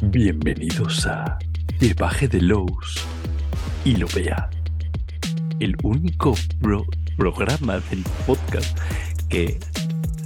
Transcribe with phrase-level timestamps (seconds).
[0.00, 1.38] Bienvenidos a
[1.80, 3.04] El Baje de Lowe's
[3.84, 4.48] y lo vea.
[5.60, 6.86] El único pro-
[7.16, 8.78] programa del podcast
[9.28, 9.58] que,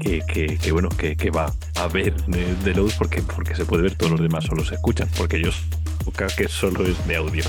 [0.03, 3.85] que, que, que, bueno, que, que va a ver de, Lowe's porque, porque se puede
[3.85, 5.41] ver, todos los demás solo se escuchan, porque
[6.15, 7.45] creo que solo es de audio.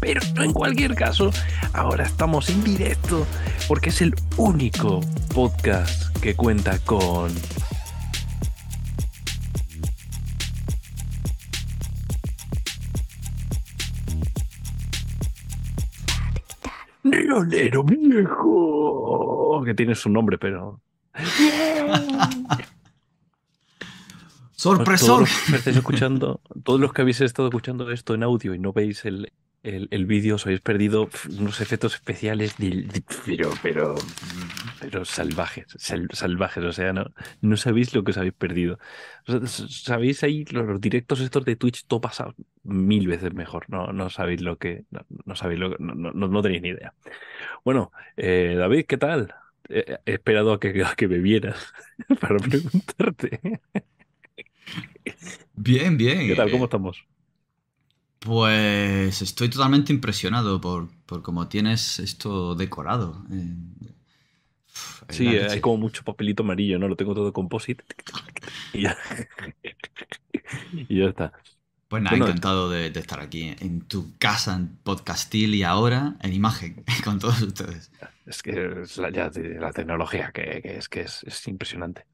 [0.00, 1.30] Pero en cualquier caso,
[1.72, 3.26] ahora estamos en directo
[3.68, 5.00] porque es el único
[5.34, 7.32] podcast que cuenta con
[17.44, 19.62] Leonero viejo.
[19.64, 20.80] Que tiene su nombre, pero.
[24.52, 25.24] ¡Sorpresón!
[25.24, 28.58] Todos los que estáis escuchando, todos los que habéis estado escuchando esto en audio y
[28.58, 31.08] no veis el, el, el vídeo, os habéis perdido
[31.38, 33.94] unos efectos especiales, de- de- pero, pero,
[34.80, 36.64] pero salvajes, sal- salvajes.
[36.64, 37.06] O sea, no,
[37.40, 38.78] no sabéis lo que os habéis perdido.
[39.26, 43.34] O sea, s- sabéis ahí los, los directos estos de Twitch, todo pasa mil veces
[43.34, 43.64] mejor.
[43.68, 46.68] No, no sabéis lo que, no, no sabéis lo que, no, no, no tenéis ni
[46.70, 46.94] idea.
[47.64, 49.34] Bueno, eh, David, ¿qué tal?
[49.68, 51.72] Eh, He esperado a que, a que bebieras
[52.20, 53.40] para preguntarte.
[55.54, 56.26] Bien, bien.
[56.26, 56.48] ¿Qué tal?
[56.48, 57.06] eh, ¿Cómo estamos?
[58.20, 63.24] Pues estoy totalmente impresionado por, por cómo tienes esto decorado.
[63.30, 63.54] eh,
[64.74, 66.88] uf, Sí, eh, hay como mucho papelito amarillo, ¿no?
[66.88, 67.84] Lo tengo todo composite.
[68.72, 68.96] Y ya.
[70.88, 71.32] Y ya está.
[71.88, 76.16] Pues nada, Bueno, encantado de, de estar aquí en tu casa, en Podcastil y ahora
[76.22, 77.90] en imagen con todos ustedes.
[78.26, 82.04] Es que es la, ya de la tecnología, que, que es que es, es impresionante.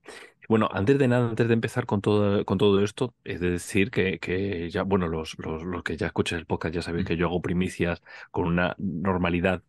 [0.48, 3.90] Bueno, antes de nada, antes de empezar con todo, con todo esto, es de decir
[3.90, 7.16] que, que ya, bueno, los, los, los que ya escuchan el podcast ya sabéis que
[7.16, 9.62] yo hago primicias con una normalidad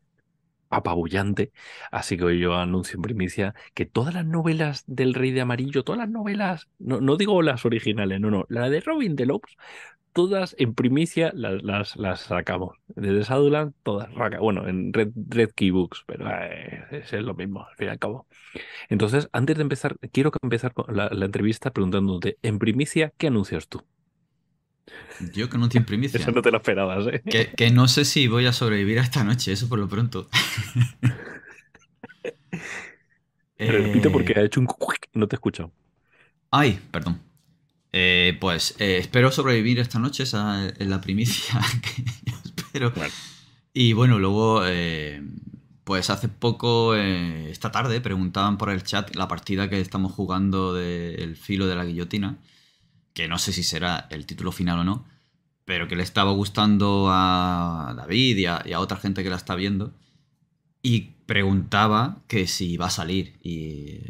[0.70, 1.54] apabullante,
[1.92, 5.84] así que hoy yo anuncio en primicia que todas las novelas del Rey de Amarillo,
[5.84, 9.56] todas las novelas, no, no digo las originales, no, no, la de Robin Deluxe,
[10.16, 12.78] todas en primicia las, las, las sacamos.
[12.88, 14.10] Desde Shadowland, todas,
[14.40, 18.00] bueno, en Red, Red Key Books, pero eh, es, lo mismo, al fin y al
[18.00, 18.26] cabo.
[18.88, 23.68] Entonces, antes de empezar, quiero empezar con la, la entrevista preguntándote, en primicia, ¿qué anuncias
[23.68, 23.84] tú?
[25.34, 26.18] Yo que no te primicia.
[26.18, 27.22] Eso no te lo esperabas, ¿eh?
[27.30, 30.30] Que, que no sé si voy a sobrevivir a esta noche, eso por lo pronto.
[33.58, 34.68] Pero repite Eh, porque ha hecho un...
[35.14, 35.74] No te he escuchado.
[36.52, 37.25] Ay, perdón.
[37.98, 42.92] Eh, pues eh, espero sobrevivir esta noche, esa es la primicia que yo espero.
[42.92, 43.14] Bueno.
[43.72, 45.24] Y bueno, luego, eh,
[45.86, 50.74] pues hace poco, eh, esta tarde, preguntaban por el chat la partida que estamos jugando
[50.74, 52.38] del filo de la guillotina,
[53.14, 55.06] que no sé si será el título final o no,
[55.64, 59.38] pero que le estaba gustando a David y a, y a otra gente que la
[59.38, 59.94] está viendo.
[60.84, 63.36] Y preguntaba que si va a salir.
[63.44, 64.02] Y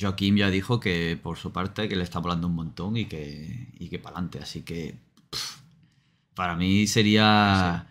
[0.00, 3.68] Joaquín ya dijo que por su parte que le está volando un montón y que,
[3.78, 4.38] y que para adelante.
[4.40, 4.96] Así que
[5.30, 5.60] pff,
[6.34, 7.86] para mí sería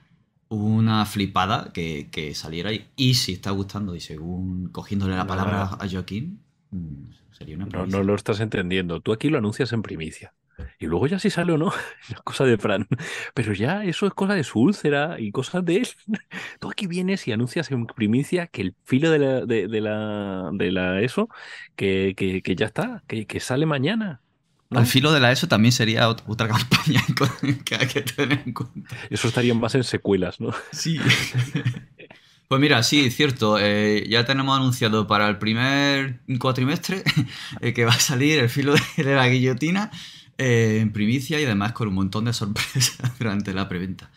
[0.49, 2.73] una flipada que, que saliera.
[2.73, 5.77] Y, y si está gustando y según cogiéndole la No, palabra no.
[5.79, 7.87] a Joaquín, mm, sería una No, primicia.
[7.87, 8.99] no lo estás entendiendo.
[9.01, 10.33] Tú aquí lo anuncias en primicia.
[10.79, 11.71] Y luego ya si sale o no,
[12.09, 12.87] es cosa de Fran.
[13.33, 15.87] Pero ya eso es cosa de su úlcera y cosas de él.
[16.59, 20.49] Tú aquí vienes y anuncias en primicia que el filo de la, de, de la,
[20.53, 21.29] de la eso,
[21.75, 24.21] que, que, que ya está, que, que sale mañana.
[24.69, 24.79] ¿no?
[24.79, 27.03] Al filo de la ESO también sería ot- otra campaña
[27.65, 28.95] que hay que tener en cuenta.
[29.09, 30.51] Eso estaría más en secuelas, ¿no?
[30.71, 30.99] Sí.
[32.47, 33.59] Pues mira, sí, cierto.
[33.59, 37.03] eh, ya tenemos anunciado para el primer cuatrimestre
[37.61, 39.91] eh, que va a salir el filo de la guillotina
[40.39, 44.11] eh, en primicia y además con un montón de sorpresas durante la preventa.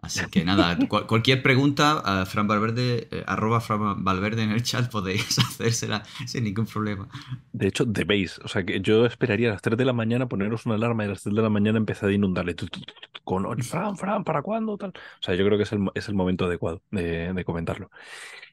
[0.00, 4.62] Así que nada, cual- cualquier pregunta a Fran Valverde, eh, arroba Fran Valverde en el
[4.62, 7.08] chat podéis hacérsela sin ningún problema.
[7.52, 8.38] De hecho, debéis.
[8.40, 11.06] O sea, que yo esperaría a las 3 de la mañana poneros una alarma y
[11.06, 13.62] a las 3 de la mañana empezar a inundarle tu, tu, tu, tu, con "Oye,
[13.62, 14.76] Fran, Fran, ¿para cuándo?
[14.76, 14.90] Tal.
[14.90, 17.90] O sea, yo creo que es el, es el momento adecuado de, de comentarlo.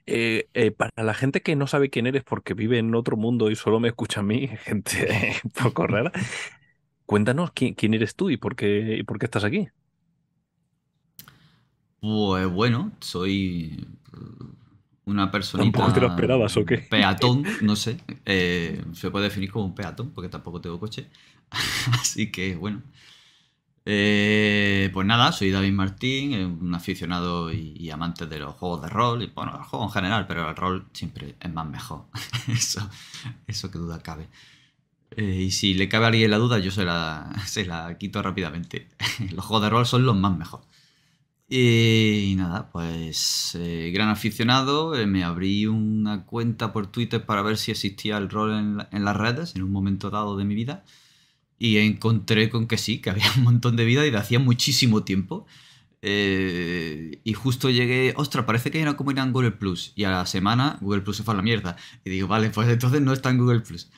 [0.06, 3.50] Eh, eh, para la gente que no sabe quién eres porque vive en otro mundo
[3.52, 6.12] y solo me escucha a mí, gente un poco rara,
[7.12, 9.68] cuéntanos quién, quién eres tú y por qué, y por qué estás aquí.
[12.00, 13.86] Pues bueno, soy
[15.06, 15.80] una personita.
[15.80, 16.78] ¿Tampoco te lo esperabas, o qué?
[16.80, 17.98] Peatón, no sé.
[18.26, 21.08] eh, se puede definir como un peatón, porque tampoco tengo coche.
[22.02, 22.82] Así que bueno.
[23.86, 28.84] Eh, pues nada, soy David Martín, eh, un aficionado y, y amante de los juegos
[28.84, 32.06] de rol, y bueno, el juego en general, pero el rol siempre es más mejor.
[32.48, 32.88] eso,
[33.48, 34.28] eso que duda cabe.
[35.18, 38.22] Eh, y si le cabe a alguien la duda, yo se la, se la quito
[38.22, 38.88] rápidamente.
[39.32, 40.62] los juegos de rol son los más mejor.
[41.50, 47.58] Y nada, pues eh, gran aficionado, eh, me abrí una cuenta por Twitter para ver
[47.58, 50.56] si existía el rol en, la- en las redes en un momento dado de mi
[50.56, 50.84] vida.
[51.60, 55.04] y encontré con que sí, que había un montón de vida y de hacía muchísimo
[55.04, 55.46] tiempo.
[56.04, 59.94] Eh, y justo llegué, ostras, parece que hay una comunidad en Google Plus.
[59.96, 61.78] Y a la semana Google Plus se fue a la mierda.
[62.06, 63.90] Y digo, vale, pues entonces no está en Google Plus.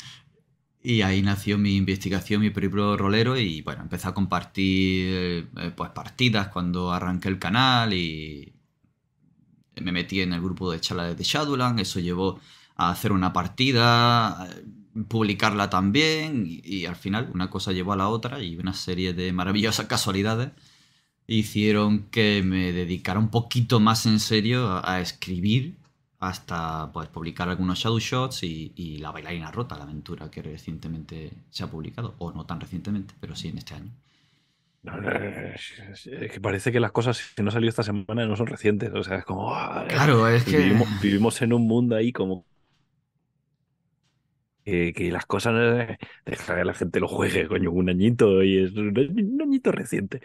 [0.83, 3.37] Y ahí nació mi investigación, mi periplo rolero.
[3.37, 7.93] Y bueno, empecé a compartir eh, pues partidas cuando arranqué el canal.
[7.93, 8.53] Y
[9.81, 11.79] me metí en el grupo de charlas de Shadowland.
[11.79, 12.39] Eso llevó
[12.75, 14.47] a hacer una partida,
[15.07, 16.61] publicarla también.
[16.63, 18.43] Y al final una cosa llevó a la otra.
[18.43, 20.51] Y una serie de maravillosas casualidades
[21.27, 25.77] hicieron que me dedicara un poquito más en serio a, escribir
[26.27, 31.63] hasta pues, publicar algunos shadow shots y, La bailarina rota, la aventura que recientemente se
[31.63, 33.91] ha publicado, o no tan recientemente, pero sí en este año.
[34.83, 39.03] Es que parece que las cosas que no salido esta semana no son recientes, o
[39.03, 39.49] sea, es como...
[39.87, 40.57] Claro, es que...
[41.01, 42.45] Vivimos, en un mundo ahí como...
[44.63, 45.97] Que, las cosas...
[46.25, 50.21] Deja que la gente lo juegue, coño, un añito y es un añito reciente.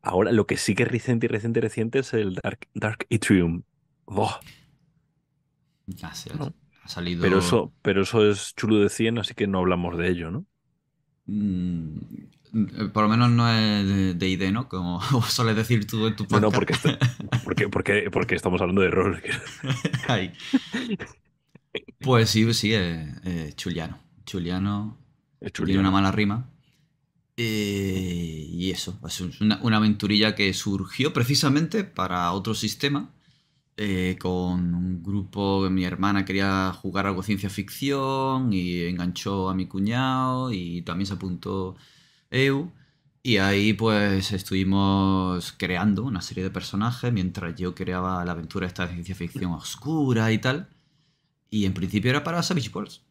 [0.00, 3.62] Ahora, lo que sí que es reciente y reciente reciente es el Dark, Dark Atrium.
[4.06, 4.38] Oh.
[6.02, 7.22] Ha salido...
[7.22, 10.46] Pero eso, pero eso es chulo de 100, así que no hablamos de ello, ¿no?
[11.26, 11.98] Mm,
[12.92, 14.68] por lo menos no es de, ID, ¿no?
[14.70, 16.42] Como sueles decir tú en tu podcast.
[16.42, 16.74] No, no, porque,
[17.44, 19.22] porque, porque, porque, estamos hablando de rol.
[22.00, 23.98] Pues sí, sí, es, chuliano.
[24.26, 24.98] Chuliano.
[25.40, 25.66] Es chuliano.
[25.68, 26.50] Tiene una mala rima.
[27.36, 33.14] Eh, y eso, es una, aventurilla que surgió precisamente para otro sistema,
[33.76, 39.66] eh, con un grupo mi hermana quería jugar algo ciencia ficción y enganchó a mi
[39.66, 41.76] cuñado y también se apuntó
[42.30, 42.70] EU.
[43.22, 48.86] Y ahí pues estuvimos creando una serie de personajes mientras yo creaba la aventura esta
[48.86, 50.68] de ciencia ficción oscura y tal.
[51.50, 53.02] Y en principio era para Savage Worlds.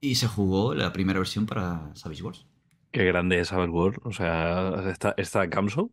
[0.00, 2.46] Y se jugó la primera versión para Savage Worlds.
[2.92, 4.00] Qué grande es Savage World.
[4.04, 5.90] O sea, está, está Gamso,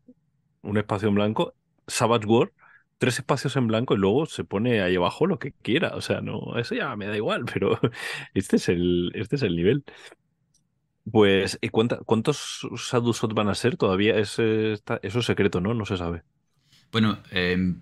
[0.62, 1.54] un espacio en blanco,
[1.88, 2.52] Savage World,
[3.02, 5.96] tres espacios en blanco y luego se pone ahí abajo lo que quiera.
[5.96, 7.80] O sea, no, eso ya me da igual, pero
[8.36, 9.84] este es el, este es el nivel.
[11.12, 11.60] Pues,
[12.06, 13.76] ¿cuántos Sadusot van a ser?
[13.76, 15.74] Todavía es, eso es secreto, ¿no?
[15.74, 16.22] No se sabe.
[16.92, 17.82] Bueno, en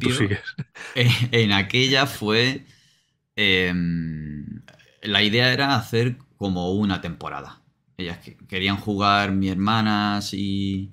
[0.00, 0.42] tú sigues.
[0.96, 2.64] En, aquella fue.
[3.36, 4.62] Em,
[5.02, 7.62] la idea era hacer como una temporada.
[7.96, 8.18] Ellas
[8.48, 10.92] querían jugar mi hermanas y,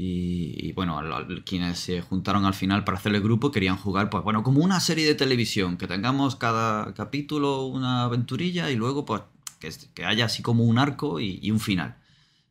[0.00, 1.00] y, bueno,
[1.44, 4.78] quienes se juntaron al final para hacer el grupo querían jugar, pues bueno, como una
[4.78, 9.22] serie de televisión, que tengamos cada capítulo una aventurilla y luego pues
[9.58, 11.96] que, haya así como un arco y, un final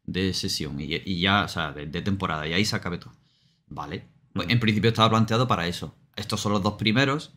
[0.06, 3.14] de sesión y, ya, o sea, de, temporada y ahí se acabe todo.
[3.70, 5.96] Vale, pues en principio estaba planteado para eso.
[6.18, 7.32] Estos son los dos primeros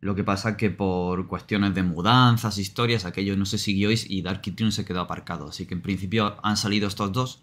[0.00, 4.42] lo que pasa que por cuestiones de mudanzas, historias, aquello no se siguió y Dark
[4.42, 5.48] Kingdom se quedó aparcado.
[5.48, 7.42] Así que en principio han salido estos dos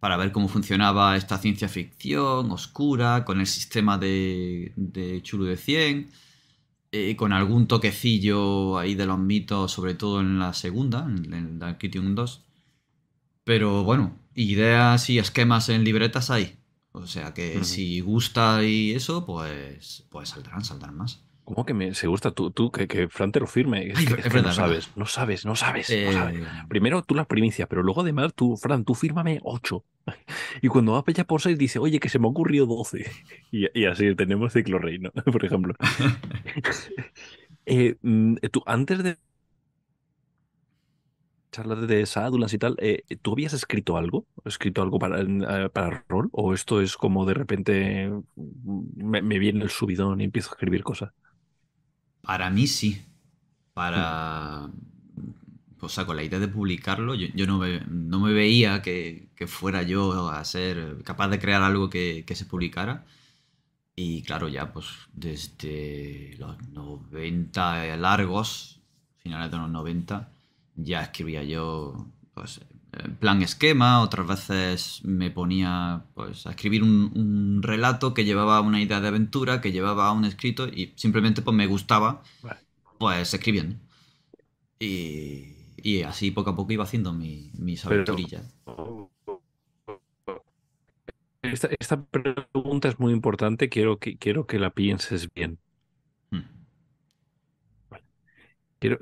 [0.00, 5.56] para ver cómo funcionaba esta ciencia ficción oscura, con el sistema de, de Chulu de
[5.56, 6.10] 100,
[6.92, 11.78] eh, con algún toquecillo ahí de los mitos, sobre todo en la segunda, en Dark
[11.78, 12.44] Kingdom 2.
[13.44, 16.56] Pero bueno, ideas y esquemas en libretas hay.
[16.92, 21.24] O sea que si gusta y eso, pues, pues saldrán, saldrán más.
[21.44, 23.90] ¿Cómo que me, se gusta tú, tú que, que Fran te lo firme?
[23.90, 26.10] Es, que, no, sabes, no sabes, no sabes, eh,
[26.68, 29.84] Primero tú las primicias, pero luego además tú, Fran, tú fírmame 8.
[30.62, 33.10] Y cuando va a pechar por 6 dice, oye, que se me ha ocurrido 12.
[33.52, 35.74] Y, así tenemos ciclo reino, por ejemplo.
[37.66, 39.16] Eh, mm, tú, antes de
[41.52, 44.26] charlas de Sadulas y tal, eh, ¿tú habías escrito algo?
[44.44, 46.28] ¿Escrito algo para, para rol?
[46.32, 50.54] ¿O esto es como de repente mm, me, me viene el subidón y empiezo a
[50.54, 51.12] escribir cosas?
[52.24, 53.02] Para mí sí.
[53.72, 54.68] Para.
[55.80, 59.82] O sea, con la idea de publicarlo, yo, no, me, no, me, veía que, fuera
[59.82, 63.04] yo a ser capaz de crear algo que, se publicara.
[63.96, 68.80] Y claro, ya pues desde los 90 largos,
[69.18, 70.30] finales de los 90,
[70.76, 72.60] ya escribía yo pues,
[73.18, 79.00] plan esquema, otras veces me ponía pues, a escribir un, relato que llevaba una idea
[79.00, 82.22] de aventura, que llevaba un escrito y simplemente pues, me gustaba
[82.98, 83.76] pues escribiendo.
[84.78, 88.54] Y, así poco a poco iba haciendo mi, mis aventurillas.
[91.42, 95.58] Esta, pregunta es muy importante, quiero que, quiero que la pienses bien.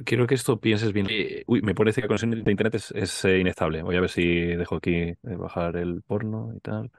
[0.04, 1.06] Quiero, que esto pienses bien.
[1.10, 3.82] Eh, uy, me parece que la conexión de internet es, eh, inestable.
[3.82, 6.90] Voy a ver si dejo aquí eh, bajar el porno y tal.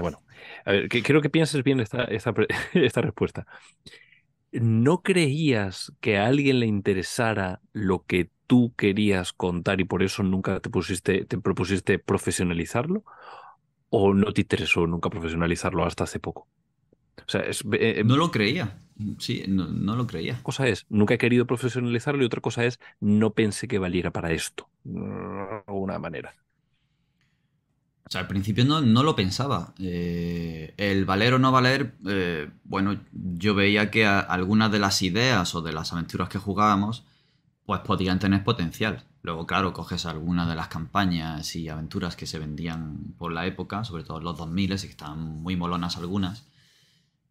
[0.00, 0.22] bueno,
[0.64, 2.34] a ver, quiero que pienses bien esta, esta,
[2.74, 3.46] esta respuesta.
[4.52, 10.24] ¿No creías que a alguien le interesara lo que tú querías contar y por eso
[10.24, 13.04] nunca te pusiste, te propusiste profesionalizarlo?
[13.90, 16.48] ¿O no te interesó nunca profesionalizarlo hasta hace poco?
[17.26, 18.78] O sea, es, eh, no lo creía.
[19.18, 20.42] Sí, no, no, lo creía.
[20.42, 24.32] Cosa es, nunca he querido profesionalizarlo y otra cosa es, no pensé que valiera para
[24.32, 26.34] esto, de alguna manera.
[28.10, 29.72] O sea, al principio no, no lo pensaba.
[29.78, 35.54] Eh, el valer o no valer, eh, bueno, yo veía que algunas de las ideas
[35.54, 37.04] o de las aventuras que jugábamos,
[37.64, 39.04] pues podían tener potencial.
[39.22, 43.84] Luego, claro, coges algunas de las campañas y aventuras que se vendían por la época,
[43.84, 46.46] sobre todo los 2000 y que estaban muy molonas algunas,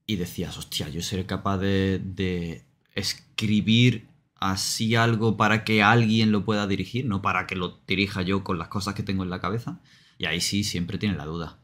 [0.10, 6.66] y decías, hostia, yo seré capaz de, escribir así algo para que alguien lo pueda
[6.66, 9.80] dirigir, no para que lo dirija yo con las cosas que tengo en la cabeza.
[10.18, 11.60] Y ahí sí, siempre tiene la duda.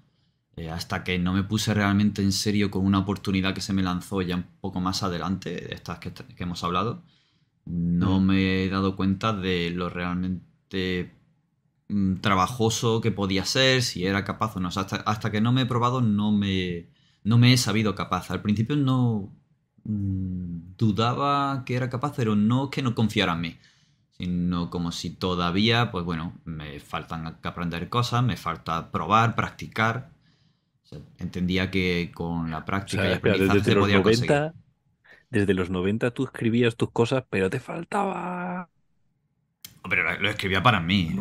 [0.57, 3.81] Eh, hasta que no me puse realmente en serio con una oportunidad que se me
[3.81, 7.01] lanzó ya un poco más adelante, de estas que, hemos hablado,
[7.65, 8.25] no mm.
[8.27, 11.15] me he dado cuenta de lo realmente
[11.87, 14.69] mm, trabajoso que podía ser, si era capaz o no.
[14.69, 16.89] hasta que no me he probado no me,
[17.25, 18.31] no me he sabido capaz.
[18.31, 19.33] Al principio no
[19.83, 23.57] mm, dudaba que era capaz, pero no que no confiara en mí,
[24.17, 30.11] sino como si todavía, pues bueno, me faltan que aprender cosas, me falta probar, practicar.
[31.17, 34.53] entendía que con la práctica y aprendizaje desde, podía los 90,
[35.31, 38.69] Desde los 90 tú escribías tus cosas, pero te faltaba...
[39.89, 41.15] Pero lo escribía para mí.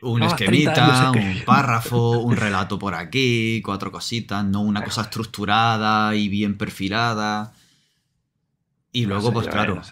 [0.00, 6.28] Un esquemita, un párrafo, un relato por aquí, cuatro cositas, no una cosa estructurada y
[6.28, 7.52] bien perfilada.
[8.92, 9.82] Y luego, pues claro,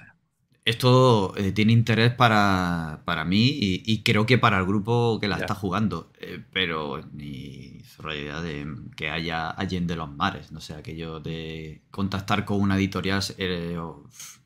[0.66, 5.54] esto eh, tiene interés para, mí y, creo que para el grupo que la está
[5.54, 11.82] jugando, eh, pero ni realidad de que haya Allende los mares, no sé, aquello de
[11.90, 13.78] contactar con una editorial eh,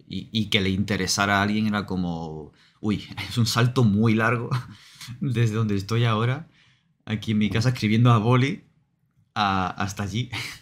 [0.08, 4.50] y, y que le interesara a alguien era como, uy, es un salto muy largo
[5.20, 6.48] desde donde estoy ahora,
[7.06, 8.64] aquí en mi casa escribiendo a boli,
[9.34, 10.30] hasta allí.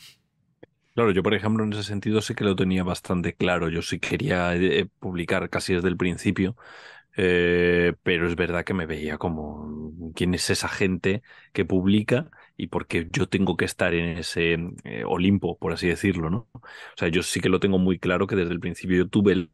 [0.95, 3.69] Claro, yo por ejemplo en ese sentido sí que lo tenía bastante claro.
[3.69, 6.57] Yo sí quería eh, publicar casi desde el principio,
[7.17, 12.69] eh, pero es verdad que me veía como quién es esa gente que publica y
[12.69, 16.49] porque yo tengo que estar en ese eh, Olimpo, por así decirlo, ¿no?
[16.55, 16.61] O
[16.97, 19.51] sea, yo sí que lo tengo muy claro que desde el principio yo tuve el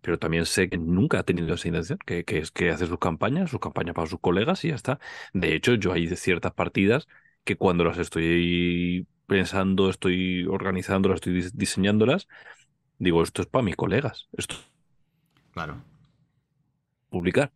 [0.00, 3.50] pero también sé que nunca ha tenido esa intención, que, es que hace sus campañas,
[3.50, 4.98] sus campañas para sus colegas y ya está.
[5.32, 7.06] De hecho, yo hay ciertas partidas
[7.44, 12.28] que cuando las estoy pensando, estoy organizándolas, estoy diseñándolas,
[12.98, 14.56] digo, esto es para mis colegas, esto.
[15.52, 15.82] Claro.
[17.10, 17.52] Publicar.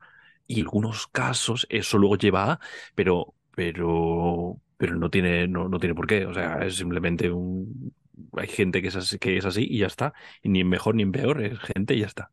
[0.47, 2.61] Y en algunos casos eso luego lleva a,
[2.95, 6.27] pero, pero, pero no tiene, no, no tiene por qué.
[6.27, 7.95] O sea, es simplemente un,
[8.37, 10.13] hay gente que es, así, que es así y ya está.
[10.43, 12.31] Y ni en mejor ni en peor, es gente y ya está.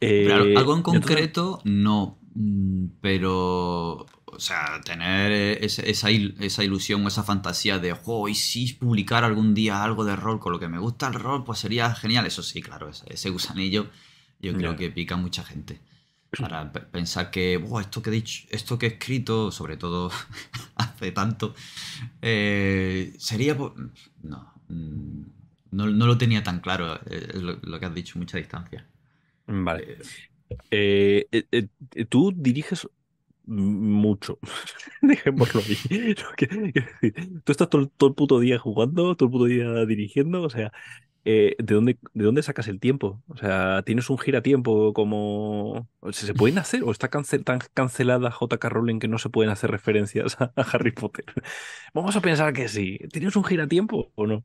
[0.00, 2.18] Eh, algo en concreto, no.
[2.34, 8.74] Mm, pero, o sea, tener esa, esa, ilusión o esa fantasía de, oh, y si
[8.74, 11.94] publicar algún día algo de rol con lo que me gusta el rol, pues sería
[11.94, 12.26] genial.
[12.26, 13.88] Eso sí, claro, ese, gusanillo
[14.38, 15.80] yo creo que pica a mucha gente.
[16.38, 20.10] Para pensar que, oh, esto que he dicho, esto que he escrito, sobre todo
[20.76, 21.54] hace tanto,
[22.20, 23.56] eh, sería.
[24.22, 25.22] No, Mm,
[25.72, 28.86] no, lo tenía tan claro, eh, lo, que has dicho, mucha distancia.
[29.46, 29.98] Vale.
[30.70, 31.68] Eh, eh,
[32.08, 32.88] tú diriges
[33.44, 34.38] mucho.
[35.02, 36.14] Dejémoslo ahí.
[37.44, 40.72] Tú estás todo, el puto día jugando, todo el puto día dirigiendo, o sea,
[41.24, 43.22] ¿de, dónde, ¿de dónde sacas el tiempo?
[43.28, 45.88] O sea, ¿tienes un giratiempo como...
[46.10, 50.36] ¿Se pueden hacer o está tan cancelada JK Rowling que no se pueden hacer referencias
[50.40, 51.24] a, Harry Potter?
[51.94, 52.98] Vamos a pensar que sí.
[53.12, 54.44] ¿Tienes un giratiempo o no?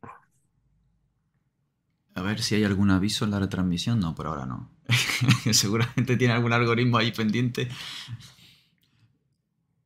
[2.14, 4.00] A ver si hay algún aviso en la retransmisión.
[4.00, 4.70] No, por ahora no.
[5.52, 7.70] Seguramente tiene algún algoritmo ahí pendiente.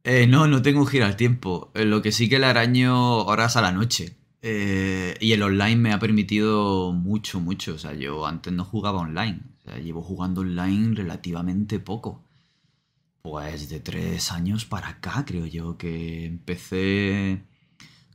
[0.04, 1.72] Eh, no, no tengo un giratiempo.
[1.74, 4.16] Eh, lo que sí que le araño horas a la noche.
[4.42, 7.76] Eh, y el online me ha permitido mucho, mucho.
[7.76, 9.42] O sea, yo antes no jugaba online.
[9.60, 12.24] O sea, llevo jugando online relativamente poco.
[13.24, 17.44] Pues de tres años para acá, creo yo, que empecé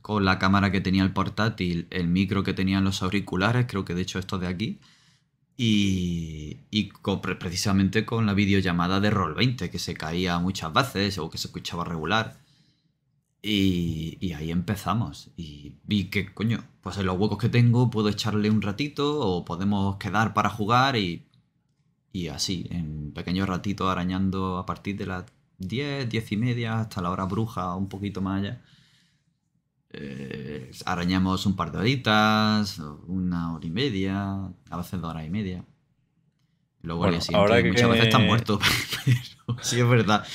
[0.01, 3.93] con la cámara que tenía el portátil, el micro que tenían los auriculares, creo que
[3.95, 4.79] de hecho esto de aquí.
[5.57, 6.91] Y, y
[7.39, 11.85] precisamente con la videollamada de Roll20, que se caía muchas veces o que se escuchaba
[11.85, 12.41] regular.
[13.43, 15.31] Y, ahí empezamos.
[15.35, 19.45] Y vi que, coño, pues en los huecos que tengo puedo echarle un ratito o
[19.45, 21.27] podemos quedar para jugar y,
[22.13, 25.25] y así, en pequeños ratitos arañando a partir de las
[25.59, 28.61] 10, 10 y media hasta la hora bruja, un poquito más allá.
[29.93, 35.29] Eh, arañamos un par de horitas, una hora y media, a veces dos horas y
[35.29, 35.65] media.
[36.83, 38.59] Luego Bueno, ahora que- muchas veces están muertos.
[39.61, 40.25] sí, es verdad.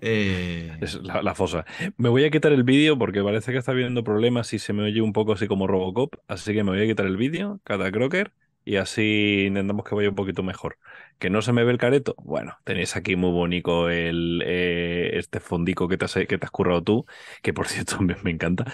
[0.00, 1.64] Eh, Es la, la fosa.
[1.96, 4.84] Me voy a quitar el vídeo porque parece que está habiendo problemas y se me
[4.84, 6.14] oye un poco así como Robocop.
[6.28, 8.32] Así que me voy a quitar el vídeo, cada crocker,
[8.64, 10.78] y así intentamos que vaya un poquito mejor.
[11.18, 12.14] Que no se me ve el careto.
[12.18, 16.50] Bueno, tenéis aquí muy bonito el, eh, este fondico que te, has, que te has
[16.50, 17.06] currado tú,
[17.42, 18.64] que por cierto me, me encanta.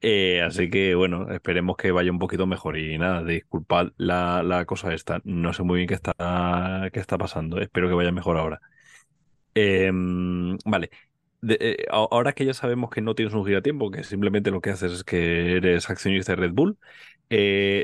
[0.00, 2.78] Eh, así que bueno, esperemos que vaya un poquito mejor.
[2.78, 5.20] Y nada, disculpad la, la cosa esta.
[5.24, 7.60] No sé muy bien qué está, qué está pasando.
[7.60, 8.60] Espero que vaya mejor ahora.
[9.54, 10.90] Em, vale.
[11.48, 14.92] Eh, ahora que ya sabemos que no tienes un giratiempo, que simplemente lo que haces
[14.92, 16.78] es que eres accionista de Red Bull,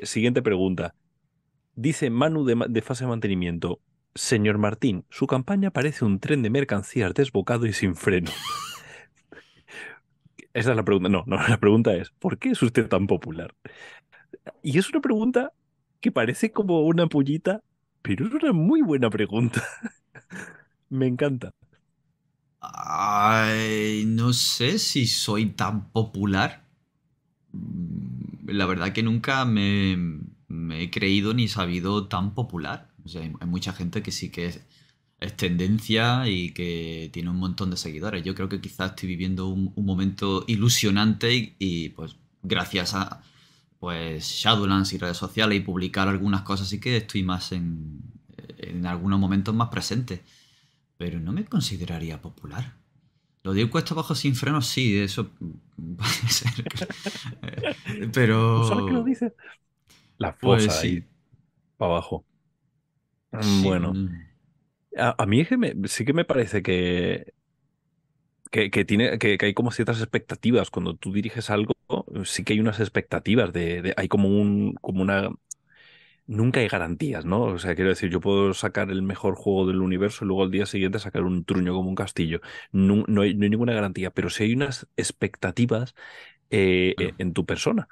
[0.05, 0.95] siguiente pregunta.
[1.85, 3.81] Dice Manu de, fase de mantenimiento,
[4.15, 8.33] señor Martín, su campaña parece un tren de mercancías desbocado y sin freno.
[10.55, 11.09] Esa es la pregunta.
[11.09, 13.55] No, no, la pregunta es, ¿por qué es usted tan popular?
[14.63, 15.53] Y es una pregunta
[16.01, 17.63] que parece como una pullita,
[18.03, 19.63] pero es una muy buena pregunta.
[20.91, 21.53] Me encanta.
[22.61, 26.65] ay, no sé si soy tan popular.
[27.53, 29.97] Mm, La verdad que nunca me,
[30.49, 32.91] me he creído ni sabido tan popular.
[33.05, 34.61] O sea, hay, hay mucha gente que sí que es,
[35.21, 38.23] es tendencia y que tiene un montón de seguidores.
[38.25, 43.23] Yo creo que quizás estoy viviendo un, un momento ilusionante y, y, pues gracias a
[43.81, 48.03] pues Shadowlands y redes sociales y publicar algunas cosas sí que estoy más en,
[48.59, 50.23] en algunos momentos más presente.
[50.97, 52.77] Pero no me consideraría popular.
[53.45, 55.31] Lo de cuesta abajo sin frenos, sí, eso
[55.77, 56.65] puede ser.
[58.13, 58.61] Pero.
[58.63, 59.35] ¿Tú sabes qué lo dice?
[60.19, 60.81] La Pues fosa sí.
[60.81, 61.09] ahí
[61.79, 62.27] para abajo.
[63.33, 64.01] Mm, Sí, Bueno,
[64.97, 67.35] a, a mí es que me- sí que me parece que,
[68.51, 70.71] que, que tiene, que, que hay como ciertas expectativas.
[70.71, 71.75] Cuando tú diriges algo,
[72.25, 75.31] sí que hay unas expectativas de, de- hay como un, como una,
[76.27, 77.43] nunca hay garantías, ¿no?
[77.45, 80.51] O sea, quiero decir, yo puedo sacar el mejor juego del universo y luego al
[80.51, 82.41] día siguiente sacar un truño como un castillo.
[82.73, 85.95] No, no hay, no hay ninguna garantía, pero sí hay unas expectativas
[86.51, 87.89] eh, en tu persona.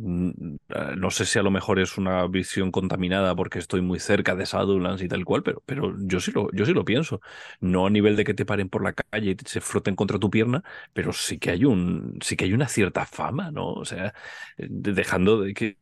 [0.00, 3.98] Mm, eh, No sé si a lo mejor es una visión contaminada porque estoy muy
[3.98, 7.20] cerca de Shadowlands y tal cual, pero, pero yo sí lo, yo sí lo pienso.
[7.60, 10.30] No a nivel de que te paren por la calle y se froten contra tu
[10.30, 13.72] pierna, pero sí que hay un, sí que hay una cierta fama, ¿no?
[13.72, 14.14] O sea,
[14.56, 15.78] eh, de- dejando de que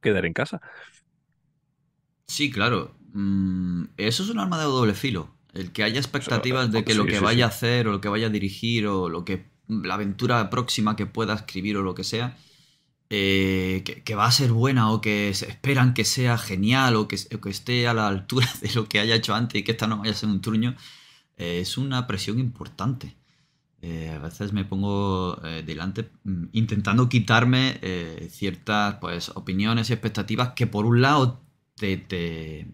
[0.00, 0.60] quedar en casa.
[2.26, 2.96] Sí, claro.
[3.12, 5.34] Mm, eso es un arma de doble filo.
[5.52, 8.08] El que haya expectativas de que lo que sí, vaya a hacer o lo que
[8.08, 12.04] vaya a dirigir o lo que la aventura próxima que pueda escribir o lo que
[12.04, 12.36] sea,
[13.10, 17.06] eh, que, que va a ser buena o que se esperan que sea genial o
[17.06, 19.72] que, o que esté a la altura de lo que haya hecho antes y que
[19.72, 20.74] esta no vaya a ser un truño,
[21.36, 23.16] eh, es una presión importante.
[23.82, 27.78] Eh, a veces me pongo delante mm, intentando quitarme
[28.30, 31.40] ciertas pues, opiniones y expectativas que por un lado
[31.76, 32.66] te, te,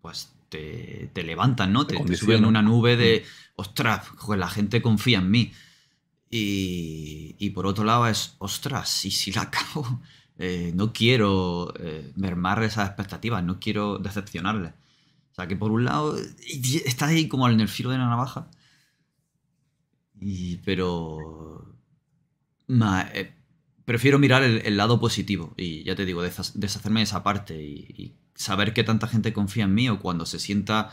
[0.00, 1.86] pues, te, te levantan, ¿no?
[1.86, 3.24] Te Te, suben una nube de,
[3.56, 5.52] ostras, pues la gente confía en mí.
[6.32, 10.00] Y, y por otro lado es, ostras, y si la cago,
[10.38, 14.72] Eh, no quiero eh, mermar esas expectativas, no quiero decepcionarles.
[15.32, 16.16] O sea que por un lado
[16.84, 18.48] estás ahí como en el filo de la navaja.
[20.20, 21.74] Y, pero
[23.14, 23.32] eh,
[23.84, 28.72] prefiero mirar el, lado positivo y ya te digo, deshacerme de esa parte y saber
[28.72, 30.90] que tanta gente confía en mí o cuando se sienta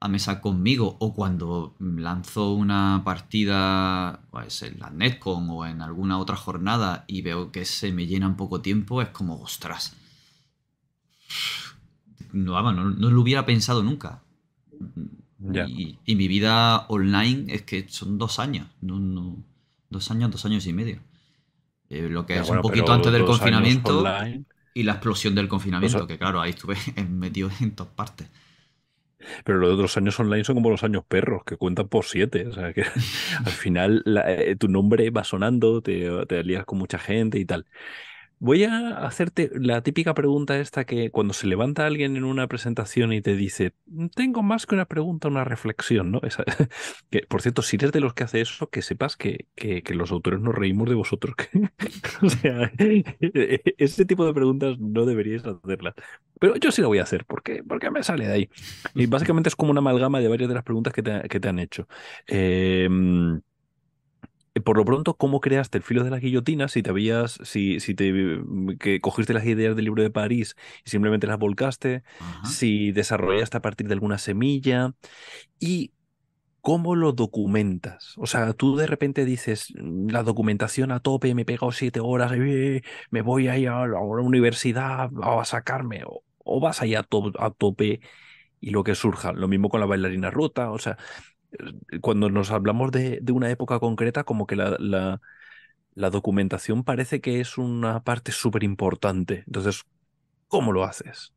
[0.00, 6.18] a mesa conmigo o cuando lanzo una partida pues, en la Netcon o en alguna
[6.18, 9.96] otra jornada y veo que se me llena en poco tiempo, es como, ostras.
[12.32, 14.22] No, no, no lo hubiera pensado nunca.
[15.52, 18.68] Y, y mi vida online es que son dos años.
[18.80, 19.42] No, no-
[19.88, 21.00] dos años, dos años y medio.
[21.90, 24.44] Eh, lo que es bueno, un poquito antes del confinamiento online.
[24.74, 26.76] y la explosión del confinamiento, a- que claro, ahí estuve
[27.10, 28.28] metido en todas partes.
[29.44, 32.46] Pero los otros años online son como los años perros, que cuentan por siete.
[32.48, 32.82] O sea, que
[33.44, 37.66] al final eh, tu nombre va sonando, te, te alías con mucha gente y tal.
[38.42, 43.12] Voy a hacerte la típica pregunta esta que cuando se levanta alguien en una presentación
[43.12, 43.74] y te dice,
[44.14, 46.20] tengo más que una pregunta, una reflexión, ¿no?
[46.22, 46.44] Esa-
[47.10, 50.10] que, por cierto, si eres de los que hace eso, que sepas que, que, los
[50.10, 51.34] autores nos reímos de vosotros.
[52.22, 52.72] o sea,
[53.76, 55.94] ese tipo de preguntas no deberíais hacerlas.
[56.40, 58.50] Pero yo sí lo voy a hacer, porque, porque me sale de ahí.
[58.94, 61.48] Y básicamente es como una amalgama de varias de las preguntas que te, que te
[61.48, 61.86] han hecho.
[62.26, 62.88] Eh,
[64.64, 66.68] por lo pronto, ¿cómo creaste el filo de la guillotina?
[66.68, 68.12] Si te habías, si, si te
[68.80, 72.48] que cogiste las ideas del libro de París y simplemente las volcaste, Ajá.
[72.50, 74.94] si desarrollaste a partir de alguna semilla
[75.60, 75.92] y
[76.60, 78.14] cómo lo documentas.
[78.18, 82.00] O sea, tú de repente dices, "Mm, la documentación a tope, me he pegado siete
[82.00, 86.04] horas, eh, me voy ahí a la a la universidad a sacarme.
[86.06, 87.06] O, o vas ahí a,
[87.38, 88.00] a tope
[88.60, 89.32] y lo que surja.
[89.32, 90.98] Lo mismo con la bailarina rota, o sea,
[92.00, 97.58] cuando nos hablamos de, una época concreta, como que la, la, documentación parece que es
[97.58, 99.44] una parte súper importante.
[99.46, 99.84] Entonces,
[100.48, 101.32] ¿cómo lo haces?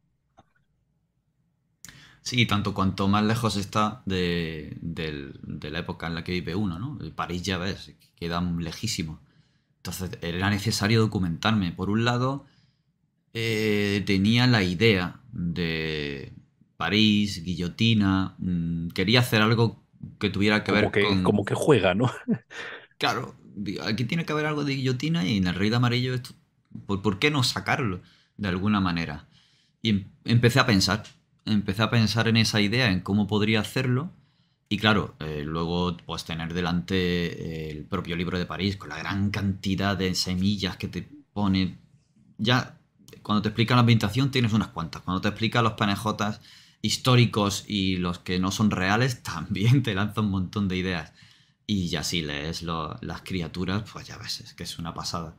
[2.22, 4.78] Sí, tanto cuanto más lejos está de,
[5.62, 6.98] la época en la que vive uno, ¿no?
[7.16, 9.20] París ya ves, queda lejísimo.
[9.78, 11.74] Entonces era necesario documentarme.
[11.74, 12.46] Por un lado,
[13.34, 16.34] eh, tenía la idea de
[16.78, 19.83] París, guillotina, mm, quería hacer algo
[20.20, 21.24] que tuviera que ver con...
[21.24, 22.12] Como que juega, ¿no?
[22.98, 23.36] claro,
[23.84, 26.34] aquí tiene que haber algo de guillotina y en el Rey de Amarillo, esto,
[26.86, 28.02] ¿por, qué no sacarlo
[28.38, 29.28] de alguna manera?
[29.82, 31.04] Y em, empecé a pensar,
[31.46, 34.12] empecé a pensar en esa idea, en cómo podría hacerlo.
[34.70, 39.30] Y claro, eh, luego pues tener delante el propio libro de París con la gran
[39.30, 41.78] cantidad de semillas que te pone.
[42.38, 42.80] Ya,
[43.22, 45.04] cuando te explica la ambientación tienes unas cuantas.
[45.04, 46.42] Cuando te explica los panejotas
[46.84, 51.14] históricos y los que no son reales, también te lanza un montón de ideas.
[51.68, 55.36] Y ya si lees las criaturas, pues ya ves, es que es una pasada.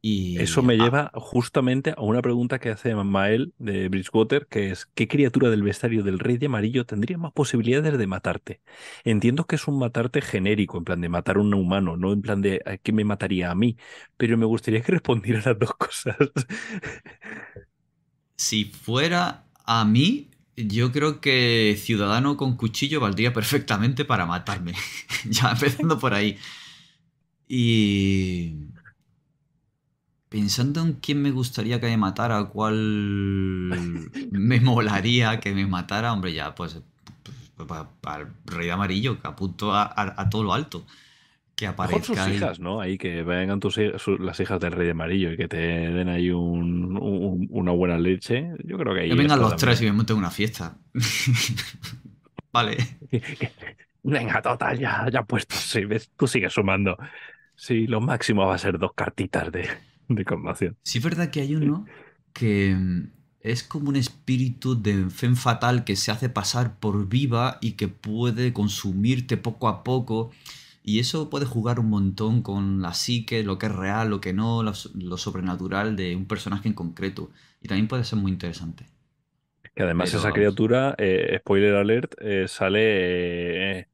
[0.00, 4.86] Y, Eso me lleva justamente a una pregunta que hace Mael de Bridgewater, que es
[4.94, 8.62] ¿qué criatura del bestiario del rey de amarillo tendría más posibilidades de matarte?
[9.04, 12.22] Entiendo que es un matarte genérico, en plan de matar a un humano, no en
[12.22, 13.76] plan de ¿qué me mataría a mí?
[14.16, 16.16] Pero me gustaría que respondiera las dos cosas.
[18.36, 24.74] si fuera a mí, yo creo que Ciudadano con cuchillo valdría perfectamente para matarme.
[25.24, 26.38] ya empezando por ahí.
[27.48, 28.54] Y.
[30.28, 32.74] Pensando en quién me gustaría que me matara, cuál
[34.32, 36.80] me molaría que me matara, hombre, ya, pues.
[37.56, 40.84] Para, pues, el Rey Amarillo, que apunto a todo lo alto
[41.54, 42.16] que aparezcan.
[42.16, 42.80] sus hijas, ¿no?
[42.80, 43.78] Ahí que vengan tus,
[44.18, 48.50] las hijas del Rey de Amarillo y que te den ahí una buena leche.
[48.64, 49.08] Yo creo que ahí.
[49.10, 50.76] Que vengan los tres y me monten una fiesta.
[52.52, 52.76] vale.
[54.02, 55.56] Venga, total, ya, ya puesto.
[55.56, 56.98] Sí, ves, tú sigues sumando.
[57.56, 59.68] Sí, lo máximo va a ser dos cartitas de,
[60.08, 60.76] de conmoción.
[60.82, 61.86] Sí, es verdad que hay uno
[62.32, 67.58] que mm, es como un espíritu de fe fatal que se hace pasar por viva
[67.60, 70.30] y que puede consumirte poco a poco.
[70.86, 74.34] Y eso puede jugar un montón con la psique, lo que es real, lo que
[74.34, 74.74] no, lo,
[75.16, 77.30] sobrenatural de un personaje en concreto.
[77.62, 78.84] Y también puede ser muy interesante.
[79.74, 83.78] Que además esa criatura, eh, spoiler alert, eh, sale...
[83.80, 83.88] Eh,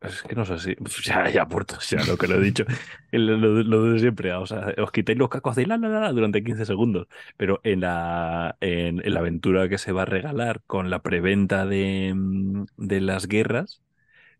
[0.00, 0.74] es que no sé si...
[1.04, 2.64] Ya, ya, puerto, ya lo que lo he dicho.
[3.12, 6.64] lo, de siempre, o sea, os quitéis los cacos de la, la, la durante 15
[6.64, 7.08] segundos.
[7.36, 12.14] Pero en la, en, la aventura que se va a regalar con la preventa de,
[12.16, 13.82] mm, de las guerras,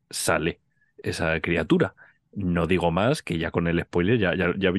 [0.09, 0.62] sale
[1.03, 1.95] esa criatura.
[2.35, 4.73] No digo más, que ya con el spoiler ya, ya, ya,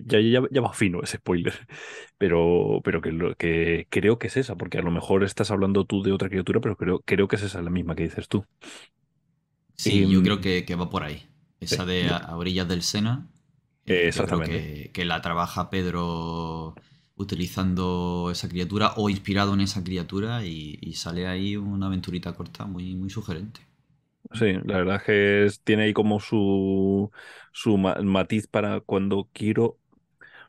[0.50, 1.54] ya, va fino ese spoiler.
[2.18, 5.84] Pero, pero que, lo, que creo que es esa, porque a lo mejor estás hablando
[5.84, 8.46] tú de otra criatura, pero creo, creo que es esa la misma que dices tú.
[9.76, 11.28] Sí, yo creo que, que, va por ahí.
[11.60, 13.28] Esa de a, orillas del Sena.
[13.86, 14.92] Eh, exactamente.
[14.94, 16.76] Que, la trabaja Pedro
[17.16, 22.66] utilizando esa criatura o inspirado en esa criatura y, y, sale ahí una aventurita corta
[22.66, 23.60] muy, muy sugerente.
[24.32, 27.12] Sí, la verdad es que tiene ahí como su,
[27.52, 29.78] su matiz para cuando quiero,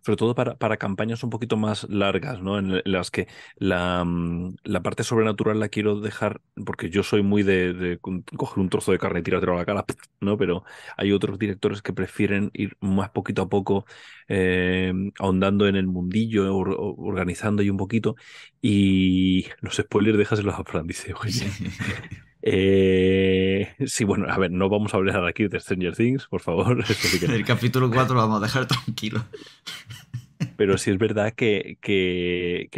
[0.02, 2.58] sobre todo para, para campañas un poquito más largas, ¿no?
[2.58, 7.42] En, las que la, mm, la, parte sobrenatural la quiero dejar, porque yo soy muy
[7.42, 7.98] de,
[8.37, 9.84] coger un trozo de carne y tirártelo a la cara,
[10.20, 10.38] ¿no?
[10.38, 10.64] Pero
[10.96, 13.87] hay otros directores que prefieren ir más poquito a poco,
[14.28, 18.16] eh, ahondando en el mundillo, organizando ahí un poquito,
[18.62, 21.14] y los spoilers déjaselos a Fran, dice.
[22.46, 26.85] Eh, sí, bueno, a ver, no vamos a hablar aquí de Stranger Things, por favor.
[27.22, 29.24] El capítulo 4 lo vamos a dejar tranquilo.
[30.57, 32.68] Pero sí es verdad que, que,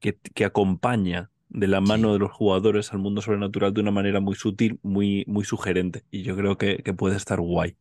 [0.00, 4.34] que, acompaña de la mano de los jugadores al mundo sobrenatural de una manera muy
[4.34, 6.04] sutil, muy, muy sugerente.
[6.10, 7.76] Y yo creo que, puede estar guay.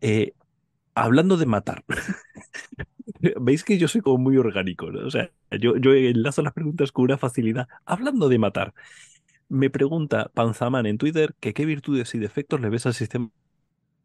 [0.00, 0.32] Eh,
[0.94, 1.84] hablando de matar.
[3.40, 5.04] Veis que yo soy como muy orgánico, ¿no?
[5.04, 7.66] O sea, yo, yo enlazo las preguntas con una facilidad.
[7.84, 8.74] Hablando de matar,
[9.48, 13.30] me pregunta Panzaman en Twitter que qué virtudes y defectos le ves al sistema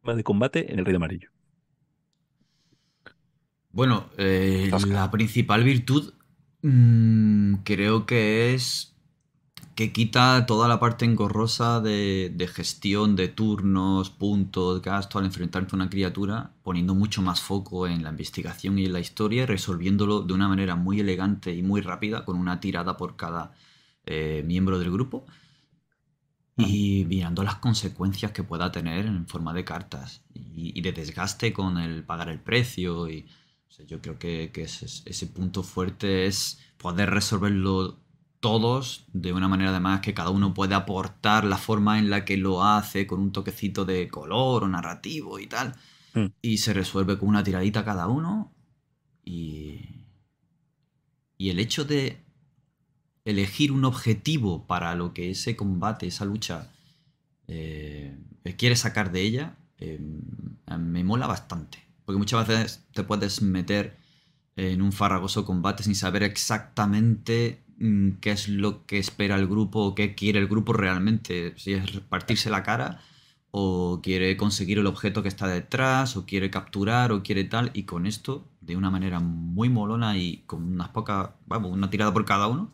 [0.03, 1.29] de combate en el Rey de Amarillo.
[3.71, 6.13] Bueno, eh, la principal virtud
[6.61, 8.95] mm, creo que es
[9.75, 15.75] que quita toda la parte engorrosa de, de, gestión de turnos, puntos, gasto al enfrentarte
[15.75, 20.21] a una criatura, poniendo mucho más foco en la investigación y en la historia resolviéndolo
[20.21, 23.55] de una manera muy elegante y muy rápida con una tirada por cada
[24.05, 25.25] eh, miembro del grupo
[26.55, 31.77] y mirando las consecuencias que pueda tener en forma de cartas y, de desgaste con
[31.77, 33.09] el pagar el precio.
[33.09, 33.27] Y,
[33.87, 37.99] yo creo que, ese, punto fuerte es poder resolverlo
[38.39, 42.37] todos de una manera además que cada uno puede aportar la forma en la que
[42.37, 45.75] lo hace con un toquecito de color o narrativo y tal.
[46.13, 46.25] Mm.
[46.41, 48.53] Y se resuelve con una tiradita cada uno.
[49.25, 49.79] Y.
[51.35, 52.22] Y el hecho de
[53.25, 56.71] elegir un objetivo para lo que ese combate, esa lucha,
[57.47, 58.17] eh,
[58.57, 59.99] quiere sacar de ella, eh,
[60.77, 61.79] me mola bastante.
[62.05, 63.97] Porque muchas veces te puedes meter
[64.55, 69.79] en un farragoso combate sin saber exactamente mm, qué es lo que espera el grupo
[69.83, 71.53] o qué quiere el grupo realmente.
[71.57, 73.01] Si es partirse la cara
[73.51, 77.71] o quiere conseguir el objeto que está detrás o quiere capturar o quiere tal.
[77.73, 82.13] Y con esto, de una manera muy molona y con unas pocas, vamos, una tirada
[82.13, 82.71] por cada uno,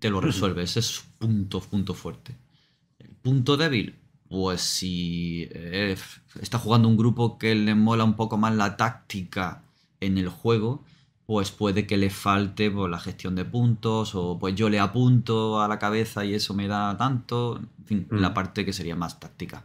[0.00, 0.62] te lo resuelve.
[0.62, 2.36] Ese es su punto, punto fuerte.
[2.98, 3.96] El punto débil,
[4.28, 5.96] pues si eh,
[6.40, 9.62] está jugando un grupo que le mola un poco más la táctica
[10.00, 10.84] en el juego,
[11.26, 14.80] pues puede que le falte por pues, la gestión de puntos o pues yo le
[14.80, 18.34] apunto a la cabeza y eso me da tanto, en fin, la Mm.
[18.34, 19.64] parte que sería más táctica.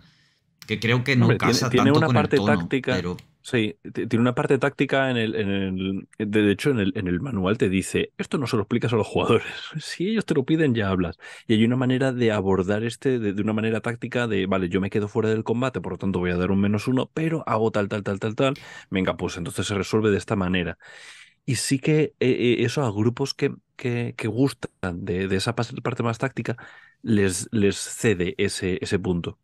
[0.67, 2.91] Que creo que no Hombre, casa tiene tanto una con el parte tono, táctica.
[2.91, 3.17] pero
[3.49, 7.21] Sí, tiene una parte táctica en el, en el, de hecho en el, en el
[7.21, 9.45] manual te dice, esto no se lo explicas a los jugadores,
[9.79, 11.17] si ellos te lo piden ya hablas.
[11.47, 14.89] Y hay una manera de abordar este de, una manera táctica de, vale, yo me
[14.89, 17.71] quedo fuera del combate, por lo tanto voy a dar un menos uno, pero hago
[17.71, 18.53] tal, tal, tal, tal, tal.
[18.89, 20.77] Venga, pues entonces se resuelve de esta manera.
[21.45, 25.55] Y sí que eh, eh, eso a grupos que, que, que gustan de, de esa
[25.55, 26.57] parte más táctica,
[27.03, 29.39] les, les cede ese, ese punto.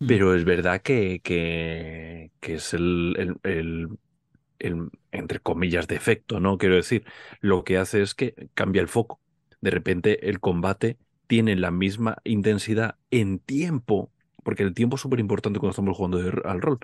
[0.00, 3.88] Hmm, Pero es verdad que, que, que es el, el,
[4.58, 6.58] el- entre comillas, defecto, ¿no?
[6.58, 7.04] Quiero decir,
[7.40, 9.20] lo que hace es que cambia el foco.
[9.60, 14.12] De repente el combate tiene la misma intensidad en tiempo,
[14.44, 16.78] porque el tiempo es súper importante cuando estamos jugando al rol.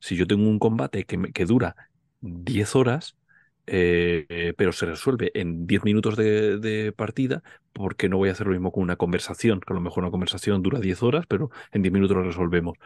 [0.00, 1.76] Si yo tengo un combate que, me- que dura
[2.20, 3.16] 10 horas,
[3.72, 8.28] eh, eh, pero se resuelve en 10 minutos de, de partida, ¿por qué no voy
[8.28, 9.60] a hacer lo mismo con una conversación?
[9.60, 12.76] Que a lo mejor una conversación dura 10 horas, pero en 10 minutos lo resolvemos.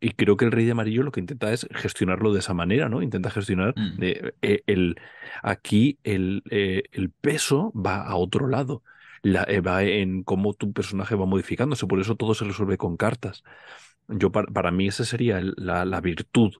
[0.00, 2.88] Y creo que el Rey de Amarillo lo que intenta es gestionarlo de esa manera,
[2.88, 3.02] ¿no?
[3.02, 4.96] Intenta gestionar de, eh, el,
[5.42, 8.82] aquí el, el peso va a otro lado.
[9.22, 13.42] La- va en cómo tu personaje va modificándose, por eso todo se resuelve con cartas.
[14.08, 16.52] Yo, para, para mí, esa sería el- la, la virtud.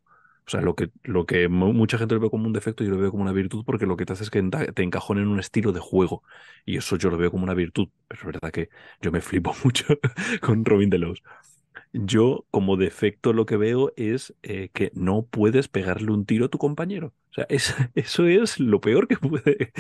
[0.51, 2.91] O sea, lo que, lo que mu- mucha gente lo ve como un defecto, yo
[2.91, 4.43] lo veo como una virtud porque lo que te hace es que
[4.75, 6.25] te encajone en un estilo de juego.
[6.67, 7.89] Y eso yo lo veo como una virtud.
[8.09, 8.69] Es verdad que
[9.01, 9.85] yo me flipo mucho
[10.41, 11.23] con Robin Delos.
[11.93, 16.49] Yo, como defecto, lo que veo es eh, que no puedes pegarle un tiro a
[16.49, 17.09] tu compañero.
[17.31, 19.73] O sea, es- eso es lo peor que puede.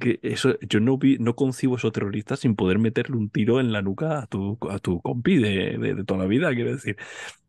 [0.00, 3.60] Que eso, yo no vi, no concibo a esos terroristas sin poder meterle un tiro
[3.60, 6.72] en la nuca a tu, a tu compi de, de- de toda la vida, quiero
[6.72, 6.96] decir.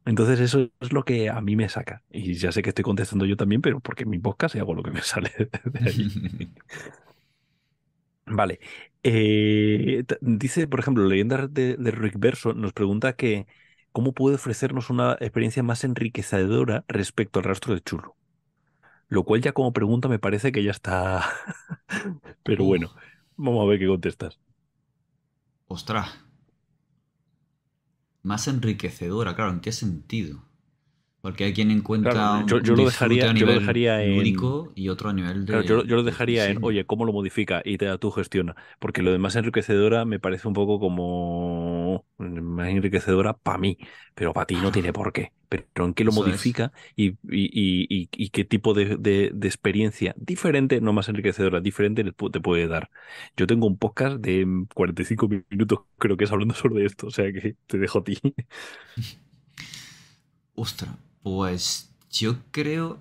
[0.05, 2.03] Entonces, eso es lo que a mí me saca.
[2.11, 4.73] Y ya sé que estoy contestando yo también, pero porque en mi podcast y hago
[4.75, 5.31] lo que me sale
[5.65, 6.53] de ahí.
[8.25, 8.59] Vale.
[9.03, 13.45] Eh, dice, por ejemplo, Leyenda de, de Rick Verso nos pregunta que
[13.91, 18.17] cómo puede ofrecernos una experiencia más enriquecedora respecto al rastro de Churro.
[19.09, 21.25] Lo cual ya como pregunta me parece que ya está.
[22.43, 22.95] Pero bueno,
[23.37, 24.39] vamos a ver qué contestas.
[25.67, 26.09] ostras,
[28.25, 30.44] más enriquecedora, claro, ¿en qué sentido?
[31.25, 34.53] Porque hay quien encuentra Claro, yo, un lo dejaría, a yo lo nivel dejaría en.
[34.75, 37.13] y otro a nivel Claro, yo, de, yo lo de dejaría en, oye, ¿cómo lo
[37.13, 37.61] modifica?
[37.65, 38.55] Y te tú gestiona.
[38.79, 43.77] Porque lo demás enriquecedora me parece un poco como más enriquecedora para mí,
[44.15, 45.33] pero para ti no tiene por qué.
[45.49, 50.13] Pero en qué lo Eso modifica y, y- y- qué tipo de, de- de experiencia
[50.17, 52.89] diferente, no más enriquecedora, diferente te puede dar.
[53.37, 57.31] Yo tengo un podcast de 45 minutos, creo que es hablando sobre esto, o sea
[57.31, 58.17] que te dejo a ti.
[60.55, 62.99] Ostras, pues yo creo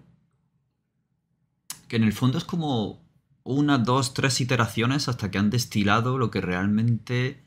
[1.89, 3.05] que en el fondo es como
[3.43, 7.45] una, dos, tres iteraciones hasta que han destilado lo que realmente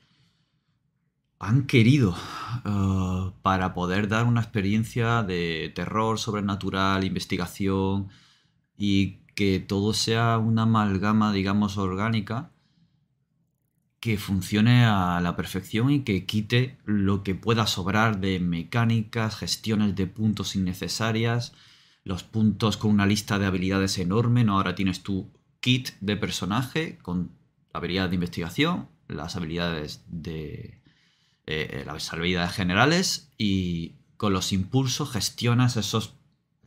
[1.39, 2.15] han querido
[2.63, 8.09] eh, para poder dar una experiencia de terror sobrenatural, investigación
[8.77, 12.51] y que todo sea una amalgama, digamos, orgánica
[13.99, 19.95] que funcione a la perfección y que quite lo que pueda sobrar de mecánicas, gestiones
[19.95, 21.53] de puntos innecesarias,
[22.03, 24.57] los puntos con una lista de habilidades enorme, ¿no?
[24.57, 27.31] Ahora tienes tu kit de personaje con
[27.73, 30.79] la habilidad de investigación, las habilidades de...
[31.47, 36.15] eh, las habilidades generales y con los impulsos gestionas esos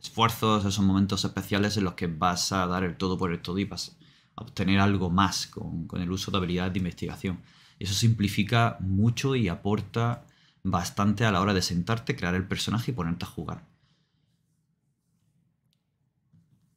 [0.01, 3.57] esfuerzos, esos momentos especiales en los que vas a dar el todo por el todo
[3.59, 3.97] y vas
[4.35, 7.39] a obtener algo más con, con el uso de habilidades de investigación.
[7.79, 10.25] Eso simplifica mucho y aporta
[10.63, 13.65] bastante a la hora de sentarte, crear el personaje y ponerte a jugar.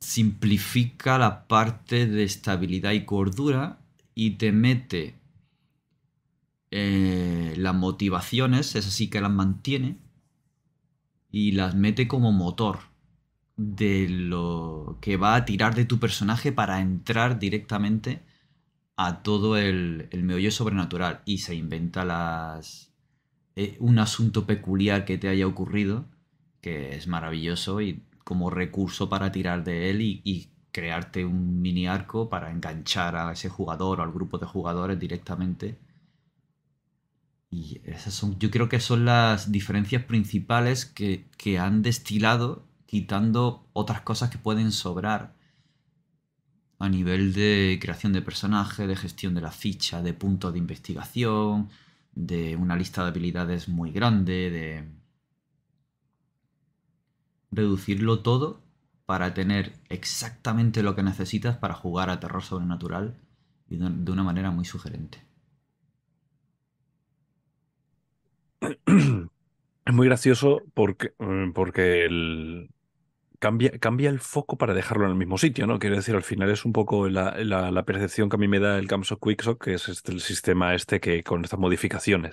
[0.01, 3.81] Simplifica la parte de estabilidad y cordura
[4.15, 5.19] y te mete
[6.71, 9.99] eh, las motivaciones, es así que las mantiene
[11.31, 12.94] y las mete como motor
[13.57, 18.23] de lo que va a tirar de tu personaje para entrar directamente
[18.97, 22.93] a todo el, el meollo sobrenatural y se inventa las
[23.57, 26.07] eh, un asunto peculiar que te haya ocurrido
[26.65, 32.29] que es maravilloso y como recurso para tirar de él y, crearte un mini arco
[32.29, 35.79] para enganchar a ese jugador o al grupo de jugadores directamente.
[37.49, 43.67] Y esas son, yo creo que son las diferencias principales que, que han destilado, quitando
[43.73, 45.35] otras cosas que pueden sobrar
[46.79, 51.71] a nivel de creación de personaje, de gestión de la ficha, de puntos de investigación,
[52.13, 54.89] de una lista de habilidades muy grande, de
[57.51, 58.63] reducirlo todo
[59.07, 63.17] para tener exactamente lo que necesitas para jugar a terror sobrenatural
[63.69, 65.19] y de una manera muy sugerente.
[69.87, 72.71] Es muy gracioso porque, mm, porque el,
[73.45, 75.79] cambia, cambia el foco para dejarlo en el mismo sitio, ¿no?
[75.79, 78.89] Quiero decir, al final es un poco la, percepción que a mí me da el
[78.89, 82.33] Camso Quicksock, que es este, el sistema este que con estas modificaciones.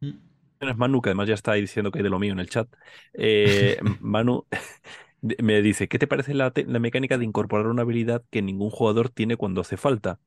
[0.00, 0.12] Mm.
[0.76, 2.68] Manu, que además ya está ahí diciendo que hay de lo mío en el chat.
[3.14, 4.46] Eh, Manu
[5.20, 9.08] me dice, ¿qué te parece la, la, mecánica de incorporar una habilidad que ningún jugador
[9.08, 10.20] tiene cuando hace falta?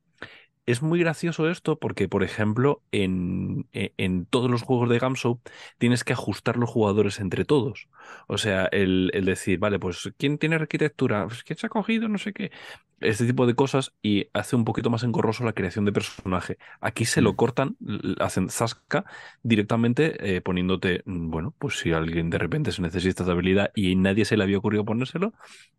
[0.70, 5.42] Es muy gracioso esto porque, por ejemplo, en, e, en todos los juegos de Gamso
[5.80, 7.90] tienes que ajustar los jugadores entre todos.
[8.28, 11.26] O sea, el, decir, vale, pues ¿quién tiene arquitectura?
[11.26, 12.08] Pues, ¿Quién se ha cogido?
[12.08, 12.52] No sé qué.
[13.00, 16.60] Este tipo de cosas y hace un poquito más engorroso la creación de personaje.
[16.82, 17.36] Aquí se lo mm.
[17.36, 17.78] cortan,
[18.20, 19.06] hacen zasca
[19.42, 23.96] directamente eh, poniéndote, mm, bueno, pues si alguien de repente se necesita esta habilidad y
[23.96, 25.34] nadie se le había ocurrido ponérselo,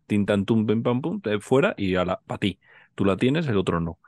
[0.07, 2.59] tintantum, pam, pam, pum, fuera y a la, para ti.
[2.93, 3.99] Tú la tienes, el otro no.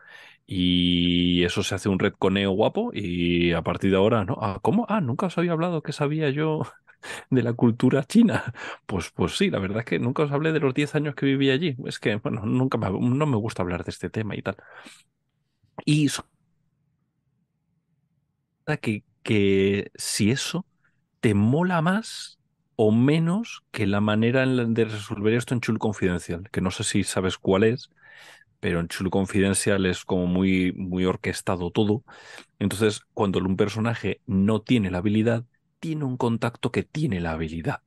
[0.46, 4.38] Y eso se hace un retconeo guapo y a partir de ahora, ¿no?
[4.42, 4.86] Ah, ¿Cómo?
[4.90, 6.64] Ah, nunca os había hablado que sabía yo
[7.30, 8.54] de la cultura china.
[8.86, 11.26] Pues, pues sí, la verdad es que nunca os hablé de los 10 años que
[11.26, 11.76] viví allí.
[11.86, 14.58] Es que, bueno, nunca me, no me gusta hablar de este tema y tal.
[15.86, 16.10] Y
[18.82, 20.66] que, que si eso
[21.22, 22.40] te mola más
[22.78, 27.04] o menos que la manera de resolver esto en Chul Confidencial, que no sé si
[27.06, 27.90] sabes cuál es,
[28.64, 32.06] pero en Chulu Confidencial es como muy, muy orquestado todo.
[32.60, 35.46] Entonces, cuando un personaje no tiene la habilidad,
[35.80, 37.82] tiene un contacto que tiene la habilidad.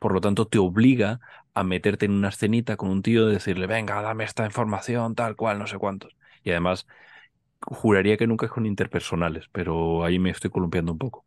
[0.00, 1.20] Por lo tanto, te obliga
[1.54, 5.36] a meterte en una escenita con un tío y decirle, venga, dame esta información, tal
[5.36, 6.16] cual, no sé cuántos.
[6.44, 6.86] Y además,
[7.62, 11.26] juraría que nunca es con interpersonales, pero ahí me estoy columpiando un poco.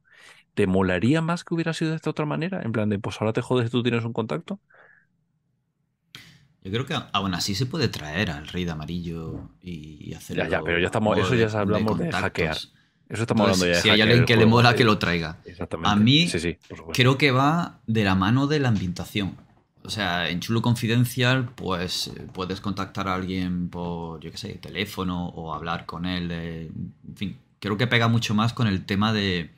[0.56, 2.62] ¿Te molaría más que hubiera sido de esta otra manera?
[2.64, 4.62] En plan de, pues ahora te jodes, tú tienes un contacto.
[6.64, 10.38] Yo creo que aún así se puede traer al rey de amarillo y hacer.
[10.38, 11.18] Ya, ya, pero ya estamos.
[11.18, 12.58] Eso ya hablamos de, hackear.
[13.10, 15.40] Eso estamos hablando ya de Si hay alguien que le mola, que lo traiga.
[15.46, 15.90] Exactamente.
[15.90, 16.30] A mí
[16.94, 19.36] creo que va de la mano de la ambientación.
[19.84, 24.54] O sea, en Chulo Confidencial, pues eh, puedes contactar a alguien por, yo qué sé,
[24.54, 26.32] teléfono o hablar con él.
[26.32, 29.52] en fin, creo que pega mucho más con el tema de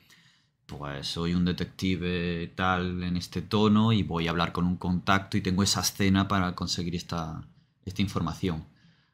[0.65, 5.37] pues soy un detective tal en este tono y voy a hablar con un contacto
[5.37, 7.47] y tengo esa escena para conseguir esta,
[7.85, 8.65] esta información.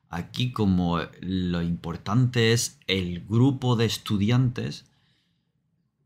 [0.09, 4.85] Aquí como lo importante es el grupo de estudiantes,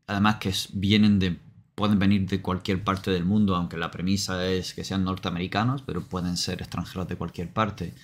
[0.06, 1.38] además que vienen de,
[1.74, 6.02] pueden venir de cualquier parte del mundo, aunque la premisa es que sean norteamericanos, pero
[6.02, 7.94] pueden ser extranjeros de cualquier parte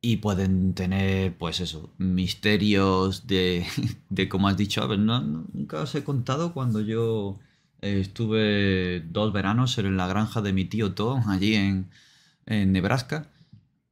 [0.00, 3.66] y pueden tener, pues eso, misterios de,
[4.10, 7.38] de como has dicho, a ver, nunca os he contado cuando yo
[7.80, 11.90] estuve dos veranos en la granja de mi tío Tom, allí en,
[12.46, 13.28] en Nebraska,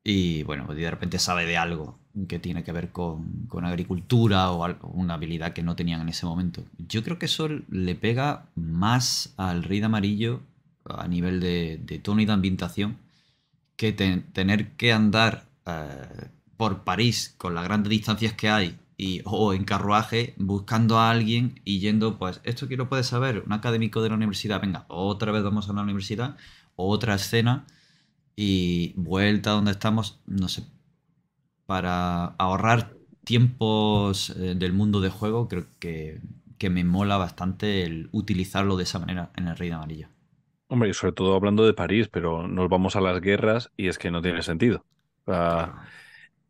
[0.04, 4.64] y bueno, de repente sabe de algo que tiene que ver con, con agricultura o
[4.92, 6.64] una habilidad que no tenían en ese momento.
[6.78, 10.42] Yo creo que eso le pega más al Rey de Amarillo
[10.84, 12.98] a nivel de, de tono y de ambientación
[13.76, 19.52] que tener que andar eh, por París con las grandes distancias que hay y, o
[19.52, 24.08] en carruaje buscando a alguien y yendo, pues, esto quiero puedes saber, un académico de
[24.08, 26.36] la universidad, venga, otra vez vamos a la universidad,
[26.76, 27.66] otra escena
[28.36, 30.64] y vuelta donde estamos, no sé,
[31.66, 32.94] para ahorrar
[33.24, 36.20] tiempos eh, del mundo de juego, creo que,
[36.58, 40.08] que me mola bastante el utilizarlo de esa manera en el Rey de Amarillo.
[40.68, 43.98] Hombre, y sobre todo hablando de París, pero nos vamos a las guerras y es
[43.98, 44.84] que no tiene sentido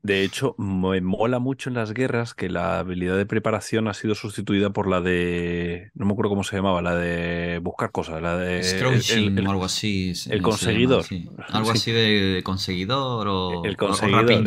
[0.06, 4.14] De hecho, me mola mucho en las guerras que la habilidad de preparación ha sido
[4.14, 5.90] sustituida por la de.
[5.94, 8.62] No me acuerdo cómo se llamaba, la de buscar cosas, la de.
[8.62, 10.12] Scrouching o algo así.
[10.30, 11.04] El conseguidor.
[11.48, 13.64] Algo así de conseguidor o.
[13.64, 14.44] El conseguidor.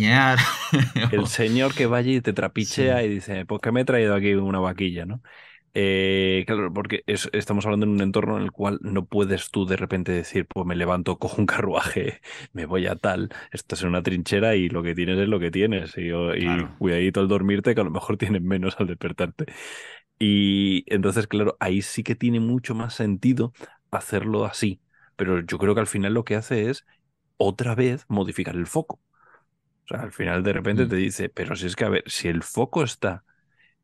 [1.11, 4.33] el señor que vaya y te trapichea y dice: Pues que me he traído aquí
[4.35, 5.21] una vaquilla, ¿no?
[5.73, 9.77] Eh, claro, porque estamos hablando en un entorno en el cual no puedes tú de
[9.77, 12.21] repente decir, pues me levanto, cojo un carruaje,
[12.53, 15.51] me voy a tal, estás en una trinchera y lo que tienes es lo que
[15.51, 15.95] tienes.
[15.97, 19.45] Y, y cuidadito al dormirte, que a lo mejor tienes menos al despertarte.
[20.19, 23.53] Y entonces, claro, ahí sí que tiene mucho más sentido
[23.91, 24.81] hacerlo así.
[25.15, 26.85] Pero yo creo que al final lo que hace es
[27.37, 28.99] otra vez modificar el foco.
[29.85, 30.89] O sea, al final de repente mm.
[30.89, 33.23] te dice, pero si es que, a ver, si el foco está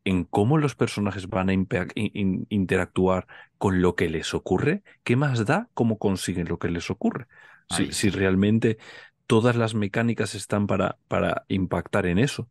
[0.06, 3.26] en cómo los personajes van a interactuar
[3.58, 7.26] con lo que les ocurre, ¿qué más da cómo consiguen lo que les ocurre?
[7.68, 8.78] Si, realmente
[9.26, 12.48] todas las mecánicas están para, para impactar en eso.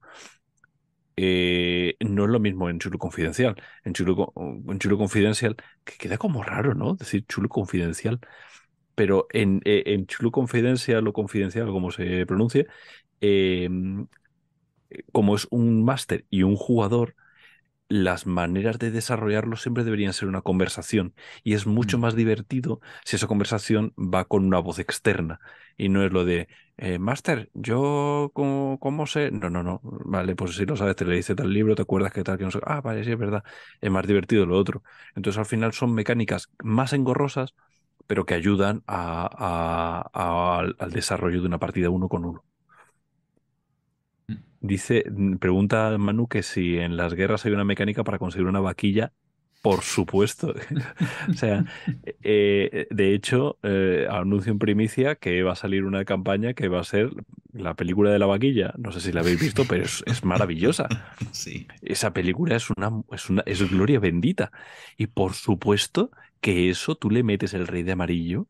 [1.16, 3.56] Eh, no es lo mismo en Chulo Confidencial.
[3.86, 6.96] En Chulo, en Chulo Confidencial, que queda como raro, ¿no?
[6.96, 8.20] Decir Chulo Confidencial.
[8.96, 12.68] Pero en, eh, en Chulo Confidencial o Confidencial, como se pronuncie,
[13.22, 14.08] em,
[15.14, 17.16] como es un máster y un jugador,
[17.88, 21.14] las maneras de desarrollarlo siempre deberían ser una conversación
[21.44, 22.02] y es mucho mm.
[22.02, 25.40] más divertido si esa conversación va con una voz externa
[25.78, 30.56] y no es lo de eh, Master, yo ¿cómo, sé, no, no, no, vale, pues
[30.56, 32.60] si lo sabes, te le dice tal libro, te acuerdas que tal, que no sé,
[32.66, 33.44] ah, vale, sí, es verdad,
[33.82, 34.84] es más divertido lo otro.
[35.16, 37.56] Entonces al final son mecánicas más engorrosas,
[38.08, 42.44] pero que ayudan al desarrollo de una partida uno con uno.
[44.66, 48.60] Dice, mm, pregunta Manu que si en las guerras hay una mecánica para conseguir una
[48.60, 49.14] vaquilla.
[49.62, 50.54] Por supuesto.
[51.30, 51.66] o sea,
[52.24, 56.80] eh, de hecho, eh, anuncio en primicia que va a salir una campaña que va
[56.82, 57.12] a ser
[57.52, 58.74] la película de la vaquilla.
[58.78, 60.88] No sé si la habéis visto, pero es, es maravillosa.
[61.32, 61.68] Sí.
[61.82, 64.52] Esa película es una, es una, es gloria bendita.
[64.98, 66.12] Y por supuesto
[66.42, 68.48] que eso tú le metes el rey de amarillo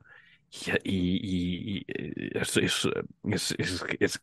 [0.83, 2.87] y, es, es,
[3.23, 4.21] es,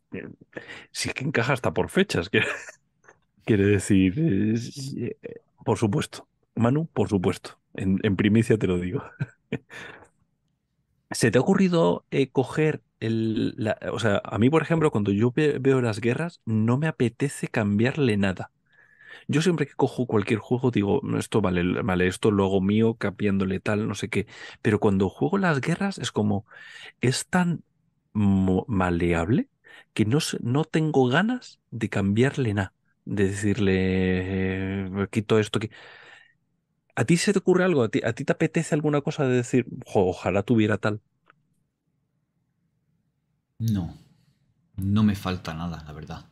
[0.90, 2.30] si es que encaja hasta por fechas,
[3.44, 5.16] quiere, decir, eh,
[5.64, 6.26] por supuesto.
[6.54, 7.58] Manu, por supuesto.
[7.74, 9.02] En, primicia te lo digo.
[11.10, 13.56] ¿Se te ha ocurrido eh, coger el...
[13.90, 18.16] o sea, a mí, por ejemplo, cuando yo veo las guerras, no me apetece cambiarle
[18.16, 18.50] nada.
[19.28, 23.60] Yo siempre que cojo cualquier juego digo, esto vale, vale, esto lo hago mío, cambiándole
[23.60, 24.26] tal, no sé qué.
[24.62, 26.46] Pero cuando juego las guerras es como,
[27.02, 27.64] es tan
[28.14, 29.48] maleable
[29.94, 33.74] que no, no tengo ganas de cambiarle nada, de decirle,
[34.86, 35.60] eh, quito esto.
[35.60, 35.70] Que...
[36.94, 37.82] ¿A ti se te ocurre algo?
[37.82, 41.02] ¿A ti, a ti te apetece alguna cosa de decir, ojalá tuviera tal?
[43.76, 43.84] No,
[44.76, 46.26] no me falta nada, la verdad.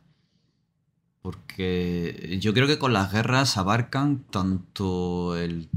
[1.21, 5.69] Porque yo creo que con las guerras abarcan tanto el,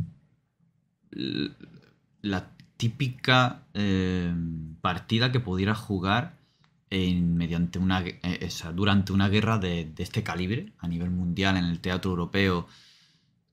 [2.23, 4.35] la típica eh,
[4.81, 6.39] partida que pudiera jugar
[6.91, 11.81] en, mediante una, eh, durante una guerra de, este calibre a nivel mundial en el
[11.81, 12.67] teatro europeo.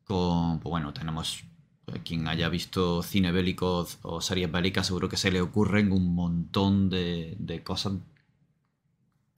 [0.05, 1.43] Con, pues bueno, tenemos
[2.05, 6.89] quien haya visto cine bélico o series bélicas, seguro que se le ocurren un montón
[6.89, 7.93] de cosas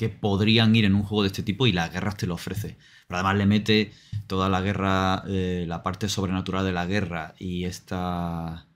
[0.03, 2.77] que podrían ir en un juego de este tipo y las guerras te lo ofrece.
[3.07, 3.93] Pero además le mete
[4.27, 8.67] toda la guerra, eh, la parte sobrenatural de la guerra y esta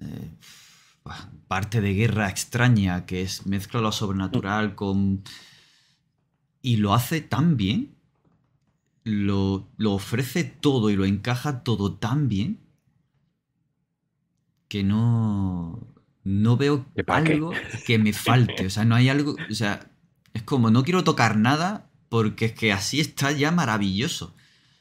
[0.00, 0.30] eh,
[1.46, 5.22] parte de guerra extraña que es mezcla lo sobrenatural con...
[6.62, 7.94] Y lo hace tan bien,
[9.04, 12.58] lo, lo ofrece todo y lo encaja todo tan bien
[14.66, 15.86] que no...
[16.24, 17.52] No veo algo
[17.86, 18.66] que me falte.
[18.66, 19.36] O sea, no hay algo.
[19.48, 19.88] O sea,
[20.36, 24.34] es como, no quiero tocar nada porque es que así está ya maravilloso.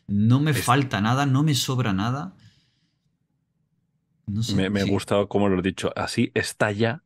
[0.08, 2.36] No me falta nada, no me sobra nada.
[4.28, 5.92] No sé, me, me ha gustado como lo he dicho.
[5.96, 7.04] Así está ya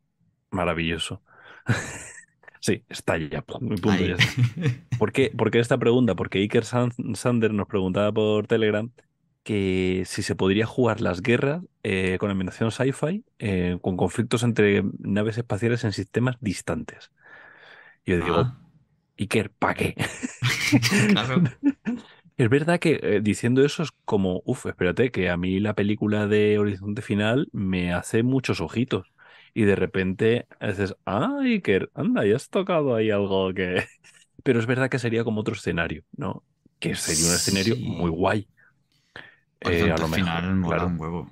[0.50, 1.22] maravilloso.
[2.60, 3.42] sí, está ya.
[3.42, 4.18] Punto, ya
[4.98, 6.16] ¿Por, qué, esta pregunta?
[6.16, 8.92] Porque Iker Sander nos preguntaba por Telegram
[9.44, 14.84] que si se podría jugar las guerras eh, con ambientación sci-fi eh, con conflictos entre
[15.00, 17.12] naves espaciales en sistemas distantes.
[18.10, 18.58] Yo digo, ah.
[19.20, 19.96] Iker, ¿para qué?
[22.38, 26.26] Es verdad que eh, diciendo eso es como, uff, espérate, que a mí la película
[26.26, 29.12] de Horizonte Final me hace muchos ojitos.
[29.54, 33.86] Y de repente dices, ah, Iker, anda, ya has tocado ahí algo que.
[34.44, 36.44] Pero es verdad que sería como otro escenario, ¿no?
[36.80, 38.48] Que sería un escenario muy guay.
[39.62, 41.30] Eh, a lo final mola un huevo.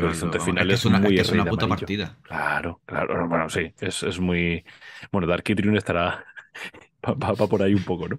[0.00, 2.16] Horizonte final es, una, muy es una puta partida.
[2.22, 3.28] Claro, claro.
[3.28, 4.64] Bueno, sí, es, es muy.
[5.12, 6.24] Bueno, Dark Triune estará
[7.06, 8.18] va, por ahí un poco, ¿no?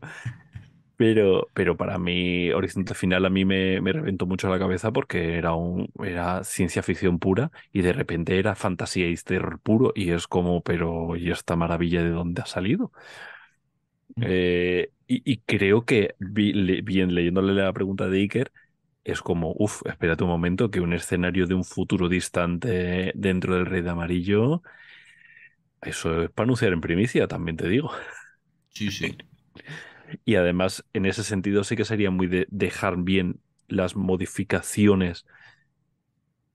[0.95, 5.37] Pero, pero para mí, Horizonte Final a mí me, me reventó mucho la cabeza porque
[5.37, 10.11] era, un, era ciencia ficción pura y de repente era fantasía y terror puro y
[10.11, 12.91] es como, pero ¿y esta maravilla de dónde ha salido?
[14.15, 14.23] Mm.
[14.25, 18.51] Eh, y, creo que, bien leyéndole la pregunta de Iker,
[19.05, 23.65] es como, uff, espérate un momento, que un escenario de un futuro distante dentro del
[23.65, 24.63] Rey de Amarillo,
[25.81, 27.91] eso es para anunciar en primicia, también te digo.
[28.69, 29.17] Sí, sí.
[30.23, 35.25] Y además, en ese sentido, sí que sería muy de dejar bien las modificaciones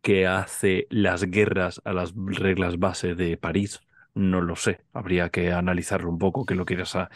[0.00, 3.80] que hace las guerras a las reglas base de París.
[4.14, 7.10] No lo sé, habría que analizarlo un poco, que lo quieras a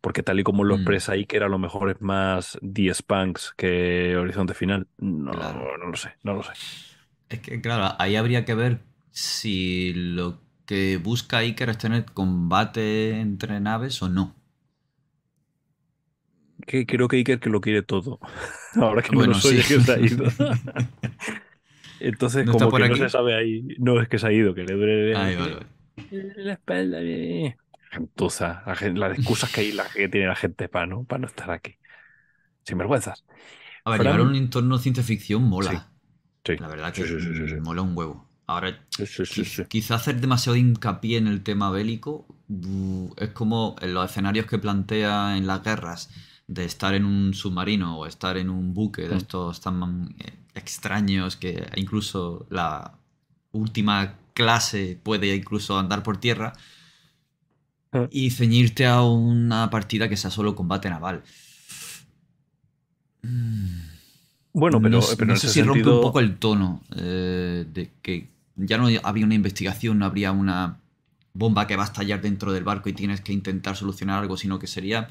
[0.00, 0.80] porque tal y como lo mm.
[0.80, 4.88] expresa ahí, que era lo mejor es más The Spanks que Horizonte Final.
[4.98, 6.52] No, no lo sé, no lo sé.
[7.28, 10.40] Es que, claro, ahí habría que ver si lo
[10.70, 14.36] que busca Iker es tener combate entre naves o no.
[16.64, 18.20] Que creo que Iker que lo quiere todo.
[18.76, 20.26] Ahora que bueno, soy que se ha ido.
[21.98, 23.66] Entonces, como que no se sabe ahí.
[23.80, 25.12] No es que se ha ido, que le duele
[26.36, 27.00] la espalda
[27.90, 28.62] gentuza,
[28.94, 31.78] las excusas que hay la que tiene la gente para no, para no estar aquí.
[32.62, 33.24] Sin vergüenzas.
[33.84, 35.90] A ver, llevar un entorno de ciencia ficción mola.
[36.44, 37.02] Sí, La verdad que
[37.60, 38.29] mola un huevo.
[38.50, 38.78] Ahora,
[39.68, 42.26] quizá hacer demasiado hincapié en el tema bélico
[43.16, 46.10] es como en los escenarios que plantea en las guerras
[46.46, 49.18] de estar en un submarino o estar en un buque de mm.
[49.18, 52.92] estos tan eh, extraños que incluso la
[53.52, 56.52] última clase puede incluso andar por tierra
[57.92, 58.06] Ah.
[58.10, 61.22] y ceñirte a una partida que sea solo combate naval.
[64.52, 68.88] Bueno, pero no, sé si rompe un poco el tono eh, de que ya no
[69.02, 70.80] había una investigación, no habría una
[71.32, 74.58] bomba que va a estallar dentro del barco y tienes que intentar solucionar algo, sino
[74.58, 75.08] que sería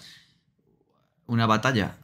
[1.25, 1.97] una batalla.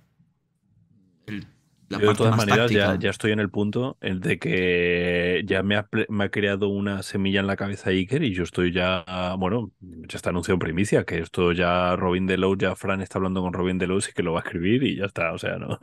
[1.27, 1.47] El
[1.89, 6.69] de todas maneras ya, estoy en el punto en de que ya me ha, creado
[6.69, 9.05] una semilla en la cabeza Iker y yo estoy ya,
[9.37, 13.41] bueno, ya está anunciado en primicia que esto ya Robin Delos, ya Fran está hablando
[13.41, 15.79] con Robin Delos y que lo va a escribir y ya está, o sea, ¿no?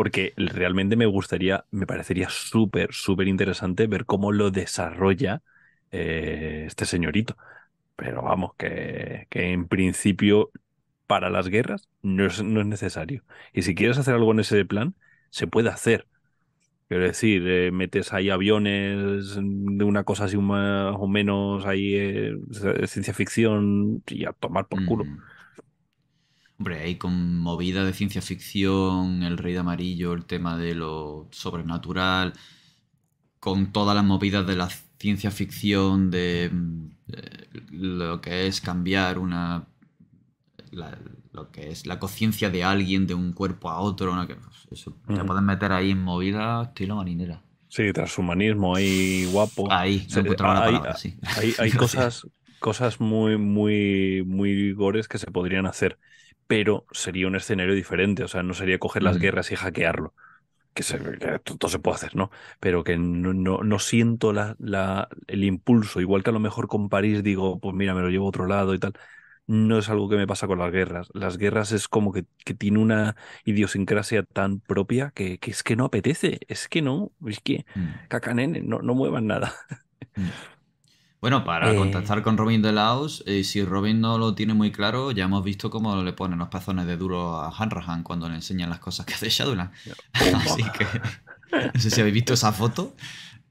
[0.00, 5.42] Porque realmente me gustaría, me parecería súper, súper interesante ver cómo lo desarrolla
[5.90, 7.36] eh, este señorito.
[7.96, 10.52] Pero vamos, que, en principio
[11.06, 13.24] para las guerras no es, no es necesario.
[13.52, 14.94] Y si quieres hacer algo en ese plan,
[15.28, 16.06] se puede hacer.
[16.88, 22.38] Quiero decir, eh, metes ahí aviones de una cosa así más o menos ahí eh,
[22.86, 25.04] ciencia ficción y a tomar por culo.
[25.04, 25.18] Mm.
[26.60, 31.26] Hombre, ahí con movida de ciencia ficción, el rey de amarillo, el tema de lo
[31.30, 32.34] sobrenatural,
[33.38, 36.90] con todas las movidas de la ciencia ficción, de, mm,
[37.70, 39.66] lo que es cambiar una
[41.32, 44.14] lo que es la conciencia de alguien de un cuerpo a otro.
[44.14, 44.26] ¿no?
[44.26, 47.42] Que, pues, eso, Te pueden meter ahí en movida estilo marinera.
[47.68, 49.72] Sí, transhumanismo ahí guapo.
[49.72, 52.26] Ahí, se hay, hay, cosas,
[52.58, 55.98] cosas muy, muy, muy gores que se podrían hacer,
[56.50, 58.24] pero sería un escenario diferente.
[58.24, 60.14] O sea, no sería coger las guerras y hackearlo.
[60.74, 60.98] Que, se,
[61.44, 62.32] todo se puede hacer, ¿no?
[62.58, 66.00] Pero que no, no, no siento la, la, el impulso.
[66.00, 68.46] Igual que a lo mejor con París digo, pues mira, me lo llevo a otro
[68.46, 68.94] lado y tal
[69.46, 71.08] no es algo que me pasa con las guerras.
[71.12, 72.24] Las guerras es como que,
[72.56, 76.40] tiene una idiosincrasia tan propia que, es que no apetece.
[76.48, 78.08] Es que no, es que mm.
[78.08, 79.54] cacanene, no, no muevan nada.
[80.16, 80.28] Mm.
[81.20, 81.76] Bueno, para eh.
[81.76, 85.44] contactar con Robin de Laos, eh, si Robin no lo tiene muy claro, ya hemos
[85.44, 89.04] visto cómo le ponen los pezones de duro a Hanrahan cuando le enseñan las cosas
[89.04, 89.70] que hace Shadowland.
[90.12, 90.86] Así que
[91.74, 92.94] no sé si habéis visto esa foto.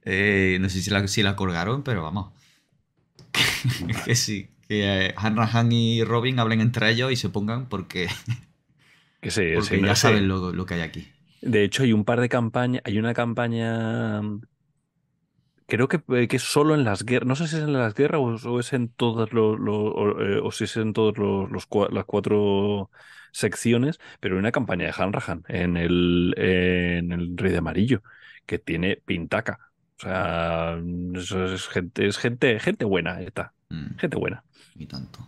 [0.03, 2.31] Eh, no sé si la, si la colgaron, pero vamos.
[4.05, 8.07] que sí, que eh, Han y Robin hablen entre ellos y se pongan porque,
[9.21, 11.07] que sí, porque ya saben lo, que hay aquí.
[11.41, 14.21] De hecho, hay un par de campañas, hay una campaña,
[15.69, 17.93] creo que, eh, que es solo en las guerras, no sé si es en las
[17.93, 21.49] guerras o, es en todas los, eh, o, si es en todos los,
[21.91, 22.89] las cuatro
[23.31, 28.03] secciones, pero hay una campaña de Han en el, en el Rey de Amarillo
[28.45, 29.59] que tiene pintaca.
[29.97, 30.77] O sea,
[31.13, 33.53] es gente, es gente, gente buena esta.
[33.69, 33.97] Mm.
[33.97, 34.43] Gente buena.
[34.75, 35.19] Y tanto.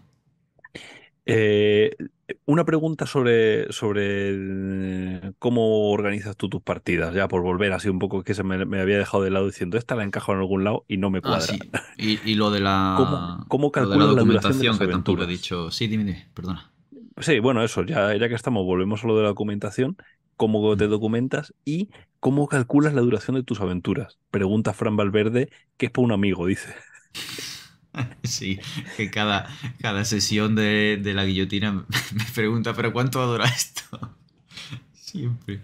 [1.26, 1.96] Eh,
[2.45, 8.23] una pregunta sobre, sobre cómo organizas tú tus partidas, ya por volver así un poco
[8.23, 10.97] que se me, había dejado de lado diciendo esta la encajo en algún lado y
[10.97, 11.55] no me ah, cuadra.
[11.97, 15.71] y, lo de la, ¿Cómo, cómo calculas la, documentación que tanto he dicho?
[15.71, 16.71] Sí, dime, dime, perdona.
[17.19, 19.97] Sí, bueno, eso, ya, ya que estamos, volvemos a lo de la documentación.
[20.38, 24.17] ¿Cómo te documentas y cómo calculas la duración de tus aventuras?
[24.32, 26.73] Pregunta Fran Valverde, que es para un amigo, dice.
[28.24, 28.60] Sí,
[28.98, 29.48] que cada,
[29.80, 31.72] cada sesión de, de la guillotina
[32.14, 34.16] me pregunta, ¿pero cuánto va a durar esto?
[34.94, 35.62] Siempre.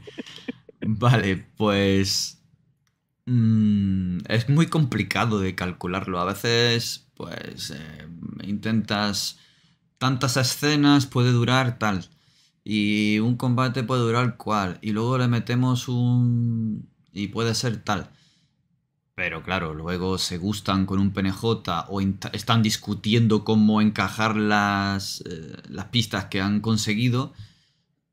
[0.81, 2.41] Vale, pues...
[3.25, 6.19] mm, es muy complicado de calcularlo.
[6.19, 8.07] A veces, pues, eh,
[8.43, 9.39] intentas...
[9.99, 12.09] Tantas escenas puede durar tal.
[12.63, 14.79] Y un combate puede durar cual.
[14.81, 16.89] Y luego le metemos un...
[17.13, 18.11] Y puede ser tal.
[19.17, 22.01] Pero claro, luego se gustan con un PNJ o
[22.33, 27.33] están discutiendo cómo encajar las, eh, las pistas que han conseguido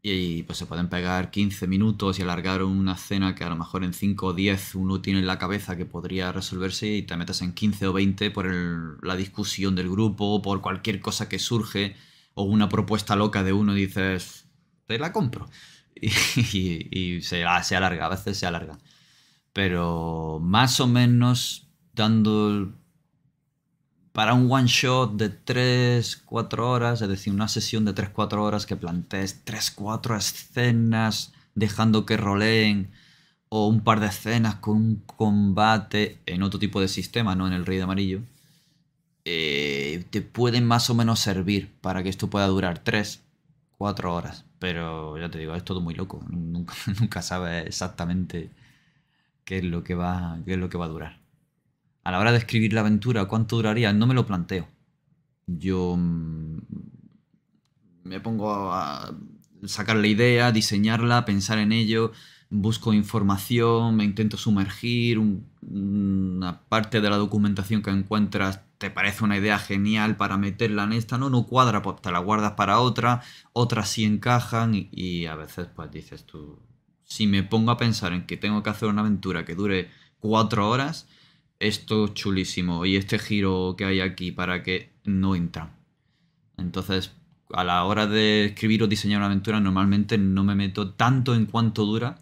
[0.03, 3.85] y pues se pueden pegar 15 minutos y alargar una escena que a lo mejor
[3.85, 7.43] en 5 o 10 uno tiene en la cabeza que podría resolverse y te metes
[7.43, 11.97] en 15 o 20 por el- la discusión del grupo, por cualquier cosa que surge
[12.35, 14.47] o una propuesta loca de uno y dices,
[14.87, 15.49] te la compro.
[16.53, 18.79] Y, se alarga, a veces se alarga
[19.55, 22.75] pero más o menos dando
[24.13, 28.77] para un one shot de 3-4 horas, es decir, una sesión de 3-4 horas que
[28.77, 32.91] plantees 3-4 escenas dejando que roleen
[33.49, 37.53] o un par de escenas con un combate en otro tipo de sistema, no en
[37.53, 38.23] el Rey de Amarillo,
[39.25, 43.23] eh, te pueden más o menos servir para que esto pueda durar 3,
[43.79, 44.45] 4 horas.
[44.59, 46.25] Pero ya te digo, es todo muy loco.
[46.29, 48.51] Nunca, nunca sabes exactamente
[49.45, 51.21] qué es lo que va, qué es lo que va a durar.
[52.05, 53.93] A la hora de escribir la aventura, ¿cuánto duraría?
[53.93, 54.69] No me lo planteo.
[55.47, 56.59] Yo mm,
[58.05, 59.15] me pongo a
[59.65, 62.13] sacar la idea, diseñarla, pensar en ello,
[62.51, 69.25] busco información, me intento sumergir, un- una parte de la documentación que encuentras te parece
[69.25, 72.81] una idea genial para meterla en esta, no, no cuadra, pues te la guardas para
[72.81, 73.23] otra,
[73.55, 76.59] otras sí encajan y, y a veces pues dices tú,
[77.05, 80.69] si me pongo a pensar en que tengo que hacer una aventura que dure cuatro
[80.69, 81.09] horas,
[81.61, 85.77] esto es chulísimo y este giro que hay aquí para que no entra.
[86.57, 87.13] Entonces,
[87.53, 91.47] a la hora de escribir o diseñar una aventura, normalmente no me meto tanto en
[91.47, 92.19] cuánto dura,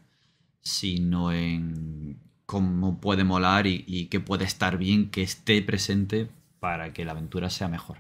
[0.61, 6.29] sino en cómo puede molar y, y que puede estar bien que esté presente
[6.61, 7.99] para que la aventura sea mejor.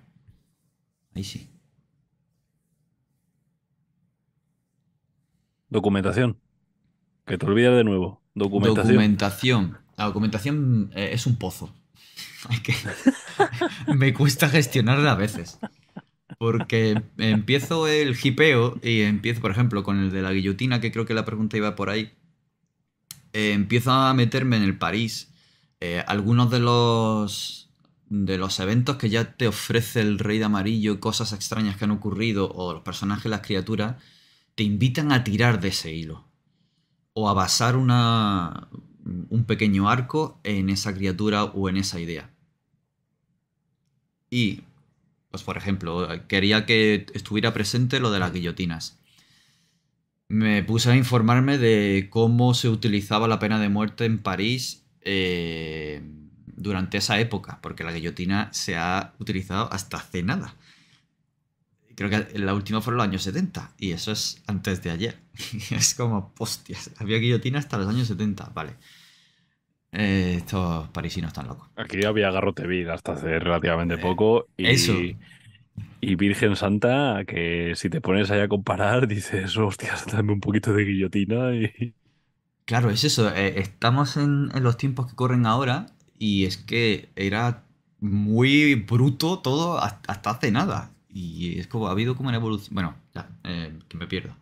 [1.14, 1.48] Ahí sí.
[5.68, 6.38] Documentación.
[7.26, 8.20] Que te olvidas de nuevo.
[8.34, 8.94] Documentación.
[8.94, 9.78] Documentación.
[9.96, 11.74] La documentación eh, es un pozo.
[13.94, 15.58] Me cuesta gestionarla a veces.
[16.38, 21.06] Porque empiezo el hipeo y empiezo, por ejemplo, con el de la guillotina, que creo
[21.06, 22.12] que la pregunta iba por ahí.
[23.32, 25.28] Eh, empiezo a meterme en el París.
[25.80, 27.70] eh, algunos de los
[28.08, 31.92] de los eventos que ya te ofrece el Rey de Amarillo, cosas extrañas que han
[31.92, 33.96] ocurrido, o los personajes, las criaturas,
[34.54, 36.31] te invitan a tirar de ese hilo
[37.14, 38.68] o a basar una,
[39.04, 42.30] un pequeño arco en esa criatura o en esa idea.
[44.30, 44.62] Y,
[45.30, 48.98] pues por ejemplo, quería que estuviera presente lo de las guillotinas.
[50.28, 56.00] Me puse a informarme de cómo se utilizaba la pena de muerte en París eh,
[56.46, 60.56] durante esa época, porque la guillotina se ha utilizado hasta hace nada.
[61.94, 65.18] Creo que la última fue en los años 70 y eso es antes de ayer.
[65.70, 68.76] es como, hostias, había guillotina hasta los años 70, vale.
[69.92, 71.68] Eh, estos parisinos están locos.
[71.76, 74.48] Aquí había garrote vil hasta hace relativamente Eh, poco.
[74.56, 75.12] Y, eso.
[76.00, 80.72] y Virgen Santa, que si te pones ahí a comparar, dices, hostias, dame un poquito
[80.74, 81.94] de guillotina y.
[82.64, 83.28] Claro, es eso.
[83.34, 85.86] eh, estamos en, en los tiempos que corren ahora
[86.18, 87.64] y es que era
[88.00, 90.90] muy bruto todo hasta hace nada.
[91.12, 92.74] Y es como ha habido como una evolución.
[92.74, 94.34] Bueno, ya, eh, que me pierdo.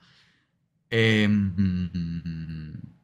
[0.91, 1.29] Eh,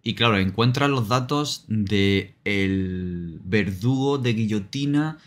[0.03, 5.19] y claro, encuentras los datos de el verdugo de guillotina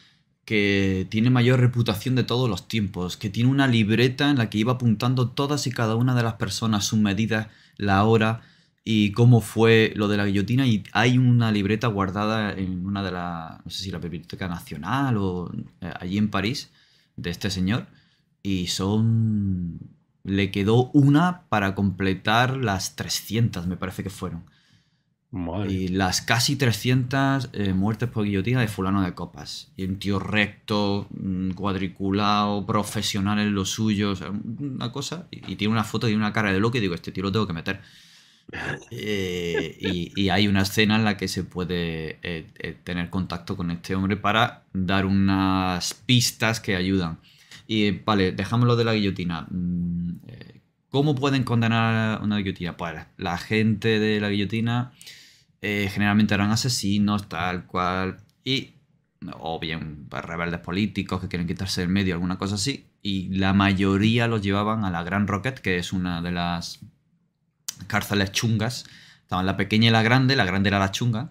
[0.46, 4.58] que tiene mayor reputación de todos los tiempos, que tiene una libreta en la que
[4.58, 8.42] iba apuntando todas y cada una de las personas, sus medidas, la hora
[8.84, 10.66] y cómo fue lo de la guillotina.
[10.66, 15.18] Y hay una libreta guardada en una de las, no sé si la Biblioteca Nacional
[15.18, 16.72] o eh, allí en París,
[17.16, 17.86] de este señor.
[18.50, 19.80] Y son...
[20.24, 24.44] Le quedó una para completar las 300, me parece que fueron.
[25.30, 25.72] Madre.
[25.72, 29.72] Y las casi 300 eh, muertes por guillotina de fulano de copas.
[29.78, 34.12] Y un tío recto, mm, cuadriculado, profesional en lo suyo.
[34.12, 35.28] o sea, una cosa.
[35.30, 37.32] Y, y tiene una foto y una cara de loco y digo, este tío lo
[37.32, 37.82] tengo que meter.
[38.90, 43.70] Eh, y, y hay una escena en la que se puede eh, tener contacto con
[43.70, 47.20] este hombre para dar unas pistas que ayudan.
[47.72, 49.46] Y vale, dejamos lo de la guillotina.
[49.52, 52.76] Mm, eh, ¿Cómo pueden condenar una guillotina?
[52.76, 54.92] Pues la gente de la guillotina
[55.62, 58.22] eh, generalmente eran asesinos, tal cual.
[58.44, 58.74] Y
[59.34, 63.54] o bien pues, rebeldes políticos que quieren quitarse del medio, alguna cosa así, y la
[63.54, 66.80] mayoría los llevaban a la Gran Rocket, que es una de las
[67.86, 68.86] cárceles chungas.
[69.22, 71.30] Estaban la pequeña y la grande, la grande era la chunga,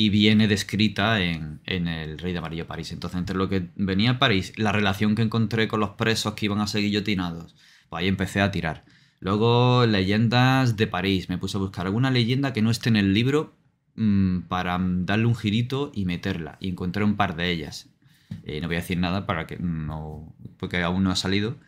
[0.00, 2.90] y viene descrita en, El Rey de Amarillo París.
[2.90, 6.46] Entonces, entre lo que venía a París, la relación que encontré con los presos que
[6.46, 7.54] iban a ser guillotinados,
[7.90, 8.82] pues ahí empecé a tirar.
[9.18, 11.28] Luego, leyendas de París.
[11.28, 13.54] Me puse a buscar alguna leyenda que no esté en el libro
[13.96, 16.56] mm, para darle un girito y meterla.
[16.60, 17.90] Y encontré un par de ellas.
[18.44, 20.34] Eh, no voy a decir nada para que no.
[20.56, 21.58] porque aún no ha salido.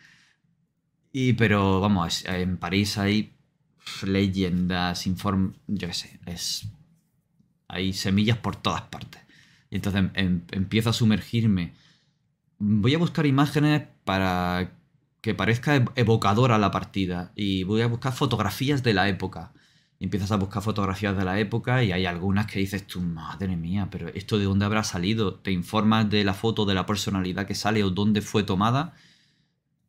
[1.13, 3.35] Y, pero vamos, en París hay
[4.07, 5.53] leyendas, inform.
[5.67, 6.73] yo qué sé, es
[7.73, 9.23] hay semillas por todas partes.
[9.71, 11.73] Y entonces em, empiezo a sumergirme.
[12.59, 14.73] Voy a buscar imágenes para
[15.23, 17.33] que parezca evocadora la partida.
[17.35, 19.53] Y voy a buscar fotografías de la época.
[19.99, 23.57] Y empiezas a buscar fotografías de la época y hay algunas que dices tú, madre
[23.57, 25.37] mía, pero esto de dónde habrá salido.
[25.37, 28.95] Te informas de la foto, de la personalidad que sale o dónde fue tomada.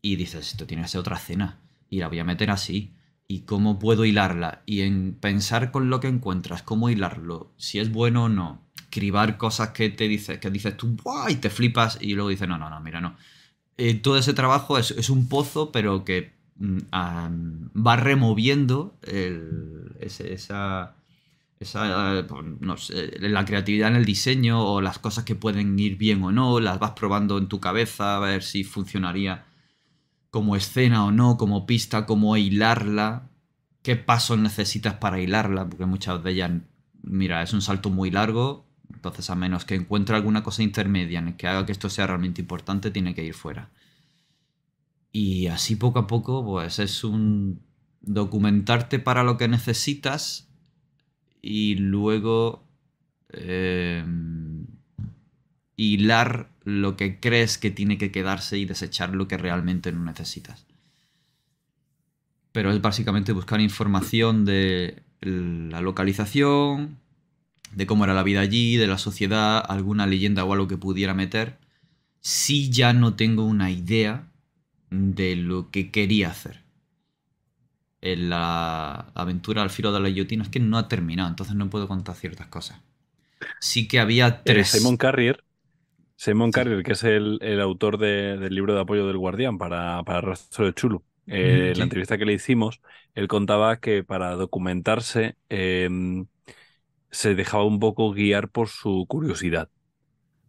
[0.02, 1.60] Y dices, esto tiene que ser otra escena.
[1.90, 2.94] Y la voy a meter así
[3.28, 7.92] y cómo puedo hilarla y en pensar con lo que encuentras, cómo hilarlo, si es
[7.92, 10.96] bueno o no, cribar cosas que te dices, que dices tú,
[11.30, 13.16] y te flipas y luego dices, no, no, no, mira, no.
[13.78, 18.96] Eh, todo ese trabajo es, un pozo, pero que mm, va removiendo
[20.00, 20.96] esa,
[21.60, 22.76] esa pues, no
[23.20, 26.78] la creatividad en el diseño o las cosas que pueden ir bien o no, las
[26.78, 29.46] vas probando en tu cabeza a ver si funcionaría
[30.34, 33.30] como escena o no, como pista, cómo hilarla,
[33.84, 36.52] qué pasos necesitas para hilarla, porque muchas de ellas,
[37.04, 41.28] mira, es un salto muy largo, entonces a menos que encuentre alguna cosa intermedia en
[41.28, 43.70] el que haga que esto sea realmente importante, tiene que ir fuera.
[45.12, 47.62] Y así poco a poco, pues es un
[48.02, 50.50] documentarte para lo que necesitas
[51.44, 52.64] y luego
[53.30, 54.04] eh,
[55.76, 60.66] hilar lo que crees que tiene que quedarse y desechar lo que realmente no necesitas.
[62.52, 67.00] Pero es básicamente buscar información de la localización,
[67.74, 71.14] de cómo era la vida allí, de la sociedad, alguna leyenda o algo que pudiera
[71.14, 71.58] meter,
[72.22, 74.28] si ya no tengo una idea
[74.90, 76.62] de lo que quería hacer.
[78.02, 81.70] En la aventura al filo de la guillotina es que no ha terminado, entonces no
[81.70, 82.80] puedo contar ciertas cosas.
[83.60, 84.70] Sí que había eh, tres.
[84.70, 85.44] Simon Carrier
[86.24, 90.64] Simon Carrier, que es el, autor del libro de apoyo del Guardián para, para Rastro
[90.66, 91.04] de Chulu.
[91.28, 92.80] Eh, la entrevista que le hicimos,
[93.14, 96.28] él contaba que para documentarse em,
[97.12, 99.70] se dejaba un poco guiar por su curiosidad.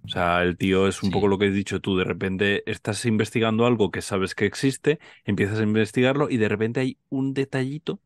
[0.04, 3.04] O sea, el tío es un poco lo que has dicho tú, de repente estás
[3.04, 8.00] investigando algo que sabes que existe, empiezas a investigarlo y de repente hay un detallito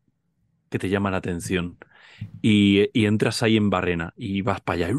[0.71, 1.77] que te llama la atención
[2.41, 4.95] y, entras ahí en Barrena y vas para allá,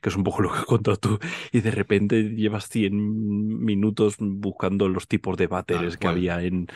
[0.00, 1.18] que es un poco lo que has contado tú,
[1.52, 6.68] y de repente llevas 100 minutos buscando los tipos de váteres que había en...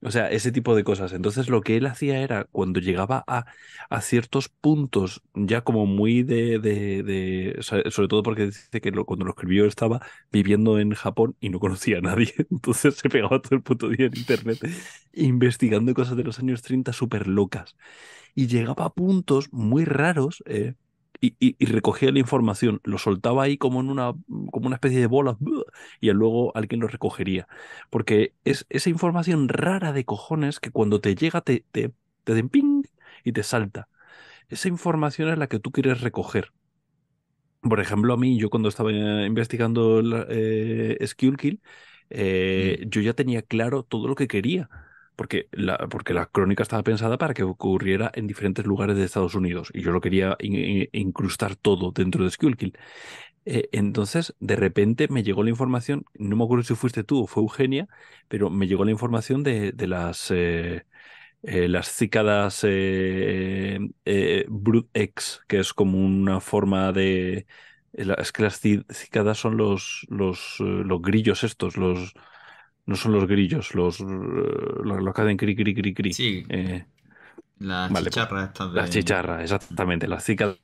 [0.00, 1.12] O sea, ese tipo de cosas.
[1.12, 3.46] Entonces lo que él hacía era, cuando llegaba a,
[3.90, 6.60] a ciertos puntos, ya como muy de...
[6.60, 11.58] de, sobre todo porque dice que cuando lo escribió estaba viviendo en Japón y no
[11.58, 12.32] conocía a nadie.
[12.50, 14.58] Entonces se pegaba todo el puto día en Internet
[15.14, 17.74] investigando cosas de los años 30 súper locas
[18.38, 20.74] y llegaba a puntos muy raros eh,
[21.20, 24.12] y, recogía la información, lo soltaba ahí como en una,
[24.52, 25.36] como una especie de bola
[26.00, 27.48] y luego alguien lo recogería.
[27.90, 31.90] Porque es esa información rara de cojones que cuando te llega te, te,
[32.22, 32.84] te den ping
[33.24, 33.88] y te salta.
[34.48, 36.52] Esa información es la que tú quieres recoger.
[37.60, 41.60] Por ejemplo, a mí, yo cuando estaba eh, investigando eh, Kill,
[42.10, 42.88] eh, mm.
[42.88, 44.70] yo ya tenía claro todo lo que quería
[45.18, 49.34] porque la, porque la crónica estaba pensada para que ocurriera en diferentes lugares de Estados
[49.34, 52.78] Unidos y yo lo quería incrustar todo dentro de Skullkill.
[53.44, 57.26] Eh, entonces, de repente me llegó la información, no me acuerdo si fuiste tú o
[57.26, 57.88] fue Eugenia,
[58.28, 60.84] pero me llegó la información de, de las, eh,
[61.42, 62.62] eh, las cícadas
[64.48, 67.46] Brood X, que es como una forma de...
[67.92, 72.14] Es que las cícadas son los, los, los grillos estos, los
[72.88, 76.12] no son los grillos, los, los, que hacen cri, cri, cri, cri.
[76.14, 76.42] Sí.
[76.48, 76.86] Eh,
[77.58, 80.58] las pues, chicharras estas Las chicharras, exactamente, las cicadas.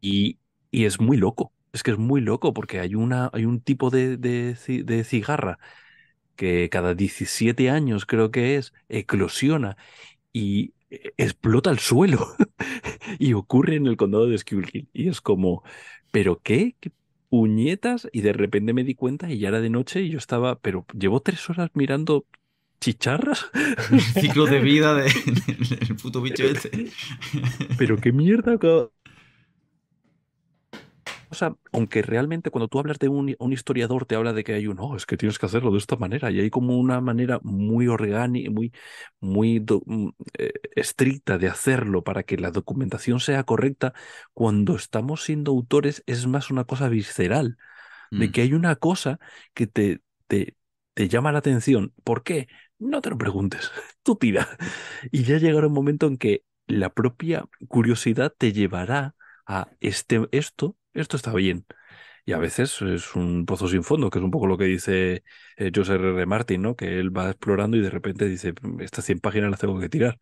[0.00, 0.38] Y,
[0.70, 3.90] y, es muy loco, es que es muy loco porque hay, una, hay un tipo
[3.90, 5.58] de, de, cigarra
[6.36, 9.76] que cada 17 años creo que es, eclosiona
[10.32, 12.28] y e, explota el suelo
[13.18, 14.88] y ocurre en el condado de Schuylkill.
[14.92, 15.64] Y es como,
[16.12, 16.76] ¿pero qué?
[16.78, 16.92] ¿Qué
[17.28, 20.58] puñetas y de repente me di cuenta y ya era de noche y yo estaba,
[20.58, 22.26] pero llevo tres horas mirando
[22.80, 23.46] chicharras.
[23.90, 26.90] El ciclo de vida del de, puto bicho este.
[27.78, 28.58] Pero qué mierda.
[31.36, 34.66] Cosa, aunque realmente cuando tú hablas de un, un historiador te habla de que hay
[34.66, 37.40] un, no, es que tienes que hacerlo de esta manera, y hay como una manera
[37.42, 38.72] muy orgánica, muy,
[39.20, 40.08] muy mm,
[40.38, 43.92] eh, estricta de hacerlo para que la documentación sea correcta,
[44.34, 47.56] cuando estamos siendo autores es más una cosa visceral,
[48.14, 48.32] de Mm.
[48.32, 49.18] que hay una cosa
[49.54, 50.56] que te, te,
[50.94, 51.92] te llama la atención.
[52.04, 52.48] ¿Por qué?
[52.78, 53.70] No te lo preguntes,
[54.02, 54.48] tú tira.
[55.10, 59.14] Y ya llegará un momento en que la propia curiosidad te llevará
[59.46, 61.66] a este, esto, esto está bien.
[62.24, 65.22] Y a veces es un pozo sin fondo, que es un poco lo que dice
[65.56, 66.10] eh, José R.
[66.10, 66.26] R.
[66.26, 66.74] Martin, ¿no?
[66.76, 70.18] Que él va explorando y de repente dice, estas 100 páginas las tengo que tirar.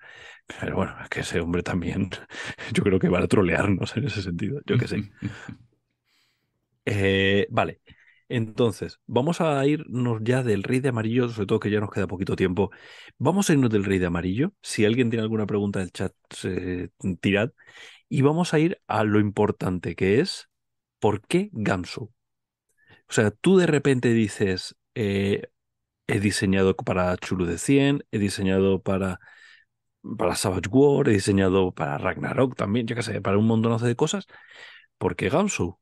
[0.60, 2.10] Pero bueno, es que ese hombre también,
[2.74, 5.02] yo creo que va a trolearnos en ese sentido, yo qué sé.
[6.86, 7.80] Eh, vale,
[8.28, 12.06] entonces, vamos a irnos ya del Rey de Amarillo, sobre todo que ya nos queda
[12.06, 12.70] poquito tiempo.
[13.18, 14.52] Vamos a irnos del Rey de Amarillo.
[14.62, 16.12] Si alguien tiene alguna pregunta del chat,
[16.44, 16.88] eh,
[17.20, 17.50] tirad.
[18.08, 20.48] Y vamos a ir a lo importante, que es
[21.04, 22.04] ¿por qué Gamsu?
[23.10, 25.50] O sea, tú de repente dices, eh,
[26.06, 29.20] he diseñado para Chulu de 100, he diseñado para,
[30.16, 33.96] para Savage War, he diseñado para Ragnarok también, yo qué sé, para un montonazo de
[33.96, 34.24] cosas.
[34.96, 35.78] ¿Por qué Gamsu?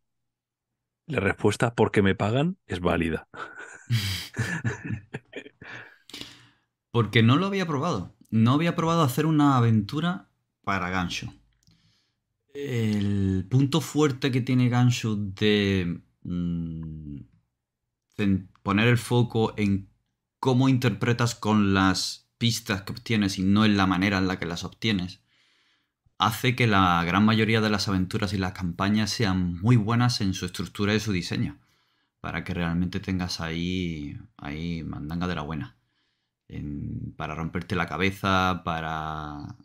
[1.07, 3.29] La respuesta, porque me pagan, es válida.
[6.91, 8.17] Porque no lo había probado.
[8.29, 10.29] No había probado hacer una aventura
[10.65, 11.33] para Gansho.
[12.55, 17.17] El punto fuerte que tiene Gansho de mm,
[18.17, 19.89] cen- poner el foco en
[20.41, 24.47] cómo interpretas con las pistas que obtienes y no en la manera en la que
[24.47, 25.23] las obtienes,
[26.19, 30.35] hace que la gran mayoría de las aventuras y las campañas sean muy buenas en
[30.35, 31.59] su estructura y su diseño.
[32.21, 35.77] Para que realmente tengas ahí, ahí mandanga de la buena
[36.49, 39.57] en- para romperte la cabeza, para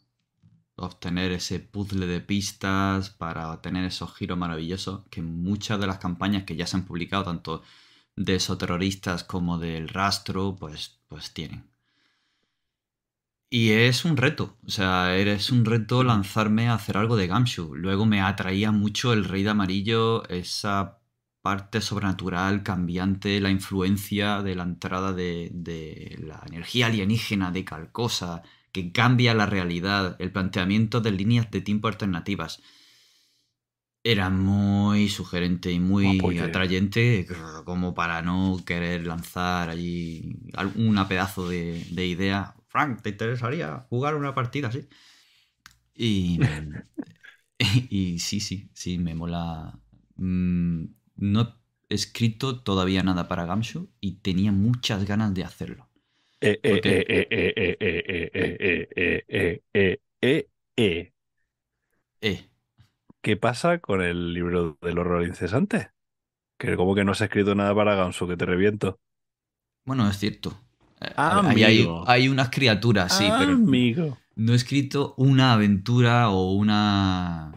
[0.78, 6.44] obtener ese puzzle de pistas, para obtener esos giros maravillosos que muchas de las campañas
[6.46, 7.64] que ya se han publicado, tanto
[8.16, 11.70] de esoterroristas como del rastro, pues, pues tienen.
[13.50, 17.76] Y es un reto, o sea, es un reto lanzarme a hacer algo de Gamshu.
[17.76, 21.00] Luego me atraía mucho el Rey de Amarillo, esa
[21.42, 28.44] parte sobrenatural, cambiante, la influencia de la entrada de, de la energía alienígena de Calcosa,
[28.78, 32.62] que cambia la realidad, el planteamiento de líneas de tiempo alternativas.
[34.04, 37.28] Era muy sugerente y muy atrayente
[37.66, 40.40] como para no querer lanzar allí
[40.76, 42.56] una pedazo de, de idea.
[42.70, 44.88] Frank, ¿te interesaría jugar una partida así?
[45.96, 46.40] Y,
[47.60, 49.80] y sí, sí, sí, me mola.
[50.16, 50.86] Mm,
[51.18, 51.42] No
[51.90, 55.87] he escrito todavía nada para Gamshu y tenía muchas ganas de hacerlo.
[63.22, 65.90] ¿Qué pasa con el libro del horror incesante?
[66.60, 69.00] Que como que no se ha escrito nada para Ganso, que te reviento.
[69.86, 70.60] bueno, es cierto.
[71.02, 72.04] Eh, Ah, hay, amigo.
[72.08, 74.18] hay unas criaturas, sí, pero Amigo.
[74.36, 77.54] no he escrito una aventura o una.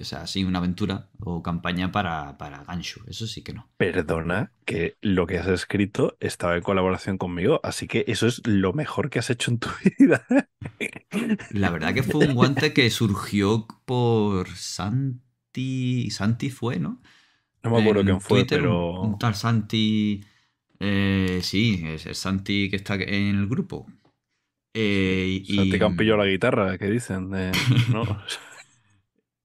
[0.00, 3.02] O sea, sí, una aventura o campaña para, para Ganshu.
[3.08, 3.68] Eso sí que no.
[3.76, 8.72] Perdona que lo que has escrito estaba en colaboración conmigo, así que eso es lo
[8.72, 9.68] mejor que has hecho en tu
[9.98, 10.24] vida.
[11.50, 16.10] La verdad que fue un guante que surgió por Santi.
[16.10, 17.02] Santi fue, ¿no?
[17.62, 20.24] No me acuerdo En quién fue, Twitter, pero Un, tal Santi.
[20.80, 23.86] eh, sí, es Santi que está en el grupo.
[24.74, 27.30] Eh, y, Santi Campillo la guitarra, que dicen.
[27.34, 27.52] Eh,
[27.90, 28.04] ¿no?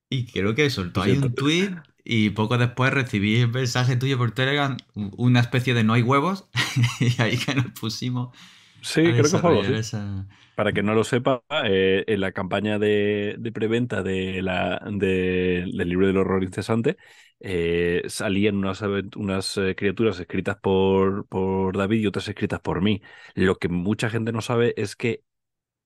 [0.09, 4.17] y creo que soltó Lo ahí un tweet y poco después recibí el mensaje tuyo
[4.17, 6.49] por Telegram, una especie de no hay huevos,
[6.99, 8.35] y ahí que nos pusimos
[8.81, 9.75] Sí, creo que fue algo desarrollar así.
[9.75, 10.27] esa...
[10.55, 15.65] Para que no lo sepa, eh, en la campaña de, de preventa de la, de-
[15.73, 16.97] del libro del horror incesante
[17.39, 18.81] eh, salían unas,
[19.17, 23.01] unas eh, criaturas escritas por, por David y otras escritas por mí.
[23.35, 25.23] Lo que mucha gente no sabe es que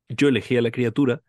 [0.10, 1.24] yo elegía la criatura,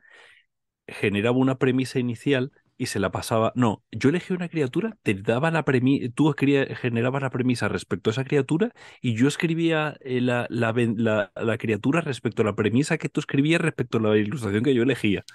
[0.86, 2.52] generaba una premisa inicial
[2.82, 3.52] y se la pasaba.
[3.56, 8.12] No, yo elegí una criatura, te daba la premisa, tú generabas la premisa respecto a
[8.12, 12.98] esa criatura y yo escribía eh, la, la, la- la criatura respecto a la premisa
[12.98, 15.26] que tú escribías respecto a la ilustración que yo elegía.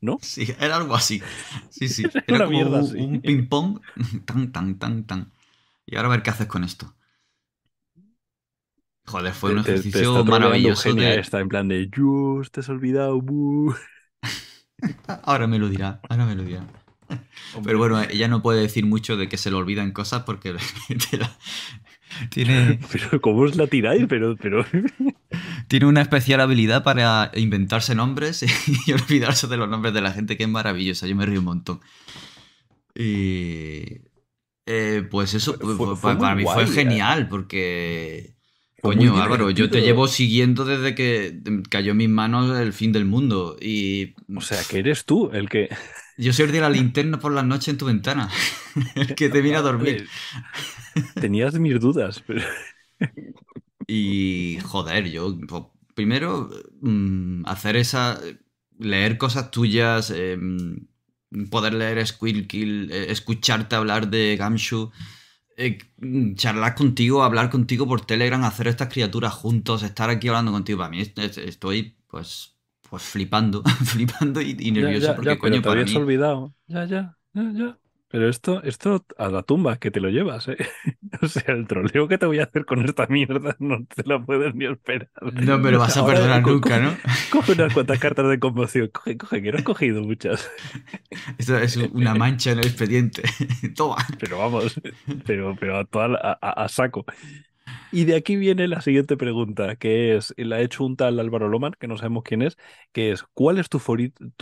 [0.00, 0.24] ¿No?
[0.30, 1.22] Sí, era algo así.
[1.70, 2.10] Sí, sí.
[2.26, 3.80] Era Era una como mierda un, un ping-pong.
[4.26, 5.32] Tan, tan, tan, tan.
[5.86, 6.94] Y ahora a ver qué haces con esto.
[9.06, 11.18] Joder, fue un Te- te- te ejercicio está maravilloso Eugenia de...
[11.18, 13.20] Está en plan de, Dios, te has olvidado.
[13.20, 13.74] bu".
[15.24, 16.64] Ahora me lo dirá, ahora me lo dirá.
[17.64, 20.52] Pero bueno, ella no puede decir mucho de que se le olvidan cosas porque
[21.18, 21.36] la-
[22.30, 24.06] tiene, Pero ¿cómo os la tiráis?
[24.08, 24.64] Pero, pero...
[25.68, 28.44] tiene una especial habilidad para inventarse nombres
[28.86, 31.06] y olvidarse de los nombres de la gente que es maravillosa.
[31.06, 31.80] Yo me río un montón.
[32.94, 34.00] Y
[34.66, 36.66] Eh, pues eso, Fue- fue- fue muy para mí fue ¿eh?
[36.66, 38.36] genial, porque.
[38.82, 41.40] Fue muy Coño, Álvaro, yo te llevo siguiendo desde que
[41.70, 43.56] cayó en mis manos el fin del mundo.
[43.60, 45.68] Y O sea, que eres tú el que...
[46.18, 48.30] yo soy el de la linterna por las noches en tu ventana.
[48.94, 50.08] el que te viene a dormir.
[51.18, 52.42] Tenías mis dudas, pero...
[53.86, 55.64] Y joder, yo pues,
[55.94, 56.50] primero
[56.80, 58.20] mm, hacer esa,
[58.78, 64.90] leer cosas tuyas, eh, mm, poder leer Squill Kill, eh, escucharte hablar de Gamshu,
[65.56, 65.78] eh,
[66.36, 70.78] charlar contigo, hablar contigo por Telegram, hacer estas criaturas juntos, estar aquí hablando contigo.
[70.80, 72.55] Para mí est- est- estoy pues,
[72.96, 75.96] pues flipando, flipando y, y nervioso ya, porque ya, pero coño te para habías mí.
[75.96, 76.54] olvidado.
[76.66, 77.78] Ya, ya, ya, ya.
[78.08, 80.56] Pero esto, esto a la tumba, que te lo llevas, ¿eh?
[81.22, 84.24] O sea, el troleo que te voy a hacer con esta mierda no te lo
[84.24, 85.10] puedes ni esperar.
[85.34, 86.96] No me lo vas a Ahora, perdonar co- nunca, ¿no?
[87.30, 88.88] Coge unas cuantas cartas de conmoción.
[88.92, 90.48] Coge, coge, que no has cogido muchas.
[91.38, 93.22] Esto es una mancha en el expediente.
[93.74, 93.96] Toma.
[94.18, 94.80] Pero vamos,
[95.26, 97.04] pero, pero a, toda la- a, a- a saco.
[97.90, 101.48] Y de aquí viene la siguiente pregunta, que es, la ha hecho un tal Álvaro
[101.48, 102.56] Loman, que no sabemos quién es,
[102.92, 103.78] que es, ¿cuál es tu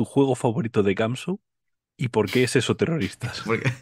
[0.04, 1.40] juego favorito de Gamsu
[1.96, 3.42] y por qué es eso terroristas?
[3.46, 3.72] Porque...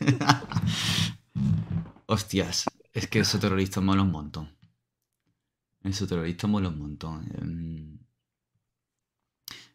[2.07, 4.57] Hostias, es que eso terrorista mola un montón.
[5.83, 7.19] Eso terrorista mola un montón.
[7.39, 7.99] Em,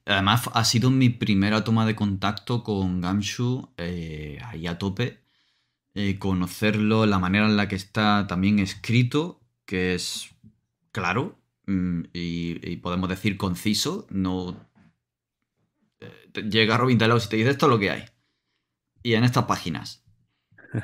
[0.06, 5.22] Además, ha sido mi primera toma de contacto con Gamshu eh, ahí a tope.
[5.96, 9.37] Eh, conocerlo, la manera en la que está también escrito,
[9.68, 10.30] que es
[10.92, 11.38] claro
[11.68, 14.08] mm, y, y podemos decir conciso.
[14.10, 14.68] No
[16.00, 18.06] eh, llega Robin Delos y te dice esto es lo que hay.
[19.04, 20.04] Y en estas páginas.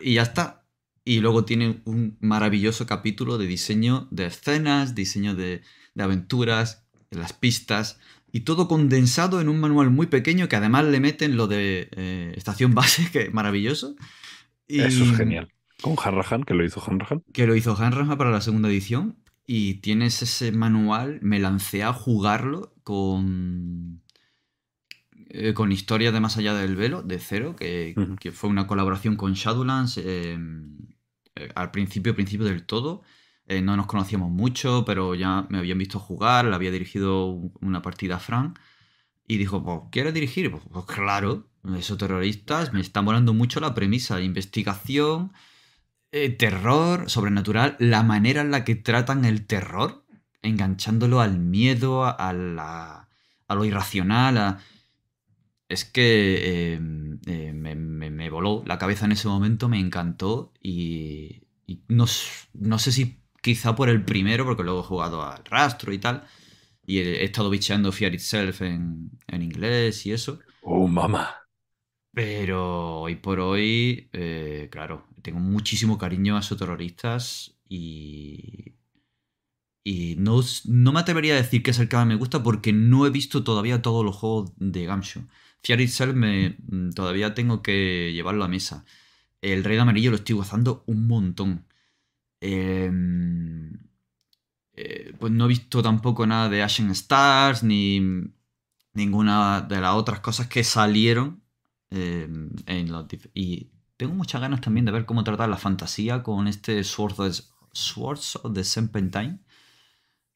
[0.00, 0.66] Y, ya está.
[1.04, 5.62] Y luego tiene un maravilloso capítulo de diseño de escenas, diseño de,
[5.94, 8.00] de aventuras, de las pistas,
[8.32, 12.32] y todo condensado en un manual muy pequeño que además le meten lo de eh,
[12.36, 13.94] estación base, que es maravilloso.
[14.66, 15.53] Y Eso es genial.
[15.84, 17.22] Con Hanrahan, que lo hizo Hanrahan.
[17.34, 19.18] Que lo hizo Hanrahan para la segunda edición.
[19.46, 24.00] Y tienes ese manual, me lancé a jugarlo con,
[25.28, 29.16] eh, con historias de Más allá del velo, de cero, que, que fue una colaboración
[29.16, 30.38] con Shadowlands eh,
[31.34, 33.02] eh, al principio, principio del todo.
[33.46, 37.52] Eh, no nos conocíamos mucho, pero ya me habían visto jugar, le había dirigido un-
[37.60, 38.58] una partida a Frank.
[39.28, 40.50] Y dijo, pues, ¿quieres dirigir?
[40.50, 45.32] Pues, pues claro, esos terroristas, me está molando mucho la premisa, investigación,
[46.16, 50.04] eh, terror, sobrenatural, la manera en la que tratan el terror,
[50.42, 53.08] enganchándolo al miedo, a, la-
[53.48, 54.58] a lo irracional, a-
[55.68, 56.80] Es que eh,
[57.26, 62.04] eh, me, me- me voló la cabeza en ese momento, me encantó y, y no,
[62.54, 66.24] no sé si quizá por el primero, porque luego he jugado al rastro y tal,
[66.86, 71.24] y he, he estado bicheando Fear Itself en, en inglés y eso, Oh, mamá.
[72.12, 78.74] pero hoy por hoy, eh, claro, tengo muchísimo cariño a esos terroristas y.
[79.86, 82.72] Y no, no me atrevería a decir que es el que más me gusta porque
[82.72, 85.26] no he visto todavía todos los juegos de Gamsho.
[85.62, 88.86] Fear Itself me, mm, todavía tengo que llevarlo a mesa.
[89.42, 91.66] El Rey de Amarillo lo estoy gozando un montón.
[92.40, 93.78] Em,
[94.74, 98.00] eh, pues no he visto tampoco nada de Ashen Stars ni
[98.94, 101.42] ninguna de las otras cosas que salieron
[101.90, 102.28] eh,
[102.66, 106.84] en los y tengo muchas ganas también de ver cómo tratar la fantasía con este
[106.84, 107.42] Swords of the,
[107.72, 109.40] Swords of the Serpentine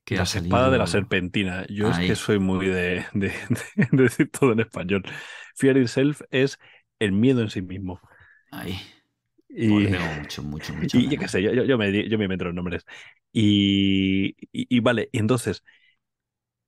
[0.05, 1.67] que la ha espada de la salido serpentina.
[1.69, 3.29] Yo es que soy muy de, de-
[3.77, 5.03] de- de decir todo en español.
[5.57, 6.59] Fear itself es
[6.99, 8.01] el miedo en sí mismo.
[8.51, 8.79] ahí
[9.49, 12.45] Y, Pues mucho mucho mucho y yo qué sé, yo, me, di- yo me meto
[12.47, 12.85] los nombres.
[13.33, 15.65] Y, y- y vale, entonces,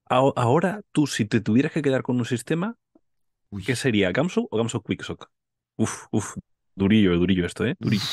[0.06, 2.76] ahora tú, si te tuvieras que quedar con un sistema,
[3.64, 4.12] ¿qué sería?
[4.12, 5.30] ¿Gamsu o Gamsu Quicksock?
[5.76, 6.36] Uf, uf,
[6.74, 7.76] durillo, durillo esto, ¿eh?
[7.78, 8.04] Durillo.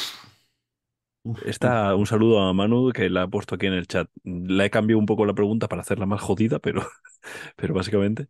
[1.45, 4.09] Está un saludo a Manu que la ha puesto aquí en el chat.
[4.23, 6.83] Le he cambiado un poco la pregunta para hacerla más jodida, pero,
[7.57, 8.27] pero básicamente.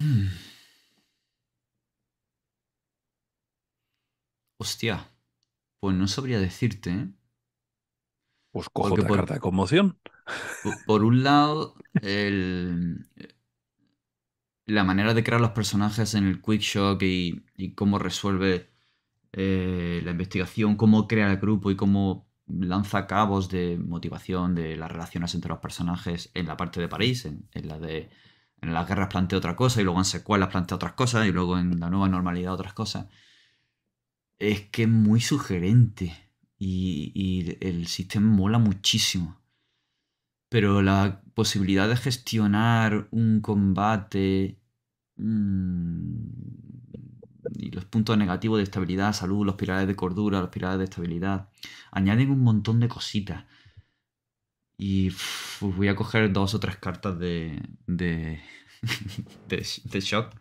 [0.00, 0.28] Hmm.
[4.58, 5.10] Hostia,
[5.80, 7.08] pues no sabría decirte, ¿eh?
[8.50, 9.98] Pues cojo Porque otra por- carta de conmoción.
[10.62, 13.06] Por- Por un lado, el-
[14.66, 18.70] la manera de crear los personajes en el Quick Shock y, y cómo resuelve
[19.32, 24.90] eh, la investigación, cómo crea el grupo y cómo lanza cabos de motivación de las
[24.90, 28.10] relaciones entre los personajes en la parte de París, en, en la de
[28.62, 31.58] en las guerras plantea otra cosa y luego en secuelas plantea otras cosas y luego
[31.58, 33.06] en la nueva normalidad otras cosas.
[34.38, 36.12] Es que es muy sugerente
[36.58, 39.38] y, y el sistema mola muchísimo.
[40.48, 44.58] Pero la posibilidad de gestionar un combate
[45.16, 46.28] mm,
[47.58, 51.50] y los puntos negativos de estabilidad, salud, los pilares de cordura, los pilares de estabilidad.
[51.92, 53.44] Añaden un montón de cositas.
[54.78, 55.10] Y
[55.60, 58.40] voy a coger dos o tres cartas de, de,
[59.48, 60.34] de, de shock.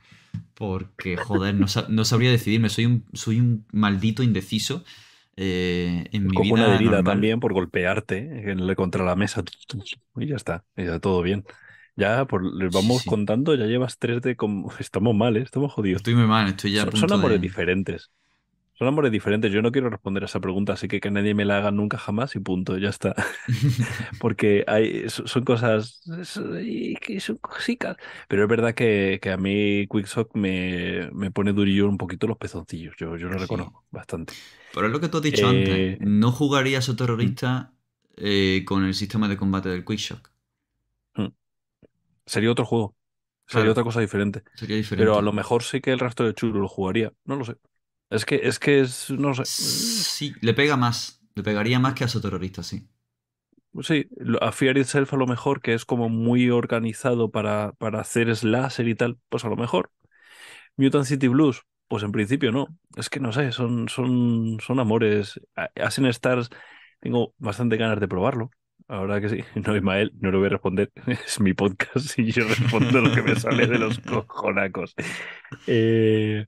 [0.54, 2.70] Porque, joder, no, no sabría decidirme.
[2.70, 4.86] Soy un, soy un maldito indeciso
[5.38, 7.04] eh, en mi Cojo vida una herida normal.
[7.04, 8.18] también por golpearte
[8.52, 9.44] en la- contra la mesa.
[10.16, 11.46] Y ya está, y ya todo bien.
[11.96, 13.06] Ya, por, les vamos sí.
[13.06, 14.36] contando, ya llevas tres de...
[14.36, 15.42] como- Estamos mal, ¿eh?
[15.42, 16.02] Estamos jodidos.
[16.02, 17.42] Estoy muy mal, estoy ya a Son, punto son amores de...
[17.42, 18.12] diferentes.
[18.78, 19.52] Son amores diferentes.
[19.52, 21.98] Yo no quiero responder a esa pregunta, así que que nadie me la haga nunca
[21.98, 23.16] jamás y punto, ya está.
[24.20, 27.98] Porque hay, so- son cosas es- y que son cositas.
[28.28, 32.38] Pero es verdad que, que a mí Quicksock me, me pone durillo un poquito los
[32.38, 32.96] pezoncillos.
[32.98, 33.40] Yo, yo lo Sí.
[33.40, 34.34] reconozco bastante.
[34.72, 36.00] Pero es lo que tú has dicho Eh, antes.
[36.02, 37.74] No jugarías a terrorista
[38.18, 40.32] eh, con el sistema de combate del Quickshock.
[42.26, 42.96] Sería otro juego.
[43.48, 43.72] Sería Claro.
[43.72, 44.44] otra cosa diferente.
[44.56, 45.02] Sería diferente.
[45.04, 47.14] Pero a lo mejor sí que el rastro de Churu lo jugaría.
[47.26, 47.56] No lo sé.
[48.10, 49.44] Es que es que es, no sé.
[49.46, 51.22] Sí, le pega más.
[51.36, 52.88] Le pegaría más que a su terrorista, sí.
[53.82, 54.08] Sí,
[54.42, 58.88] a Fear Itself a lo mejor, que es como muy organizado para, para hacer slasher
[58.88, 59.92] y tal, pues a lo mejor.
[60.78, 62.68] Mutant City Blues, pues en principio no.
[62.98, 65.40] Es que no sé, son, son, son amores.
[65.76, 66.50] Ashen Stars,
[67.02, 68.52] tengo bastante ganas de probarlo.
[68.88, 69.44] Ahora que sí.
[69.56, 70.92] No, Ismael, no lo voy a responder.
[71.08, 74.96] Es mi podcast y yo respondo lo que me sale de los cojonacos.
[75.68, 76.46] Eh,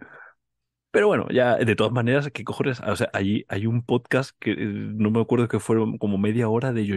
[0.92, 2.80] pero bueno, ya de todas maneras, ¿qué cojones?
[2.82, 6.50] O sea, allí hay un podcast que eh, no me acuerdo que fueron como media
[6.50, 6.96] hora de yo.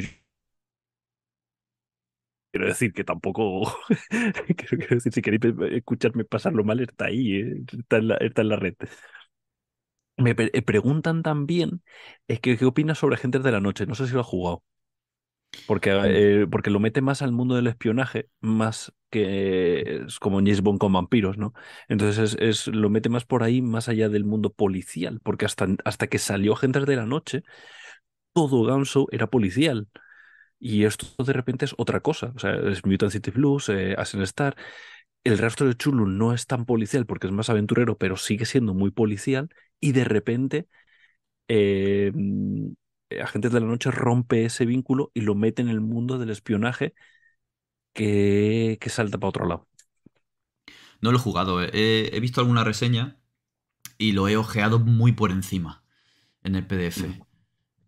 [2.53, 3.63] Quiero decir que tampoco.
[4.57, 8.43] quiero, decir, si queréis pe- escucharme pasarlo mal, está ahí, eh, está en la, está
[8.43, 8.75] en la red.
[10.17, 11.83] Me eh, preguntan también
[12.29, 13.87] eh, que, qué opinas sobre Agentes de la Noche.
[13.87, 14.63] No sé si lo has jugado.
[15.67, 20.63] Porque, eh, porque lo mete más al mundo del espionaje, más que es como James
[20.63, 21.55] Bond con vampiros, ¿no?
[21.89, 25.69] Entonces es, es- lo mete más por ahí, más allá del mundo policial, porque hasta,
[25.85, 27.43] hasta que salió Agentes de la Noche,
[28.33, 29.89] todo Ganso era policial.
[30.61, 32.33] Y esto de repente es otra cosa.
[32.37, 34.57] O sea, es Mutant City Blues, eh, Star.
[35.25, 38.75] El rastro de Chulu no es tan policial porque es más aventurero, pero sigue siendo
[38.75, 39.51] muy policial.
[39.81, 40.69] Y de repente,
[41.49, 42.13] eh,
[43.23, 46.95] Agentes de la Noche rompe ese vínculo y lo mete en el mundo del espionaje
[47.93, 49.69] que, que salta para otro lado.
[51.01, 51.63] No lo he jugado.
[51.63, 51.71] eh.
[51.73, 53.19] He, he visto alguna reseña
[53.99, 55.85] y lo he ojeado muy por encima
[56.45, 57.09] en el PDF.
[57.09, 57.23] Mm.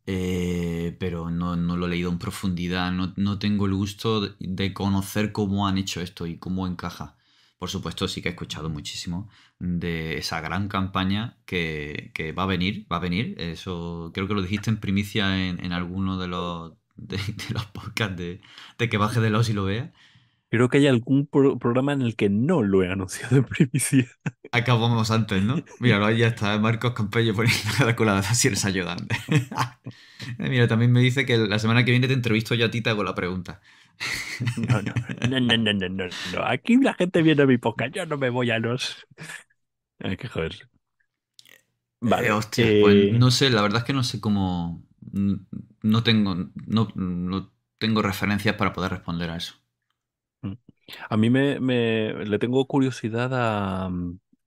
[0.07, 2.93] Eh, pero no, no lo he leído en profundidad.
[2.93, 7.17] No, no tengo el gusto de conocer cómo han hecho esto y cómo encaja.
[7.63, 12.47] Por supuesto, sí que he escuchado muchísimo de esa gran campaña que, que va a
[12.47, 12.87] venir.
[12.93, 13.37] Va a venir.
[13.39, 17.67] Eso creo que lo dijiste en primicia en, en alguno de los, de, de los
[17.67, 18.41] podcasts de,
[18.79, 19.93] de que baje de los y lo vea.
[20.51, 24.07] Creo que hay algún pro- programa en el que no lo he anunciado en primicia.
[24.55, 25.65] Acabamos antes, ¿no?
[25.81, 29.17] Mira, ahí ya está Marcos Campello poniendo la calculadora si eres ayudante.
[30.39, 32.91] Mira, también me dice que la semana que viene te entrevisto yo a ti te
[32.91, 33.63] hago la pregunta.
[34.57, 34.93] No, no,
[35.41, 36.45] no, no, no, no, no.
[36.45, 39.07] Aquí la gente viene a mi podcast, yo no me voy a los.
[40.01, 40.29] Hay que.
[42.01, 42.27] Vale.
[42.27, 44.85] Eh, hostia, eh, pues no sé, la verdad es que no sé cómo.
[45.83, 46.35] No tengo,
[46.67, 49.55] no, no tengo referencias para poder responder a eso.
[51.11, 53.91] A mí me, me- le tengo curiosidad a,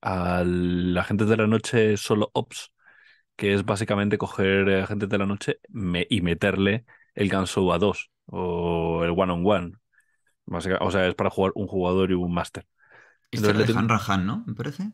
[0.02, 2.72] a la gente de la noche solo ops,
[3.36, 6.86] que es básicamente coger eh, agentes de la noche me- y meterle
[7.16, 9.74] el Gunshow a dos o el one on one.
[10.82, 12.66] O sea, es para jugar un jugador y un máster.
[13.32, 14.44] Este Entonces de tengo- ¿no?
[14.48, 14.92] Me parece.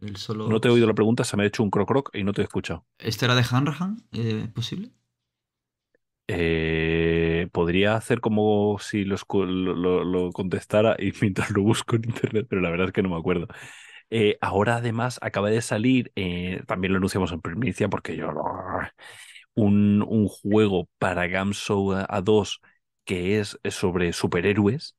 [0.00, 0.48] El solo.
[0.48, 2.32] No te he oído la pregunta, se me ha hecho un croc croc y no
[2.32, 2.86] te he escuchado.
[2.98, 4.04] ¿Este era de Han Rahan?
[4.12, 4.92] Eh, ¿Es posible?
[6.28, 11.96] Eh, podría hacer como si lo, escu- lo- lo- lo contestara y mientras lo busco
[11.96, 13.46] en internet, pero la verdad es que no me acuerdo.
[14.10, 18.32] Eh, ahora además acaba de salir, eh, también lo anunciamos en primicia porque yo
[19.56, 22.60] un, un juego para Gamshow a, a 2
[23.06, 24.96] que es sobre superhéroes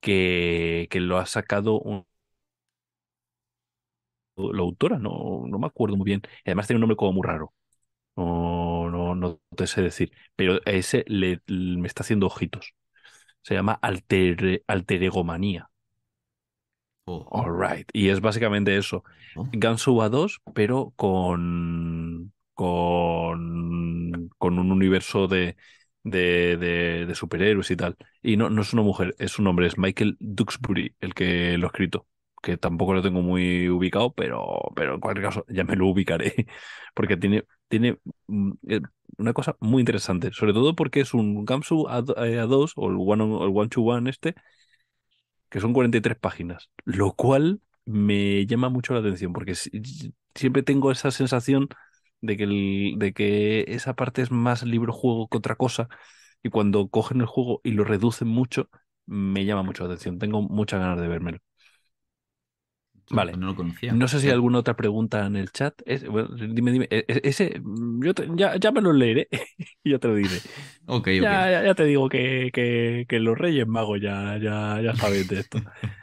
[0.00, 2.06] que, que lo ha sacado un-
[4.36, 6.22] la autora, no, no me acuerdo muy bien.
[6.44, 7.54] Además tiene un nombre como muy raro.
[8.16, 10.12] No, no, no te sé decir.
[10.36, 12.74] Pero a ese le, le- me está haciendo ojitos.
[13.42, 15.70] Se llama alter, Alteregomanía.
[17.06, 17.88] Oh, All right.
[17.92, 19.04] Y es básicamente eso.
[19.36, 19.48] oh.
[19.52, 25.56] Gansuba 2, pero con, con, con un universo de,
[26.04, 26.56] de,
[27.06, 27.96] de, superhéroes y tal.
[28.22, 31.66] Y no, no es una mujer, es un hombre, es Michael Duxbury el que lo
[31.68, 32.08] ha escrito.
[32.42, 36.46] Que tampoco lo tengo muy ubicado, pero, pero en cualquier caso ya me lo ubicaré.
[36.94, 38.80] Porque tiene, tiene mm, eh,
[39.18, 40.32] una cosa muy interesante.
[40.32, 43.68] Sobre todo porque es un Gamsu A, eh, A2 o el One, on- el one
[43.68, 44.34] to One este,
[45.50, 46.70] que son 43 páginas.
[46.84, 49.70] Lo cual me llama mucho la atención porque si-
[50.34, 51.68] siempre tengo esa sensación
[52.20, 55.88] de que, el- de que esa parte es más libro-juego que otra cosa
[56.42, 58.68] y cuando cogen el juego y lo reducen mucho,
[59.06, 60.18] me llama mucho la atención.
[60.18, 61.38] Tengo muchas ganas de vérmelo.
[63.08, 63.32] Vale.
[63.32, 63.94] Pues no lo conocía.
[63.98, 65.74] No sé si hay Eh, alguna otra pregunta en el chat.
[65.86, 66.88] Es- bueno, dime, dime.
[66.90, 69.28] E- e- Ese, mm, yo te- ya, ya me lo leeré
[69.84, 70.42] y ya te lo diré.
[70.88, 71.32] Ok, ok.
[71.32, 75.26] Ya, ya, ya te digo que, que, que los Reyes Magos ya, ya, ya saben
[75.28, 75.62] de esto.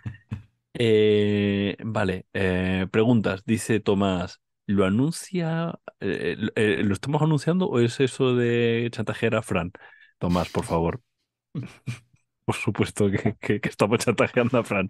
[0.73, 3.43] Eh, vale, eh, preguntas.
[3.45, 5.79] Dice Tomás, ¿lo anuncia?
[5.99, 9.71] eh, eh, eh, ¿lo estamos anunciando o es eso de chantajear a Fran?
[10.19, 11.01] Tomás, por favor.
[12.45, 13.07] Por supuesto
[13.39, 14.87] que estamos chantajeando a Fran.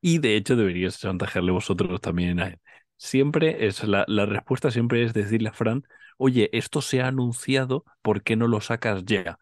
[0.00, 2.60] Y de hecho deberíais chantajearle vosotros también a él.
[2.98, 5.84] Siempre es la, la respuesta siempre es decirle a Fran,
[6.18, 9.38] oye, esto se ha anunciado, ¿por qué no lo sacas ya?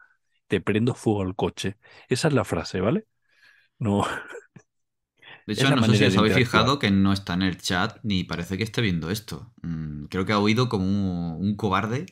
[0.47, 1.77] Te prendo fuego al coche.
[2.09, 3.07] Esa es la frase, ¿vale?
[3.79, 4.05] No,
[5.45, 8.23] De hecho, no sé si os habéis fijado que no está en el chat ni
[8.23, 9.51] parece que esté viendo esto.
[9.63, 12.05] Mm, creo que ha oído como un, un cobarde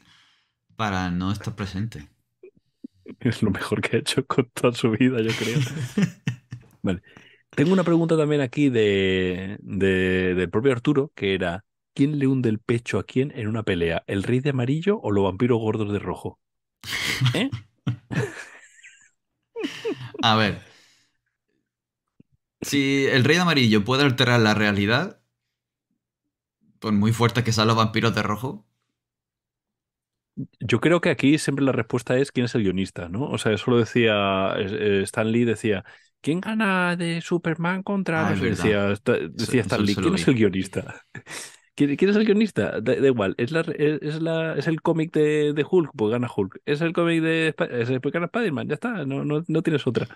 [0.77, 2.09] para no estar presente.
[3.19, 5.63] Es lo mejor que ha hecho con toda su vida, yo creo.
[6.81, 7.01] Vale.
[7.55, 12.49] Tengo una pregunta también aquí de, de- del propio Arturo, que era, ¿quién le hunde
[12.49, 14.03] el pecho a quién en una pelea?
[14.07, 16.39] ¿El rey de amarillo o los vampiros gordos de rojo?
[17.33, 17.49] ¿Eh?
[20.23, 20.59] A ver.
[22.61, 25.19] Si el rey de amarillo puede alterar la realidad,
[26.79, 28.65] por muy fuertes que sean los vampiros de rojo,
[30.59, 33.23] Yo creo que aquí siempre la respuesta es quién es el guionista, ¿no?
[33.29, 35.83] O sea, eso lo decía eh, Stan Lee, decía,
[36.21, 38.29] ¿quién gana de Superman contra...
[38.29, 38.93] Ah, no decía,
[39.31, 41.05] decía Stan Lee, ¿quién es el guionista?
[41.75, 42.81] ¿Quién, quién es el guionista?
[42.81, 45.91] Da, da igual, ¿es, la, es, la, es el cómic de, de Hulk?
[45.95, 46.61] Pues gana Hulk.
[46.65, 48.67] ¿Es el cómic de es el, gana Spider-Man?
[48.67, 50.07] Ya está, no, no, no tienes otra.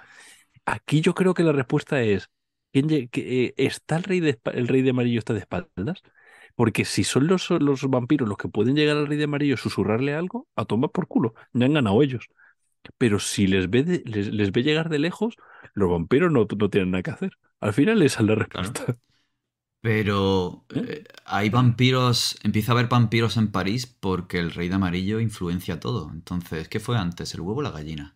[0.66, 2.30] Aquí yo creo que la respuesta es,
[2.72, 6.02] ¿quién, que, eh, ¿está el rey, de, el rey de amarillo está de espaldas?
[6.56, 9.58] Porque si son los, los vampiros los que pueden llegar al rey de amarillo y
[9.58, 12.28] susurrarle algo, a tomar por culo, ya han ganado ellos.
[12.98, 15.36] Pero si les ve, de- les, les ve llegar de lejos,
[15.74, 17.34] los vampiros no, no tienen nada que hacer.
[17.62, 18.98] Al final esa es la respuesta.
[19.82, 25.20] Pero eh, hay vampiros, empieza a haber vampiros en París porque el rey de amarillo
[25.20, 26.10] influencia todo.
[26.12, 28.16] Entonces, ¿qué fue antes, el huevo o la gallina?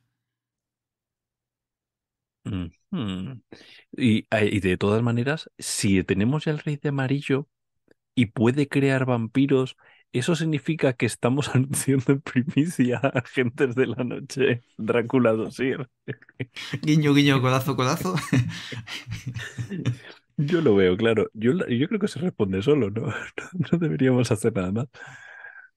[2.92, 3.42] Ujú.
[3.98, 7.48] Y, y de todas maneras, si tenemos ya el rey de amarillo
[8.16, 9.78] y puede crear vampiros,
[10.14, 15.90] eso significa que estamos anunciando en primicia a agentes de la noche Drácula Dossier.
[16.84, 18.16] Guiño, guiño, codazo, codazo.
[20.38, 21.30] Yo lo veo, claro.
[21.34, 23.08] Yo, yo creo que se responde solo, ¿no?
[23.72, 24.88] No deberíamos hacer nada más.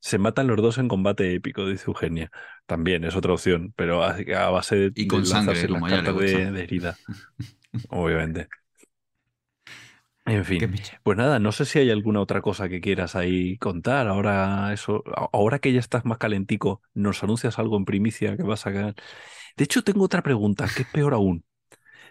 [0.00, 2.30] Se matan los dos en combate épico, dice Eugenia.
[2.66, 5.86] También es otra opción, pero a, a base de, Y con de sangre, las como
[5.86, 6.96] cartas de, de herida,
[7.90, 8.48] obviamente.
[10.26, 10.68] En fin,
[11.02, 14.06] pues nada, no sé si hay alguna otra cosa que quieras ahí contar.
[14.06, 15.02] Ahora eso,
[15.32, 18.94] ahora que ya estás más calentico, nos anuncias algo en primicia que vas a sacar.
[19.56, 21.44] De hecho, tengo otra pregunta que es peor aún.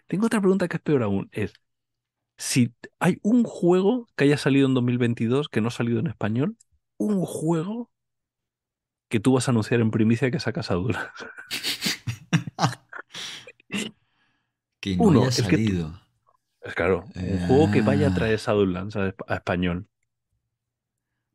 [0.07, 1.29] Tengo otra pregunta que es peor aún.
[1.33, 1.53] Es
[2.37, 6.57] si hay un juego que haya salido en 2022 que no ha salido en español,
[6.99, 7.89] un juego
[9.09, 11.13] que tú vas a anunciar en primicia que sacas a dura.
[14.81, 15.73] Que no Uno, haya es que.
[16.61, 18.39] Es claro, un juego que vaya a traer Ah.
[18.39, 19.89] Shadowlands a, a español.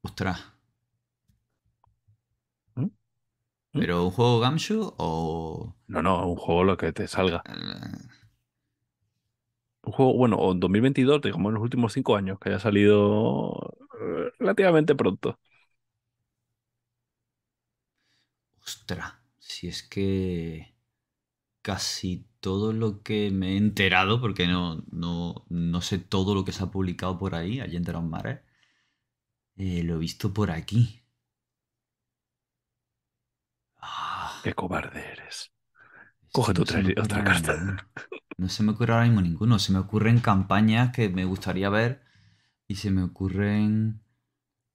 [0.06, 0.40] Ostras.
[2.76, 2.86] ¿Mm?
[3.74, 3.84] ¿Mm?
[3.84, 5.76] ¿Pero un juego Gamshu o...?
[5.86, 7.46] No, no, un juego lo que te salga.
[7.46, 8.14] eh,
[9.82, 13.76] Un juego, bueno, o en 2022, digamos en los últimos cinco años, que haya salido
[14.00, 15.38] eh, relativamente pronto.
[18.66, 20.74] Ostras, si es que
[21.62, 26.52] casi todo lo que me he enterado, porque no, no, no sé todo lo que
[26.52, 28.40] se ha publicado por ahí, allí en los mares,
[29.56, 31.02] eh, lo he visto por aquí.
[33.80, 35.52] Ah, Qué cobarde eres.
[36.32, 37.54] es Coge tu otra- carta.
[38.38, 39.58] No se me ocurre ahora mismo ninguno.
[39.58, 42.02] Se me ocurren campañas que me gustaría ver
[42.68, 44.03] y se me ocurren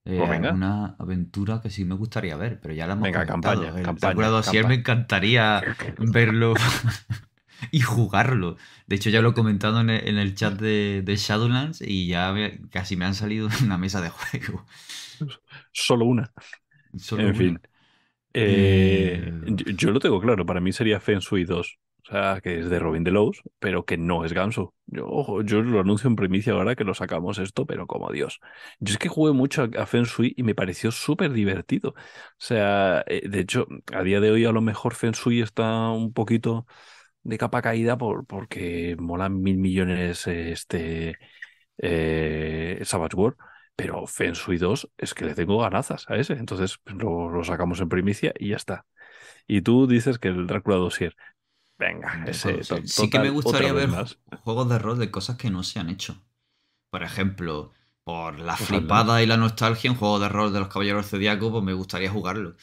[0.10, 3.73] eh, Pues alguna aventura que sí me gustaría ver, pero ya la hemos Venga, comentado.
[3.73, 4.76] campaña, El campaña, Drácula Dossier me campaña.
[4.76, 5.65] encantaría
[5.98, 6.53] verlo
[7.72, 8.57] y jugarlo.
[8.88, 12.07] De hecho, ya lo he comentado en el, en el chat de, de Shadowlands y
[12.07, 14.65] ya me- casi me han salido una mesa de juego.
[15.72, 16.31] Solo una.
[16.98, 17.36] Solo En una.
[17.36, 17.61] fin.
[18.34, 21.80] Eh, Eh, yo, yo lo tengo claro, para mí sería Feng Shui 2.
[22.41, 24.73] Que es de Robin Delos, pero que no es Ganso.
[24.88, 28.40] Yo, ojo, yo lo anuncio en primicia ahora que lo sacamos esto, pero como Dios.
[28.80, 31.90] Yo es que jugué mucho a, Feng Shui y me pareció súper divertido.
[31.90, 31.95] O
[32.38, 36.11] sea, eh, de hecho, a día de hoy a lo mejor Feng Shui está un
[36.11, 36.65] poquito
[37.23, 41.18] de capa caída por, porque molan mil millones este,
[41.77, 43.36] eh, Savage War,
[43.76, 47.80] pero Feng Shui 2 es que le tengo ganazas a ese, entonces lo, lo sacamos
[47.81, 48.86] en primicia y ya está.
[49.48, 51.15] Y tú dices que el Drácula Dossier.
[51.80, 54.19] Venga, No ese to- Sí que me gustaría ver más.
[54.43, 56.22] juegos de rol de cosas que no se han hecho.
[56.89, 57.72] Por ejemplo,
[58.03, 61.51] por la Pues flipada y la nostalgia, un juego de rol de los Caballeros Zodíacos,
[61.51, 62.56] pues me gustaría jugarlo.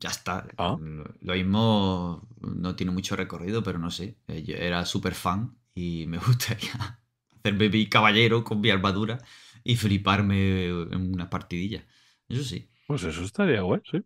[0.00, 0.46] Ya está.
[0.58, 0.76] Ah.
[1.20, 4.16] Lo mismo no tiene mucho recorrido, pero no sé.
[4.28, 6.98] Eh, Yo era súper fan y me gustaría
[7.38, 9.18] hacerme mi caballero con mi armadura
[9.62, 11.86] y fliparme en una partidilla.
[12.28, 12.68] Eso sí.
[12.86, 14.02] Pues eso estaría guay, sí.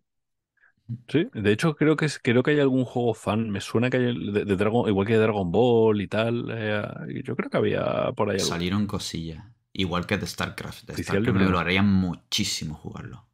[1.09, 3.97] Sí, de hecho creo que es, creo que hay algún juego fan, me suena que
[3.97, 7.49] hay el de, de Dragon, igual que de Dragon Ball y tal, eh, yo creo
[7.49, 8.47] que había por ahí algo.
[8.47, 9.43] Salieron cosillas.
[9.73, 10.85] Igual que de StarCraft.
[10.85, 13.27] De Oficial StarCraft me lo haría muchísimo jugarlo.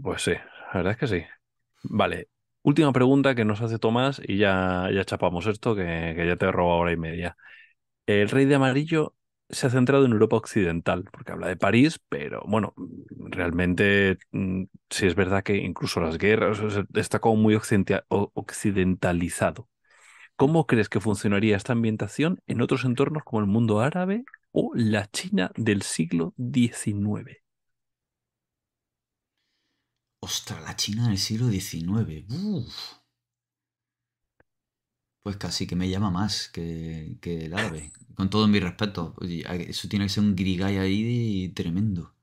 [0.00, 1.24] Pues sí, la verdad es que sí.
[1.84, 2.28] Vale,
[2.62, 6.46] última pregunta que nos hace Tomás y ya, ya chapamos esto, que, que ya te
[6.46, 7.36] he robado hora y media.
[8.06, 9.16] El Rey de Amarillo
[9.52, 12.74] se ha centrado en Europa Occidental, porque habla de París, pero bueno,
[13.18, 16.60] realmente mm, sí es verdad que incluso las guerras
[16.94, 17.54] está como muy
[18.34, 19.68] occidentalizado.
[20.36, 25.06] ¿Cómo crees que funcionaría esta ambientación en otros entornos como el mundo árabe o la
[25.10, 27.42] China del siglo XIX?
[30.20, 32.24] Ostras, la China del siglo XIX.
[32.30, 33.01] Uf.
[35.22, 37.92] Pues casi que me llama más que, que el árabe.
[38.14, 39.14] Con todo mi respeto.
[39.20, 42.14] Eso tiene que ser un grigay ahí tremendo.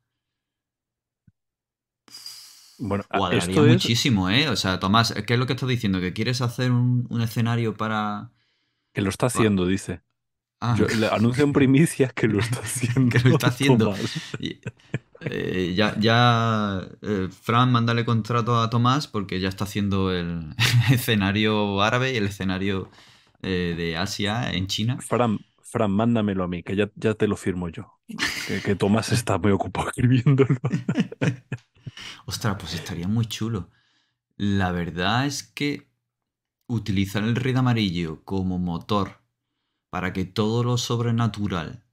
[2.77, 4.47] Bueno, a- Cuadraría esto es muchísimo, ¿eh?
[4.49, 5.99] O sea, Tomás, ¿qué es lo que estás diciendo?
[5.99, 8.31] ¿Que quieres hacer un, un escenario para...?
[8.93, 10.01] que lo está haciendo, dice.
[10.61, 13.09] Ah, Yo le anuncio en primicia que lo está haciendo.
[13.09, 13.95] que lo está haciendo.
[14.39, 14.59] Y,
[15.21, 20.53] eh, ya, ya eh, Fran, mándale contrato a Tomás porque ya está haciendo el
[20.91, 22.89] escenario árabe y el escenario
[23.41, 24.97] eh, de Asia en China.
[25.01, 27.93] Fran, Fran, mándamelo a mí, que ya, ya te lo firmo yo.
[28.47, 30.57] Que, que Tomás está muy ocupado escribiéndolo.
[32.25, 33.69] Ostras, pues estaría muy chulo.
[34.37, 35.89] La verdad es que
[36.67, 39.21] utilizar el Rey de Amarillo como motor
[39.89, 41.83] para que todo lo sobrenatural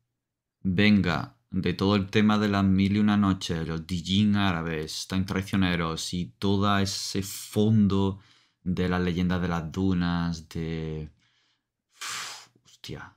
[0.62, 5.26] venga de todo el tema de las mil y una noches, los Dijin árabes, tan
[5.26, 8.20] traicioneros y todo ese fondo
[8.62, 11.10] de las leyendas de las dunas, de...
[11.94, 13.16] Uf, hostia.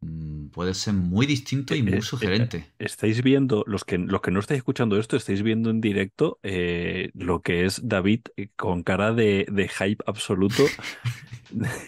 [0.00, 2.74] Mm, Puede ser muy distinto y Eh, muy eh, sugerente.
[2.78, 7.10] Estáis viendo, los que, los que no estáis escuchando esto, estáis viendo en directo eh,
[7.14, 10.76] lo que es David eh, con cara de, de hype absoluto.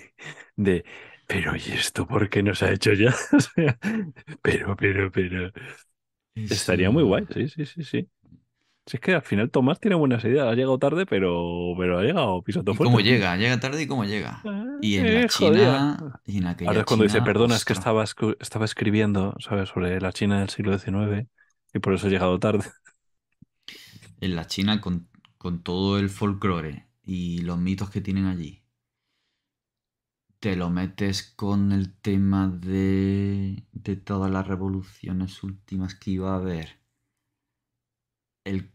[0.57, 0.85] De,
[1.27, 3.15] pero ¿y esto por qué no se ha hecho ya?
[4.43, 5.51] Pero, pero, pero.
[6.49, 8.11] Estaría muy guay, sí, sí, sí, sí.
[8.87, 12.03] Si es que al final Tomás tiene buenas ideas, ha llegado tarde, pero, pero ha
[12.03, 12.83] llegado pisando ¿Y fuerte.
[12.83, 13.37] cómo llega?
[13.37, 14.51] Llega tarde y cómo llega.
[14.81, 15.59] Y en la Eh, joder.
[15.59, 16.21] China.
[16.25, 18.05] Y en aquella Ahora es cuando dice, China, perdona, es que estaba,
[18.65, 21.29] escribiendo, ¿sabes?, sobre la China del siglo XIX
[21.75, 22.65] y por eso he llegado tarde.
[24.21, 25.09] En la China, con,
[25.39, 28.63] con todo el folclore y los mitos que tienen allí,
[30.41, 36.37] te lo metes con el tema de, de todas las revoluciones últimas que iba a
[36.37, 36.81] haber.
[38.47, 38.71] El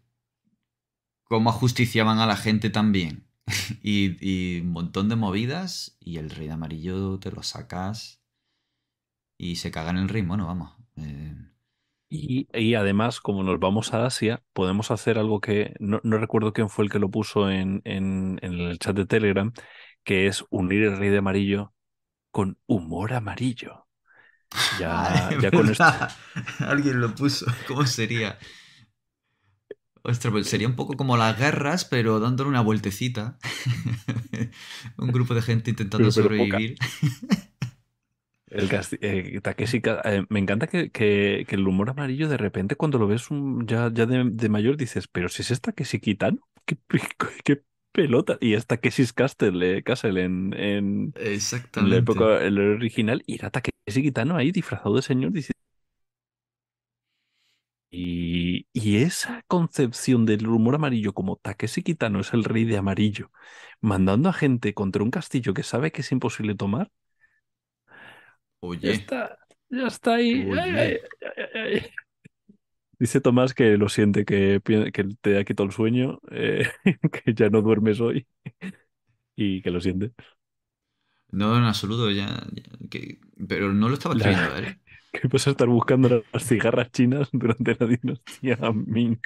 [1.24, 3.28] cómo ajusticiaban a la gente también.
[3.84, 5.98] y, un montón de movidas.
[6.00, 8.22] Y el rey de amarillo te lo sacas.
[9.38, 10.48] Y se caga en el ritmo, ¿no?
[10.48, 10.72] Vamos.
[10.98, 11.36] Eh,
[12.10, 16.54] Y, y además, como nos vamos a Asia, podemos hacer algo que no, no recuerdo
[16.54, 19.54] quién fue el que lo puso en, en, en el chat de Telegram,
[20.04, 21.74] que es unir el rey de amarillo
[22.32, 23.88] con humor amarillo.
[24.80, 25.84] Ya, ya con esto.
[26.60, 27.46] Alguien lo puso.
[27.68, 28.38] ¿Cómo sería?
[30.04, 33.38] Ostras, pues sería un poco como las guerras, pero dándole una vueltecita.
[34.98, 36.76] un grupo de gente intentando Pero- sobrevivir.
[38.48, 38.70] El
[39.02, 43.08] eh, Takeshi eh, me encanta que, que- que el humor amarillo de repente cuando lo
[43.08, 47.00] ves un- ya, ya de, de mayor dices, pero si es Takeshi Kitano, qué, pe-
[47.46, 48.38] qué pelota.
[48.42, 51.16] Y es Takeshi Castle, eh, Castle en, en,
[51.76, 51.90] en Exactamente.
[51.90, 55.32] la época el original y era Takeshi Kitano ahí disfrazado de señor
[57.90, 63.32] y, y esa concepción del humor amarillo como Takeshi Kitano es el rey de amarillo
[63.82, 66.92] mandando a gente contra un castillo que sabe que es imposible tomar
[68.82, 69.38] ya Oye, está
[69.70, 70.98] ya está ahí ay, ay,
[71.56, 71.92] ay.
[73.02, 76.70] Dice Tomás que lo siente que, pi- que te ha quitado el sueño eh,
[77.26, 78.28] que ya no duermes hoy
[79.36, 80.12] y que lo siente
[81.32, 84.82] no, en absoluto, ya, ya- que- pero no lo estaba La- escribiendo él.
[85.14, 89.20] que vas a estar buscando las cigarras chinas durante la dinastía Ming.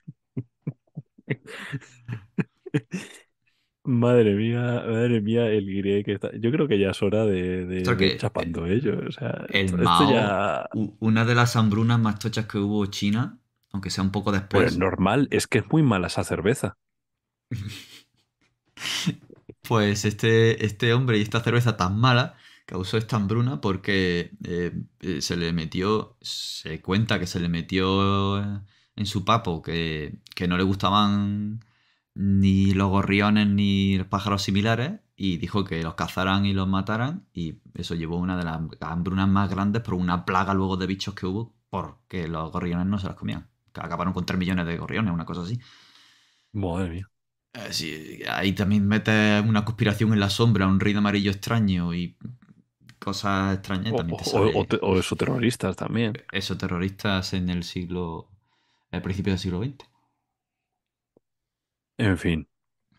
[3.87, 6.31] Madre mía, madre mía, el guiré que está.
[6.37, 8.99] Yo creo que ya es hora de, de, ir que- chapando ello.
[9.07, 10.67] O sea, El esto, Mao, esto ya.
[10.71, 13.39] u- una de las hambrunas más tochas que hubo China,
[13.75, 16.77] aunque sea un poco Pues después, normal, es que es muy mala esa cerveza.
[19.67, 22.35] pues este, este hombre y esta cerveza tan mala
[22.65, 24.71] causó esta hambruna porque eh,
[25.01, 28.61] eh, se le metió, se cuenta que se le metió eh,
[28.95, 31.59] en su papo que, que no le gustaban
[32.13, 37.27] ni los gorriones ni los pájaros similares y dijo que los cazaran y los mataran
[37.33, 41.13] y eso llevó una de las hambrunas más grandes por una plaga luego de bichos
[41.13, 43.49] que hubo porque los gorriones no se las comían.
[43.81, 45.59] Acabaron con 3 millones de gorriones, una cosa así.
[46.53, 47.09] Madre mía.
[47.53, 51.93] Eh, sí, ahí también metes una conspiración en la sombra, un rey de amarillo extraño
[51.93, 52.17] y
[52.99, 53.93] cosas extrañas.
[53.93, 56.13] O, también te o- o te- o esos terroristas también.
[56.31, 58.29] eso, terroristas en el siglo.
[58.91, 59.85] el principio del siglo XX.
[61.97, 62.47] En fin.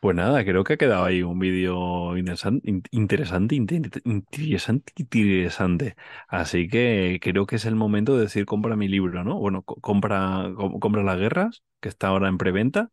[0.01, 5.97] Pues nada, creo que ha quedado ahí un vídeo interesan- in- interesante, inter- interesante, interesante.
[6.28, 9.39] Así que creo que es el momento de decir compra mi libro, ¿no?
[9.39, 12.90] Bueno, co- compra, com- compra las guerras, que está ahora en preventa.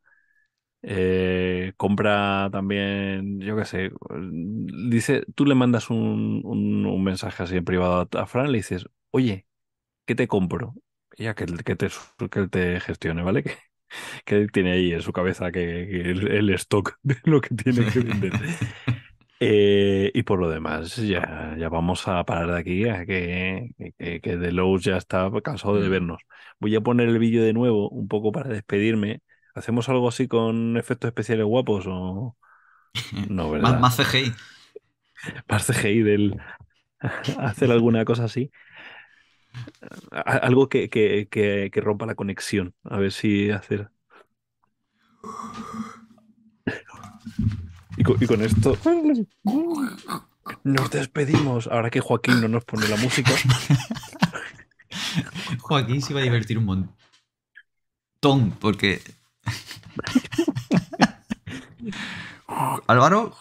[0.84, 3.91] Eh, compra también, yo qué sé,
[4.89, 8.85] dice, tú le mandas un, un- mensaje así en privado a, a Fran, le dices,
[9.11, 9.47] oye,
[10.05, 10.75] ¿qué te compro?
[11.17, 11.89] Ya que, que te,
[12.31, 13.43] que te gestione, ¿vale?
[13.43, 13.51] Que,
[14.25, 17.55] que él tiene ahí en su cabeza que, que el, el stock de lo que
[17.55, 18.33] tiene que vender.
[19.39, 24.21] Eh, y por lo demás, ya, ya vamos a parar de aquí, a que, que,
[24.21, 25.89] que The Lowe's ya está cansado de Mm.
[25.89, 26.21] vernos.
[26.59, 29.21] Voy a poner el vídeo de nuevo, un poco para despedirme.
[29.53, 32.37] ¿Hacemos algo así con efectos especiales guapos o
[33.29, 33.79] no, verdad?
[33.79, 34.33] más, más CGI.
[35.47, 36.41] Más CGI del
[37.39, 38.51] hacer alguna cosa así?
[40.11, 42.73] Algo que, que, que, que rompa la conexión.
[42.84, 43.89] A ver si hacer.
[47.97, 48.77] Y con, y con esto
[50.63, 51.67] nos despedimos.
[51.67, 53.31] Ahora que Joaquín no nos pone la música.
[55.59, 59.01] Joaquín se iba a divertir un montón porque.
[62.88, 63.35] Álvaro.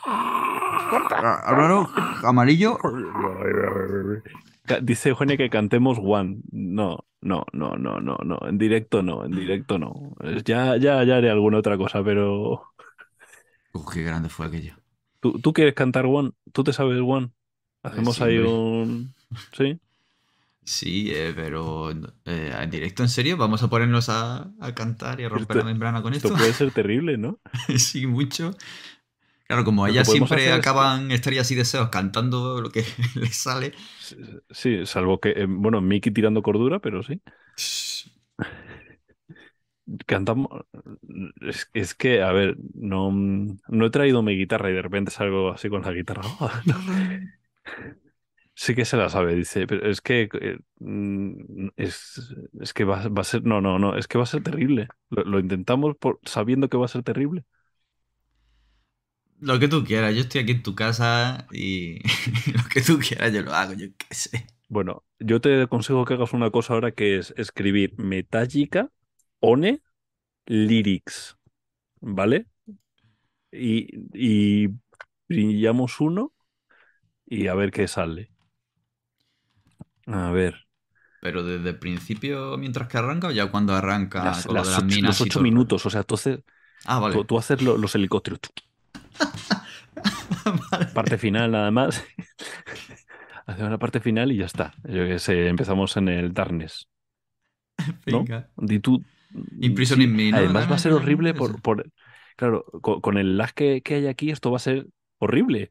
[1.44, 1.90] Álvaro,
[2.24, 2.78] amarillo.
[4.82, 6.38] Dice Eugenia que cantemos One.
[6.52, 8.38] No, no, no, no, no, no.
[8.48, 10.14] En directo no, en directo no.
[10.44, 12.62] Ya, ya, ya haré alguna otra cosa, pero.
[13.74, 14.74] Uf, qué grande fue aquello.
[15.20, 16.32] ¿Tú, tú quieres cantar One?
[16.52, 17.30] ¿Tú te sabes One?
[17.82, 18.62] Hacemos sí, ahí hombre.
[18.78, 19.14] un.
[19.52, 19.80] ¿Sí?
[20.64, 25.24] Sí, eh, pero eh, en directo, en serio, vamos a ponernos a, a cantar y
[25.24, 26.34] a romper Esto- la membrana con Esto esto.
[26.34, 27.40] puede ser terrible, ¿no?
[27.78, 28.52] sí, mucho.
[29.52, 33.74] Claro, como ellas siempre hacer es acaban estrellas y deseos cantando lo que les sale.
[34.50, 37.20] Sí, salvo que, eh, bueno, Mickey tirando cordura, pero sí.
[40.06, 40.48] Cantamos.
[41.40, 45.50] Es, es que, a ver, no, no he traído mi guitarra y de repente salgo
[45.50, 46.22] así con la guitarra.
[48.54, 53.08] Sí que se la sabe, dice, pero es que eh, mm, es, es que va,
[53.08, 54.88] va a ser, no, no, no, es que va a ser terrible.
[55.08, 57.44] Lo, lo intentamos por, sabiendo que va a ser terrible.
[59.42, 61.98] Lo que tú quieras, yo estoy aquí en tu casa y
[62.56, 64.46] lo que tú quieras yo lo hago, yo qué sé.
[64.68, 68.90] Bueno, yo te aconsejo que hagas una cosa ahora que es escribir Metallica,
[69.40, 69.82] One,
[70.46, 71.36] Lyrics,
[72.00, 72.46] ¿vale?
[73.52, 74.68] Y, y
[75.28, 76.32] brillamos uno
[77.26, 78.30] y a ver qué sale.
[80.06, 80.54] A ver,
[81.20, 84.66] Pero desde el principio, mientras que arranca, o ya cuando arranca las, con lo las
[84.66, 85.18] de las ocho, minas.
[85.20, 86.40] los ocho todo minutos, o sea, haces,
[86.84, 87.18] Ah, vale.
[87.18, 88.40] tú, tú haces lo- los helicópteros.
[90.70, 90.86] Vale.
[90.94, 92.04] Parte final nada más.
[93.46, 94.72] Hacemos la parte final y ya está.
[94.84, 96.88] Yo qué sé, empezamos en el Darkness.
[98.06, 98.20] ¿no?
[98.20, 98.48] Venga.
[98.56, 99.02] Di tú.
[99.60, 100.36] Imprisoning sí, me, ¿no?
[100.36, 101.90] Además va a ser horrible por, por
[102.36, 104.86] claro, con, con el lag que, que hay aquí, esto va a ser
[105.18, 105.70] horrible.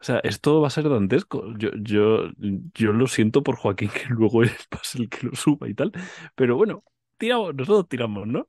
[0.00, 1.56] O sea, esto va a ser dantesco.
[1.56, 4.44] Yo, yo, yo lo siento por Joaquín, que luego
[4.82, 5.92] ser el que lo suba y tal.
[6.34, 6.84] Pero bueno,
[7.16, 8.48] tiramos, nosotros tiramos, ¿no?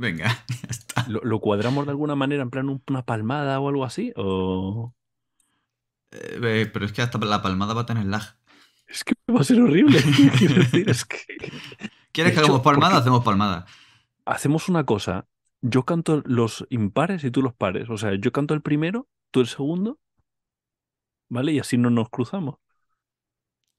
[0.00, 0.28] Venga,
[0.62, 1.06] ya está.
[1.08, 4.12] ¿Lo, lo cuadramos de alguna manera, en plan un- una palmada o algo así?
[4.16, 4.94] O...
[6.12, 8.22] Eh, eh, pero es que hasta la palmada va a tener lag.
[8.88, 10.00] Es que va a ser horrible.
[10.02, 11.18] Decir, es que.
[12.12, 12.98] ¿Quieres De que hagamos palmada?
[12.98, 13.66] Hacemos palmada.
[14.24, 15.26] hacemos una cosa.
[15.62, 17.90] Yo canto los impares y tú los pares.
[17.90, 19.98] O sea, yo canto el primero, tú el segundo,
[21.28, 21.52] ¿vale?
[21.52, 22.56] Y así no nos cruzamos.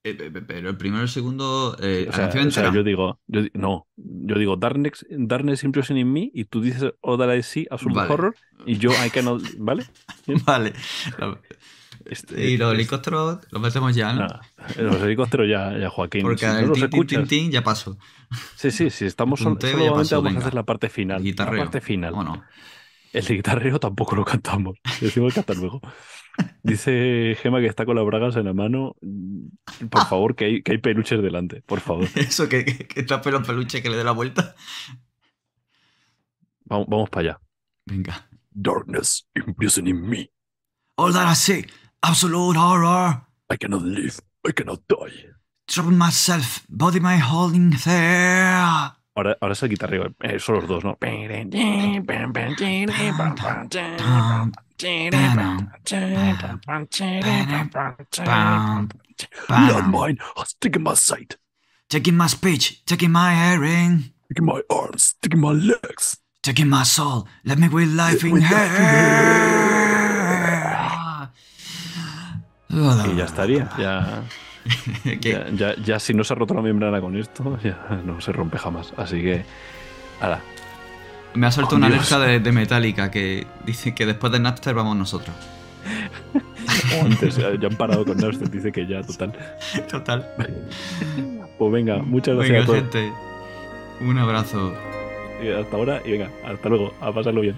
[0.04, 0.16] Eh,
[0.48, 1.78] pero el primero y el segundo.
[1.80, 6.12] eh, o sea, o sea, yo digo, yo no, yo digo Darkness, Darkness Impression in
[6.12, 8.14] Me y tú dices Oda I See, Absolute Vale.
[8.14, 9.86] Horror y yo I cannot, ¿vale?
[10.46, 10.74] Vale.
[12.06, 14.22] Este- Y los helicópteros los metemos ya, ¿no?
[14.22, 14.42] nada,
[14.80, 16.24] los helicópteros ya, ya Joaquín.
[16.24, 17.96] Porque si no el tin, tin, tin, ya pasó.
[18.56, 20.40] Sí, sí, sí, estamos El sol- punteo ya solamente pasó, vamos venga.
[20.40, 21.18] a hacer la parte final.
[21.18, 21.64] La guitarreo.
[21.64, 22.12] parte final.
[22.12, 22.40] Vámonos.
[23.14, 24.78] El de guitarrero tampoco lo cantamos.
[25.02, 25.80] Decimos que hasta luego.
[26.64, 28.96] Dice Gema que está con las bragas en la mano.
[29.90, 31.62] Por favor, que hay, que hay peluches delante.
[31.64, 32.08] Por favor.
[32.16, 34.56] Eso, que, que, que está pelo peluche que le dé la vuelta.
[36.66, 37.42] Vamos, vamos para allá.
[37.86, 38.28] Venga.
[38.52, 40.30] Darkness imprisoning me.
[40.98, 41.66] All that I see,
[42.04, 43.26] absolute horror.
[43.50, 44.20] I cannot live.
[44.48, 45.32] I cannot die.
[45.68, 48.92] Trouble myself, body my holding there.
[49.22, 50.16] Ahora, ahora es el guitarrero.
[50.22, 50.98] Eh, son los dos, ¿no?
[59.48, 61.36] Landmine has taken my sight,
[61.88, 66.18] Taking my speech, taking my hearing, taking my arms, taking my legs.
[66.42, 67.28] taking my soul.
[67.46, 68.86] Let me with life in life in.
[72.72, 73.70] Y ya estaría.
[73.78, 74.24] Ya.
[75.22, 78.32] ya, ya, ya si no se ha roto la membrana con esto, ya no se
[78.32, 78.94] rompe jamás.
[78.98, 79.44] Así que,
[80.20, 80.42] ahora,
[81.34, 84.74] Me ha soltado Oh, una alerta de, de Metallica que dice que después de Napster
[84.76, 85.36] vamos nosotros.
[87.02, 89.34] o antes, ya ya han parado con Napster, dice que ya, total.
[89.90, 90.28] Total.
[91.58, 92.80] Pues venga, muchas gracias Venga, a todos.
[92.94, 93.14] gente.
[94.02, 94.74] Un abrazo.
[95.44, 97.56] Y hasta ahora y venga, hasta luego, a pasarlo bien.